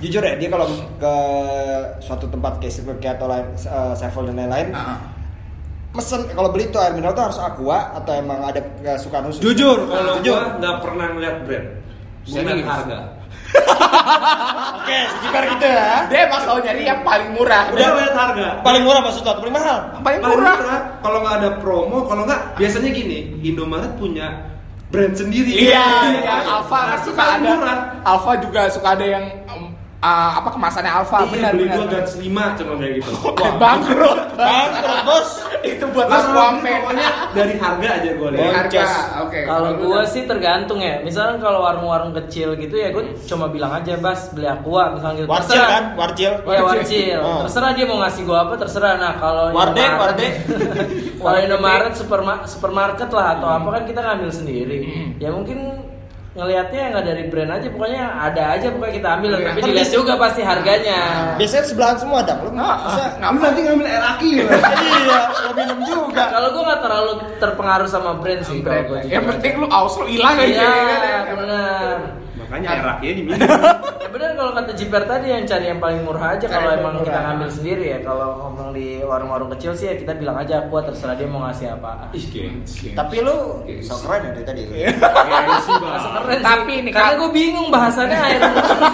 jujur 0.00 0.24
ya 0.24 0.32
dia 0.40 0.48
kalau 0.48 0.64
ke 0.96 1.14
suatu 2.00 2.24
tempat 2.24 2.56
kayak 2.56 2.72
Circle 2.72 2.96
K 2.96 3.20
atau 3.20 3.28
lain 3.28 3.44
uh, 3.68 3.92
Sevel 3.92 4.32
dan 4.32 4.36
lain-lain 4.40 4.68
Ah, 4.72 4.96
mesen 5.92 6.24
kalau 6.32 6.48
beli 6.48 6.72
tuh 6.72 6.80
air 6.80 6.96
mineral 6.96 7.12
tuh 7.12 7.28
harus 7.28 7.36
aqua 7.36 7.92
atau 8.00 8.16
emang 8.16 8.40
ada 8.40 8.64
kesukaan 8.80 9.28
khusus 9.28 9.44
Jujur, 9.44 9.84
kalau 9.84 10.16
Jujur. 10.24 10.40
nggak 10.56 10.76
pernah 10.80 11.06
ngeliat 11.12 11.36
brand. 11.44 11.66
Serius? 12.24 12.62
harga. 12.64 12.98
Oke 13.60 14.98
sekitar 15.10 15.42
gitu 15.48 15.66
ya 15.66 15.92
Dia 16.06 16.20
emang 16.26 16.40
selalu 16.42 16.60
nyari 16.64 16.82
yang 16.84 17.00
paling 17.02 17.28
murah. 17.32 17.64
Udah 17.70 17.88
ngeliat 17.90 18.14
harga. 18.14 18.48
paling 18.60 18.82
murah 18.82 19.00
maksud 19.00 19.22
lo 19.22 19.32
paling 19.36 19.54
mahal 19.54 19.78
paling 20.00 20.18
Paling 20.20 20.36
murah. 20.36 20.56
murah. 20.58 20.80
Kalau 21.00 21.18
nggak 21.20 21.34
ada 21.36 21.50
promo, 21.58 21.98
kalau 22.04 22.22
nggak 22.24 22.40
biasanya 22.56 22.90
gini, 22.90 23.18
Indomaret 23.40 23.92
punya 23.96 24.26
brand 24.90 25.14
sendiri. 25.14 25.70
Iya, 25.70 25.86
iya. 26.18 26.34
Alfa 26.58 26.80
Pasti 26.94 27.08
suka 27.08 27.20
paling 27.20 27.40
ada. 27.40 27.50
murah. 27.54 27.78
Alfa 28.02 28.32
juga 28.38 28.60
suka 28.68 28.88
ada 28.92 29.06
yang 29.06 29.24
uh, 30.00 30.30
apa 30.36 30.48
kemasannya 30.50 30.92
Alfa. 30.92 31.16
Iya, 31.20 31.28
benar 31.30 31.50
beli 31.52 31.64
benar. 31.64 31.76
dua 31.76 31.86
gans 31.90 32.12
lima 32.16 32.44
cuma 32.54 32.72
kayak 32.76 32.92
gitu. 32.98 33.10
Bangkrut. 33.56 34.18
bangkrut 34.38 35.00
bos 35.02 35.28
Itu 35.60 35.84
buat 35.92 36.08
Mas 36.08 36.24
Wampe. 36.26 36.72
pokoknya 36.72 37.08
dari 37.30 37.54
harga 37.54 37.88
aja 37.94 38.10
gue 38.10 38.28
Dari 38.30 38.40
lihat. 38.40 38.54
harga. 38.56 38.82
Oke. 39.22 39.40
Kalau 39.44 39.60
lu 39.66 39.72
gua 39.78 39.92
udah- 39.94 40.08
sih 40.08 40.22
tergantung 40.24 40.80
ya. 40.80 40.94
Misalnya 41.00 41.36
kalau 41.36 41.60
warung-warung 41.62 42.16
kecil 42.16 42.56
gitu 42.56 42.74
ya 42.74 42.88
gue 42.90 43.04
cuma 43.22 43.46
bilang 43.46 43.72
aja 43.74 43.94
bas 43.96 44.32
beli 44.32 44.48
aqua 44.48 44.88
misalnya 44.90 45.20
gitu. 45.20 45.30
warcil 45.30 45.60
kan 45.62 45.84
warcil 45.94 46.32
Iya 46.42 46.62
warcil. 46.62 47.18
Oh. 47.20 47.44
Terserah 47.44 47.70
dia 47.72 47.84
mau 47.84 48.00
ngasih 48.00 48.22
gua 48.24 48.38
apa 48.42 48.54
terserah. 48.56 48.96
Nah 48.96 49.12
kalau 49.16 49.52
Warde, 49.52 49.84
warde. 49.94 50.26
kalau 51.20 51.38
Indomaret 51.38 51.92
superma- 51.92 52.44
supermarket 52.44 53.08
lah 53.10 53.36
atau 53.36 53.48
apa 53.50 53.68
kan 53.70 53.82
kita 53.84 54.00
ngambil 54.00 54.30
sendiri. 54.30 54.76
Hmm. 54.80 55.08
Ya 55.18 55.28
mungkin 55.28 55.58
ngelihatnya 56.30 56.82
nggak 56.88 57.04
dari 57.04 57.22
brand 57.26 57.50
aja 57.50 57.66
pokoknya 57.68 58.04
ada 58.22 58.42
aja 58.54 58.66
pokoknya 58.70 58.94
kita 58.94 59.08
ambil 59.12 59.30
Iya. 59.32 59.46
tapi 59.50 59.60
dilihat 59.66 59.90
juga 59.90 60.12
pasti 60.14 60.40
harganya. 60.40 60.98
biasanya 61.34 61.64
sebelahan 61.64 61.98
semua 61.98 62.20
dong 62.22 62.38
lu 62.40 62.50
Nah, 62.52 62.74
bisa 62.86 63.02
Lu 63.26 63.38
nanti 63.40 63.60
ngambil 63.60 63.86
air 63.88 64.04
aki 64.06 64.28
ya. 64.32 64.44
iya 65.00 65.18
lo 65.26 65.50
minum 65.52 65.78
juga 65.82 66.24
Kalau 66.28 66.48
gua 66.50 66.62
nggak 66.64 66.80
terlalu 66.80 67.12
terpengaruh 67.36 67.88
sama 67.88 68.10
brand 68.16 68.42
sih. 68.42 68.58
Brand. 68.60 68.86
kalau 68.86 68.98
jujur 69.00 69.10
Yang 69.10 69.22
aja. 69.22 69.30
penting 69.34 69.52
lu 69.56 69.66
aus 69.68 69.94
lu 69.96 70.06
hilang 70.06 70.36
aja. 70.36 70.46
Iya, 70.46 70.70
ya 70.70 70.84
kan? 70.86 71.34
benar. 71.34 71.96
Makanya 72.50 72.68
air 72.74 72.86
akinya 72.98 73.14
diminum. 73.14 73.38
Ya 74.00 74.08
benar 74.18 74.32
kalau 74.34 74.52
kata 74.58 74.72
Jiper 74.74 75.04
tadi 75.06 75.30
yang 75.30 75.46
cari 75.46 75.70
yang 75.70 75.78
paling 75.78 76.02
murah 76.02 76.34
aja 76.34 76.50
kalau 76.50 76.74
emang 76.74 76.98
murah. 76.98 77.06
kita 77.06 77.18
ngambil 77.20 77.48
sendiri 77.52 77.84
ya. 77.94 77.98
Kalau 78.02 78.28
ngomong 78.42 78.68
di 78.74 78.86
warung-warung 79.06 79.50
kecil 79.54 79.70
sih 79.76 79.86
ya 79.86 79.94
kita 79.94 80.18
bilang 80.18 80.34
aja 80.34 80.66
aku 80.66 80.82
terserah 80.82 81.14
dia 81.14 81.30
mau 81.30 81.46
ngasih 81.46 81.78
apa. 81.78 82.10
Ih, 82.10 82.26
tapi 82.96 83.22
lu 83.22 83.62
so 83.86 84.02
keren 84.02 84.26
ya 84.26 84.30
dari 84.34 84.44
tadi. 84.50 84.62
Masuk 84.66 86.10
keren 86.26 86.38
sih. 86.42 86.42
Tapi 86.42 86.72
nih, 86.82 86.90
karena 86.90 87.12
gue 87.22 87.30
bingung 87.30 87.68
bahasannya 87.70 88.18
air. 88.18 88.40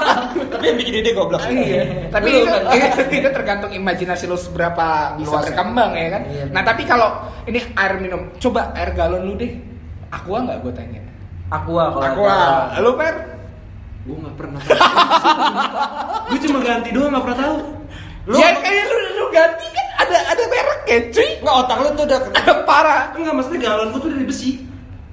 tapi 0.52 0.64
yang 0.68 0.78
bikin 0.84 0.94
ide 1.00 1.10
goblok 1.16 1.40
Iya. 1.48 2.12
Tapi 2.12 2.28
itu, 2.28 2.50
kan. 2.52 2.62
itu, 3.08 3.28
tergantung 3.32 3.70
imajinasi 3.72 4.24
lu 4.28 4.36
seberapa 4.36 5.16
bisa 5.16 5.32
berkembang 5.48 5.96
ya 5.96 6.08
kan. 6.12 6.22
Iya. 6.28 6.44
Nah 6.52 6.60
tapi 6.60 6.82
kalau 6.84 7.08
ini 7.48 7.64
air 7.72 7.96
minum, 8.04 8.36
coba 8.36 8.74
air 8.76 8.92
galon 8.92 9.24
lu 9.24 9.32
deh. 9.40 9.54
Aqua 10.12 10.44
nggak 10.44 10.60
gue 10.60 10.72
tanya. 10.76 11.00
Aqua 11.48 11.94
kalau 11.94 12.04
Aqua. 12.04 12.36
Lu 12.84 12.92
per? 13.00 13.35
Gue 14.06 14.16
nggak 14.16 14.36
pernah. 14.36 14.60
Gue 16.26 16.38
cuma 16.40 16.58
ganti 16.60 16.88
doang 16.90 17.10
nggak 17.10 17.24
pernah 17.24 17.38
tahu. 17.40 17.56
Lu- 18.26 18.38
ya 18.38 18.48
kayak 18.56 18.84
lu 18.84 18.96
lu 19.14 19.24
ganti 19.28 19.66
kan 19.68 19.86
ada 20.00 20.16
ada 20.28 20.42
mereknya 20.44 20.98
cuy. 21.10 21.28
nggak 21.40 21.54
otak 21.56 21.76
lu 21.76 21.88
tuh 21.92 22.04
udah 22.04 22.20
Parah. 22.68 23.02
Enggak, 23.12 23.34
maksudnya 23.34 23.60
galon 23.64 23.88
gue 23.88 24.00
tuh 24.00 24.10
dari 24.10 24.24
besi. 24.24 24.50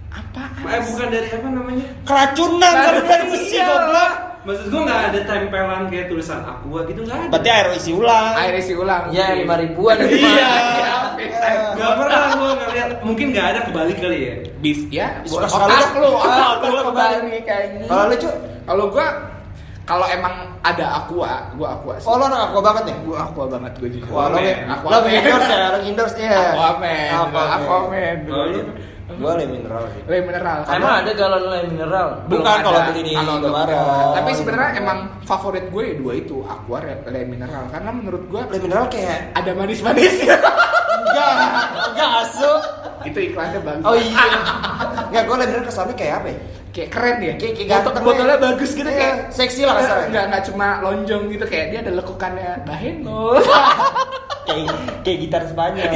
Apa? 0.09 0.41
Eh, 0.63 0.81
bukan 0.83 1.07
dari 1.09 1.27
apa 1.27 1.47
namanya? 1.47 1.85
keracunan 2.03 2.73
kan 2.75 2.93
dari 3.03 3.25
besi 3.27 3.55
Iya. 3.55 3.65
goblok 3.67 4.11
Maksud 4.43 4.65
gue 4.67 4.81
nggak 4.83 5.01
ada 5.07 5.19
tempelan 5.23 5.81
kayak 5.87 6.05
tulisan 6.05 6.43
aqua 6.43 6.83
gitu 6.83 6.99
nggak 6.99 7.15
ada. 7.15 7.27
berarti 7.31 7.47
air 7.49 7.67
isi 7.73 7.91
ulang 7.91 8.33
Air 8.35 8.55
isi 8.59 8.73
ulang. 8.75 9.03
Ya 9.09 9.31
lima 9.31 9.55
ribuan 9.55 9.95
Iya. 10.03 10.19
mah. 10.19 11.15
Gak 11.73 11.91
pernah 11.95 12.21
gue 12.29 12.49
ngeliat. 12.59 12.89
Mungkin 13.01 13.25
nggak 13.31 13.47
ada 13.47 13.59
kebalik 13.63 13.97
kali 13.97 14.17
ya. 14.19 14.35
Bis 14.59 14.79
ya. 14.89 15.07
Otak 15.23 15.49
lu, 15.95 16.09
otak 16.19 16.59
lu 16.67 16.81
kembali 16.83 17.39
kayak 17.41 17.65
gini. 17.71 17.85
kalau 17.87 18.05
lu 18.05 18.15
cu 18.17 18.29
Kalau 18.63 18.85
gua 18.89 19.07
kalau 19.83 20.07
emang 20.07 20.31
ada 20.63 21.03
aqua, 21.03 21.51
gua 21.59 21.75
aqua 21.75 21.93
sih. 21.99 22.07
Oh 22.07 22.15
lo 22.15 22.25
anak 22.31 22.51
aqua 22.51 22.61
banget 22.63 22.83
nih? 22.87 22.97
Gua 23.03 23.17
aqua 23.27 23.45
banget 23.51 23.73
gua 23.79 23.89
jujur. 23.91 24.13
Wah 24.15 24.25
lo 24.31 24.37
Men, 24.39 24.57
lo 24.63 24.73
aqua 24.73 24.97
men. 25.03 25.13
endorse 25.19 25.51
ya, 25.51 25.67
lo 25.67 25.79
endorse 25.83 26.15
dia. 26.15 26.39
Aquaman, 26.55 27.09
Aquaman. 27.59 28.17
Oh, 28.31 28.45
iya. 28.47 28.63
Gue 29.03 29.31
le 29.35 29.45
mineral 29.45 29.83
sih. 29.91 30.01
Le 30.07 30.17
mineral. 30.23 30.59
Emang 30.63 30.93
ada 31.03 31.11
galon 31.11 31.43
le 31.51 31.59
mineral? 31.67 32.07
Bukan 32.31 32.57
kalau 32.63 32.79
beli 32.87 33.01
di 33.03 33.11
Indomaret. 33.19 33.75
Tapi 34.15 34.31
sebenarnya 34.31 34.71
emang 34.79 34.99
favorit 35.27 35.67
gue 35.67 35.83
ya 35.83 35.95
dua 35.99 36.13
itu, 36.15 36.39
aqua 36.47 36.79
le, 36.79 37.03
le 37.11 37.21
mineral 37.27 37.67
karena 37.67 37.91
menurut 37.91 38.23
gue 38.31 38.41
Le 38.47 38.59
mineral 38.63 38.87
kayak 38.87 39.35
ada 39.35 39.51
manis-manisnya. 39.53 40.35
enggak, 41.03 41.31
enggak 41.91 42.09
asu. 42.25 42.51
itu 43.03 43.19
iklannya 43.19 43.59
bagus. 43.59 43.83
Oh 43.83 43.95
iya. 43.99 44.25
Enggak, 45.11 45.23
gue 45.27 45.35
le 45.35 45.45
mineral 45.51 45.65
kesannya 45.67 45.95
kayak 45.99 46.15
apa 46.23 46.27
ya? 46.31 46.37
Kayak 46.73 46.89
keren 46.89 47.17
ya. 47.17 47.33
Kayak- 47.37 47.55
kayak 47.55 47.69
Botol- 47.69 47.83
ganteng 47.85 48.03
botolnya 48.03 48.35
ya. 48.35 48.43
bagus 48.43 48.71
gitu 48.73 48.83
Iya, 48.83 48.97
kayak 48.97 49.15
seksi 49.29 49.61
lah 49.63 49.73
kasarnya. 49.77 50.05
Enggak 50.09 50.23
enggak 50.25 50.43
cuma 50.49 50.67
lonjong 50.81 51.23
gitu 51.29 51.45
kayak 51.45 51.65
dia 51.69 51.79
ada 51.79 51.91
lekukannya 51.93 52.49
baheno. 52.65 53.21
Kayak 54.43 54.75
kayak 55.07 55.17
gitar 55.23 55.43
Spanyol. 55.47 55.87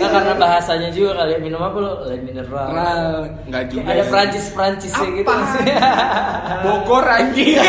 Nah 0.00 0.08
karena 0.08 0.32
bahasanya 0.32 0.88
juga 0.88 1.20
kali 1.20 1.36
ya 1.36 1.40
minum 1.44 1.60
apa 1.60 1.76
lo? 1.76 2.08
Le 2.08 2.16
mineral. 2.24 2.72
Nah, 2.72 3.20
enggak 3.44 3.68
juga. 3.68 3.92
Ada. 3.92 4.04
Prancis 4.08 4.46
Prancisnya 4.48 5.08
gitu. 5.12 5.28
Apa? 5.28 5.44
Bogor 6.64 7.04
anjing. 7.04 7.60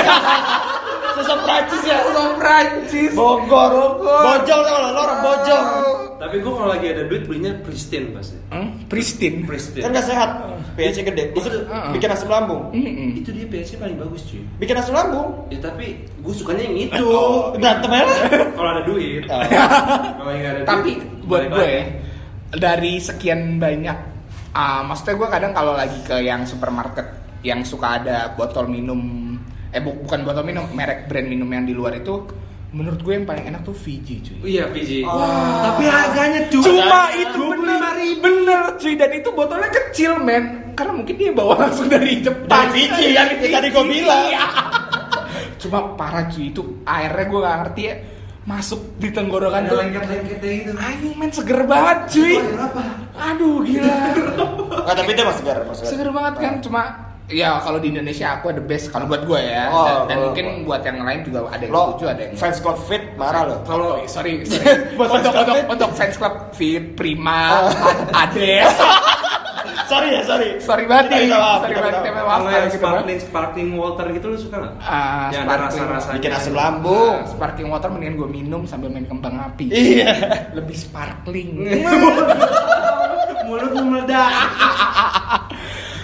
Sosok 1.11 1.39
Prancis 1.43 1.83
ya. 1.83 1.99
Sosok 2.07 2.39
Prancis. 2.39 3.11
Bogor. 3.11 3.69
Bogor. 3.99 4.21
Bojong 4.23 4.61
lo, 4.63 4.75
lo 4.88 4.99
orang 5.03 5.19
bojong. 5.19 5.65
Tapi 6.18 6.36
gue 6.38 6.49
kalau 6.49 6.70
lagi 6.70 6.88
ada 6.89 7.05
duit 7.05 7.24
belinya 7.24 7.53
pristine 7.61 8.09
pasti. 8.09 8.38
Hmm, 8.49 8.86
Pristine. 8.86 9.45
Pristine. 9.45 9.84
Kan 9.86 9.93
gak 9.93 10.07
sehat. 10.07 10.30
pH 10.74 11.01
gede. 11.03 11.34
Itu 11.34 11.49
Heeh. 11.49 11.89
bikin 11.89 12.09
asam 12.09 12.30
lambung. 12.30 12.70
Mm-mm. 12.70 13.18
itu 13.18 13.30
dia 13.30 13.45
pH 13.45 13.78
paling 13.78 13.97
bagus 13.97 14.22
cuy. 14.26 14.41
Bikin 14.57 14.78
asam 14.78 14.93
lambung. 14.93 15.49
Ya 15.49 15.57
tapi 15.57 15.97
gue 16.05 16.34
sukanya 16.34 16.65
yang 16.65 16.78
itu. 16.89 17.05
Oh, 17.05 17.49
berantem 17.53 17.89
lah. 17.89 18.05
Kalau 18.53 18.70
ada 18.72 18.84
duit. 18.86 19.26
Oh. 19.26 19.41
Kalau 19.41 20.32
nggak 20.32 20.51
ada 20.51 20.61
Tapi 20.63 20.89
duit, 20.93 21.26
buat 21.26 21.41
balik 21.43 21.49
gue 21.49 21.65
ya, 21.68 21.84
dari 22.53 22.93
sekian 22.97 23.57
banyak, 23.57 23.97
ah, 24.53 24.82
maksudnya 24.82 25.18
gue 25.18 25.30
kadang 25.30 25.51
kalau 25.51 25.74
lagi 25.74 25.99
ke 26.01 26.22
yang 26.22 26.45
supermarket 26.45 27.05
yang 27.41 27.61
suka 27.61 27.99
ada 27.99 28.34
botol 28.34 28.65
minum, 28.65 28.99
eh 29.70 29.80
bu- 29.80 29.99
bukan 29.99 30.24
botol 30.24 30.41
minum, 30.41 30.65
merek 30.72 31.05
brand 31.05 31.26
minum 31.26 31.47
yang 31.47 31.63
di 31.63 31.74
luar 31.74 31.93
itu, 31.93 32.22
menurut 32.78 33.01
gue 33.01 33.13
yang 33.17 33.25
paling 33.25 33.49
enak 33.49 33.65
tuh 33.65 33.73
Fiji 33.73 34.21
cuy. 34.21 34.53
Iya 34.53 34.69
Fiji. 34.69 35.01
Wah. 35.01 35.73
Tapi 35.73 35.84
harganya 35.89 36.41
cuy. 36.53 36.61
Cuma 36.61 37.09
Harganya 37.09 37.25
itu 37.25 37.41
bener, 37.49 37.82
bener 38.21 38.61
cuy 38.78 38.93
dan 38.93 39.11
itu 39.17 39.30
botolnya 39.34 39.69
kecil 39.73 40.21
men, 40.21 40.78
karena 40.78 40.93
mungkin 40.93 41.15
dia 41.17 41.34
bawa 41.34 41.65
langsung 41.65 41.89
dari 41.89 42.21
Jepang. 42.21 42.45
Dari 42.45 42.69
Fiji, 42.86 43.05
yang 43.17 43.30
tadi 43.34 43.67
gua 43.73 43.86
bilang. 43.89 44.25
Iya. 44.30 44.45
Cuma 45.57 45.97
parah 45.97 46.30
cuy 46.30 46.53
itu 46.53 46.61
airnya 46.86 47.25
gue 47.25 47.39
gak 47.41 47.57
ngerti 47.65 47.82
ya 47.82 47.95
masuk 48.47 48.80
di 48.95 49.11
tenggorokan 49.11 49.67
tuh 49.67 49.75
lengket-lengketnya 49.75 50.51
itu. 50.55 50.71
Anjing 50.80 51.13
men 51.19 51.32
seger 51.34 51.67
banget 51.67 51.99
cuy. 52.15 52.36
apa? 52.55 52.84
Aduh 53.34 53.59
gila. 53.65 53.97
Enggak, 54.71 54.95
tapi 54.95 55.11
dia 55.17 55.25
masih 55.28 55.41
segar, 55.43 55.57
masih 55.67 55.84
seger 55.84 56.09
banget 56.13 56.34
kan 56.39 56.53
cuma 56.61 56.82
ya 57.28 57.59
kalau 57.59 57.75
di 57.75 57.89
Indonesia 57.89 58.34
aku 58.34 58.51
the 58.51 58.61
best 58.61 58.88
kalau 58.88 59.03
buat 59.03 59.21
gue 59.21 59.36
ya. 59.38 59.67
Oh, 59.67 59.84
dan, 59.84 59.95
dan 60.07 60.07
kalau- 60.09 60.25
mungkin 60.28 60.45
buat 60.63 60.82
yang 60.82 60.99
lain 61.01 61.19
juga 61.21 61.39
ada 61.47 61.59
yang 61.59 61.71
Lo 61.71 61.82
setuju 61.89 62.05
ada 62.07 62.21
yang 62.21 62.34
fans 62.34 62.57
club 62.57 62.78
fit 62.82 63.03
marah 63.13 63.43
lo. 63.43 63.55
kalau 63.61 63.99
sorry, 64.05 64.41
sorry. 64.47 64.95
Buat 64.95 65.09
untuk, 65.13 65.34
untuk, 65.34 65.53
fit? 65.53 65.65
untuk 65.69 65.89
fans 65.93 66.15
club 66.15 66.34
fit 66.51 66.84
prima 66.93 67.39
Oh. 67.49 67.67
Ad- 68.13 68.32
ades 68.32 68.71
sorry 69.88 70.09
ya, 70.09 70.21
sorry. 70.21 70.49
sorry 70.59 70.84
banget 70.84 71.05
nih 71.09 71.32
sorry 71.32 71.73
banget 71.73 71.95
kita 72.01 72.11
maaf. 72.17 72.39
Kalau 72.39 72.47
yang 72.49 72.63
gitu 72.65 72.78
Bang. 72.78 72.91
sparkling 72.93 73.19
sparkling 73.21 73.69
water 73.73 74.05
gitu 74.09 74.25
lu 74.25 74.38
suka 74.38 74.55
nggak? 74.57 74.73
Ah, 74.82 75.28
yang 75.30 75.43
ada 75.43 75.51
sparkling. 75.65 75.84
rasa-rasanya. 75.84 76.15
Bikin 76.17 76.32
asam 76.34 76.53
lambung. 76.53 77.13
Nah, 77.13 77.28
sparkling 77.28 77.69
water 77.69 77.89
mendingan 77.89 78.15
gue 78.17 78.30
minum 78.30 78.61
sambil 78.63 78.88
main 78.88 79.03
kembang 79.03 79.36
api 79.38 79.67
Iya. 79.67 80.11
lebih 80.53 80.75
sparkling 80.75 81.49
Mulut 83.43 83.71
lu 83.71 83.84
meledak. 83.86 84.28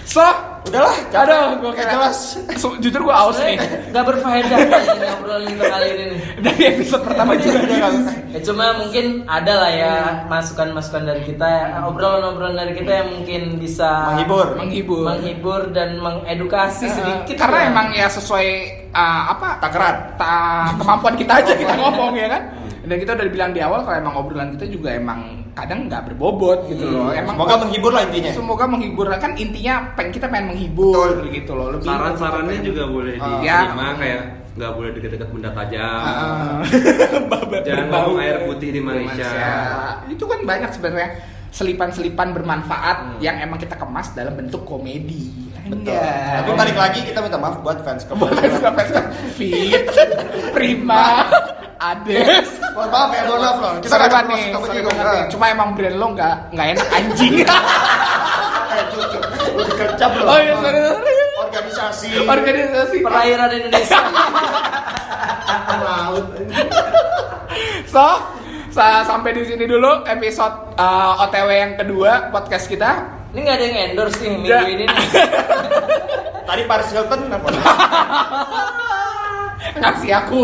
so 0.06 0.24
Udahlah, 0.64 0.96
aduh 1.12 1.44
gue 1.60 1.70
Nggak 1.70 1.88
jelas. 1.88 2.18
So, 2.56 2.72
jujur 2.78 3.00
gue 3.02 3.14
aus 3.14 3.36
nih 3.38 3.60
Gak 3.92 4.00
berfaedah 4.02 4.58
ini 4.58 5.06
obrolan 5.12 5.44
kita 5.46 5.64
kali 5.68 5.86
ini 5.88 6.04
nih. 6.08 6.20
dari 6.44 6.62
episode 6.68 7.02
pertama 7.04 7.36
juga 7.36 7.58
udah 7.60 7.76
gak 7.78 7.92
Ya 8.26 8.40
cuma 8.42 8.64
mungkin 8.74 9.04
ada 9.24 9.52
lah 9.54 9.70
ya 9.70 9.94
masukan-masukan 10.26 11.04
dari 11.04 11.22
kita, 11.22 11.46
ya, 11.46 11.84
obrolan-obrolan 11.84 12.56
dari 12.56 12.72
kita 12.74 12.92
yang 12.96 13.08
mungkin 13.12 13.42
bisa 13.56 14.10
Menghibur. 14.10 14.46
menghibur 14.56 15.04
menghibur 15.06 15.60
dan 15.70 15.88
mengedukasi 15.98 16.84
Eh, 16.84 16.92
sedikit. 16.92 17.34
karena 17.38 17.58
ya. 17.60 17.66
emang 17.68 17.86
ya 17.92 18.06
sesuai 18.08 18.48
uh, 18.90 19.22
apa 19.30 19.48
takaran 19.60 19.96
ta, 20.16 20.34
kemampuan 20.74 21.14
kita 21.14 21.32
aja 21.38 21.52
kita 21.62 21.74
ngomong 21.74 22.12
ya 22.14 22.26
kan 22.26 22.42
dan 22.82 22.96
kita 22.98 23.10
udah 23.14 23.26
bilang 23.28 23.50
di 23.52 23.60
awal 23.60 23.80
kalau 23.80 23.96
emang 23.96 24.14
obrolan 24.14 24.48
kita 24.50 24.66
juga 24.66 24.90
emang 24.92 25.43
kadang 25.54 25.86
nggak 25.86 26.02
berbobot 26.04 26.66
gitu 26.66 26.84
loh 26.84 27.08
emang 27.10 27.34
Semoga 27.34 27.54
menghibur 27.56 27.90
lah 27.90 28.02
intinya. 28.04 28.30
semoga 28.34 28.64
menghibur 28.66 29.06
kan 29.08 29.32
intinya 29.34 29.74
pengen 29.94 30.10
kita 30.10 30.26
pengen 30.26 30.46
menghibur 30.50 31.22
gitu 31.26 31.52
loh 31.54 31.68
lebih 31.72 31.86
Saran-sarannya 31.86 32.58
juga 32.60 32.82
boleh 32.84 33.14
Ah. 33.16 33.38
diterima 33.38 33.84
Ya. 33.84 33.94
kayak 33.94 34.22
nggak 34.54 34.70
boleh 34.70 34.90
deket-deket 34.92 35.28
benda 35.30 35.50
tajam. 35.50 35.82
Ah. 35.82 36.58
Jangan 37.66 37.86
ngomong 37.88 38.18
air 38.20 38.36
putih 38.44 38.70
di 38.70 38.80
Malaysia. 38.80 39.30
itu 40.06 40.24
kan 40.24 40.40
banyak 40.42 40.70
sebenarnya 40.70 41.10
selipan-selipan 41.50 42.34
bermanfaat 42.34 43.18
yang 43.18 43.38
emang 43.38 43.56
kita 43.56 43.74
kemas 43.74 44.10
dalam 44.10 44.34
bentuk 44.34 44.62
komedi 44.62 45.30
Betul. 45.64 45.90
Anjay. 45.90 46.44
Tapi 46.44 46.50
balik 46.52 46.76
lagi 46.76 47.00
kita 47.02 47.18
minta 47.18 47.38
maaf 47.38 47.56
buat 47.62 47.78
fans 47.80 48.04
sampai 48.04 48.84
sekarang. 48.84 49.10
Fit, 49.32 49.82
Prima, 50.54 51.24
Ades. 51.76 52.48
Mohon 52.72 52.88
maaf 52.88 53.10
ya, 53.10 53.22
mohon 53.24 53.40
maaf 53.40 53.58
loh. 53.58 53.72
Kita 53.78 53.94
nggak 53.94 54.10
ada 54.10 54.20
nih, 54.26 54.42
sorry 54.52 54.80
banget. 54.80 55.26
Cuma 55.28 55.44
emang 55.48 55.68
brand 55.72 55.96
lo 55.96 56.06
nggak 56.12 56.34
nggak 56.50 56.66
enak 56.72 56.88
anjing. 56.90 57.34
Eh, 58.74 58.84
cucu, 58.90 59.18
udah 59.54 59.74
kerja 59.76 60.04
belum? 60.10 60.26
oh 60.26 60.38
iya 60.38 60.54
sorry 60.56 60.78
sorry. 60.80 61.12
Organisasi. 61.36 62.08
Organisasi. 62.20 62.96
perairan 63.00 63.50
Indonesia. 63.52 63.98
Laut. 65.76 66.26
So, 67.86 68.04
sa- 68.68 69.04
sampai 69.04 69.30
di 69.30 69.46
sini 69.46 69.64
dulu 69.64 70.02
episode 70.02 70.74
uh, 70.74 71.22
OTW 71.22 71.48
yang 71.50 71.72
kedua 71.76 72.30
podcast 72.30 72.66
kita. 72.66 72.90
ini 73.30 73.42
nggak 73.42 73.54
ada 73.54 73.64
yang 73.64 73.78
endorse 73.92 74.18
nih 74.18 74.30
minggu 74.32 74.50
ini. 74.68 74.84
nih. 74.86 74.98
Tadi 76.44 76.62
Paris 76.66 76.88
Hilton 76.90 77.20
apa? 77.28 77.48
Ngasih 79.74 80.10
aku. 80.14 80.38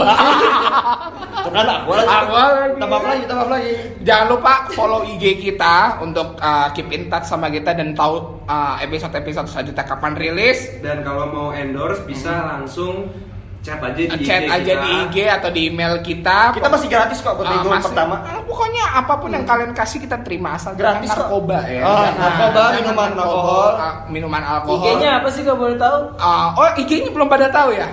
Tuh 1.41 1.51
kan 1.51 1.67
aku 1.67 1.91
lagi. 1.93 2.09
Aku 2.11 2.33
lagi. 2.33 2.79
Tambah 2.79 3.01
lagi, 3.03 3.25
tambah 3.25 3.49
lagi. 3.49 3.73
Jangan 4.01 4.27
lupa 4.29 4.53
follow 4.71 5.01
IG 5.05 5.25
kita 5.39 5.75
untuk 6.01 6.37
uh, 6.37 6.73
keep 6.73 6.89
in 6.89 7.07
touch 7.07 7.25
sama 7.25 7.49
kita 7.49 7.73
dan 7.73 7.93
tahu 7.93 8.17
uh, 8.45 8.81
episode-episode 8.81 9.47
selanjutnya 9.47 9.85
kapan 9.85 10.13
rilis. 10.15 10.81
Dan 10.81 11.01
kalau 11.01 11.29
mau 11.29 11.49
endorse 11.51 12.01
bisa 12.03 12.33
langsung 12.47 13.13
chat 13.61 13.77
aja 13.79 13.93
di 13.93 14.09
IG 14.09 14.25
Chat 14.25 14.43
aja 14.47 14.73
kita. 14.73 14.81
di 14.81 14.91
IG 15.05 15.17
atau 15.31 15.51
di 15.51 15.61
email 15.69 15.95
kita. 16.01 16.39
Kita 16.51 16.69
masih 16.71 16.89
gratis 16.89 17.21
kok 17.21 17.37
buat 17.37 17.45
minggu 17.47 17.69
masih- 17.69 17.87
pertama. 17.87 18.17
ah, 18.19 18.41
pokoknya 18.41 18.85
apa 18.95 19.15
pun 19.17 19.29
yang 19.29 19.45
kalian 19.45 19.73
kasih 19.73 20.01
kita 20.01 20.17
terima 20.21 20.57
asal 20.57 20.73
Gratis 20.73 21.09
kok. 21.09 21.29
narkoba 21.29 21.61
ya. 21.63 21.83
Oh, 21.83 21.93
Jangan- 21.93 22.17
narkoba, 22.17 22.57
jangan 22.57 22.73
minuman 22.75 23.09
narkoba, 23.11 23.21
alkohol. 23.23 23.71
ah, 23.77 23.95
minuman 24.09 24.43
alkohol. 24.43 24.81
IG-nya 24.83 25.11
apa 25.15 25.29
sih 25.29 25.43
kalau 25.43 25.59
boleh 25.59 25.77
tahu? 25.77 25.99
Ah, 26.17 26.49
oh 26.55 26.69
IG-nya 26.75 27.11
belum 27.11 27.29
pada 27.29 27.47
tahu 27.49 27.71
ya. 27.71 27.89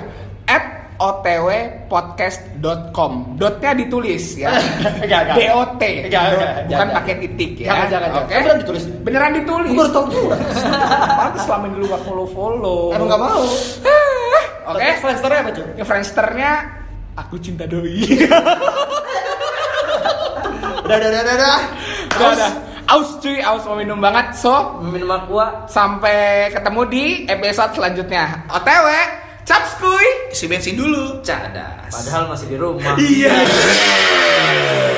Otwpodcast.com 0.98 3.12
Dotnya 3.38 3.72
ditulis 3.74 4.36
ya 4.36 4.50
Enggak, 5.04 5.22
enggak. 5.30 5.38
DOT 5.38 5.82
Enggak, 6.10 6.24
enggak, 6.34 6.54
Bukan 6.68 6.88
pakai 6.94 7.14
titik 7.22 7.52
ya 7.58 7.66
Jangan, 7.70 7.88
jangan. 7.90 8.10
Oke 8.18 8.28
Kan 8.28 8.42
beneran 8.42 8.58
ditulis. 8.60 8.84
Beneran 9.02 9.34
ditulis 9.34 9.72
Gue 9.72 9.88
tahu 9.90 10.06
juga. 10.10 10.36
Pantes 11.22 11.42
selama 11.46 11.66
ini 11.68 11.76
lu 11.78 11.88
gak 11.88 12.02
follow-follow 12.02 12.80
Emang 12.92 13.08
gak 13.08 13.20
mau. 13.22 13.44
Oke 14.68 14.84
Tapi 14.84 15.00
Friendsternya 15.00 15.40
apa 15.40 15.52
cuy? 15.54 15.66
Ya 15.74 15.86
Friendsternya 15.86 16.52
Aku 17.18 17.36
cinta 17.38 17.66
doi 17.66 17.98
Udah, 20.78 20.96
udah, 20.96 21.04
udah, 21.04 21.20
udah, 21.20 21.36
udah. 21.36 21.58
Udah, 22.10 22.32
udah. 22.32 22.52
Aus 22.88 23.20
cuy, 23.20 23.44
aus 23.44 23.68
mau 23.68 23.76
minum 23.76 24.00
banget 24.00 24.32
So, 24.34 24.80
Minum 24.80 25.12
aqua. 25.12 25.68
sampai 25.68 26.48
ketemu 26.48 26.82
di 26.88 27.06
episode 27.28 27.76
selanjutnya 27.76 28.48
OTW, 28.48 28.88
caps 29.48 29.80
kuy 29.80 30.08
Isi 30.28 30.46
bensin 30.52 30.76
dulu. 30.76 31.24
Cadas. 31.24 31.88
Padahal 31.90 32.28
masih 32.28 32.48
di 32.52 32.58
rumah. 32.60 33.00
Iya 33.00 33.36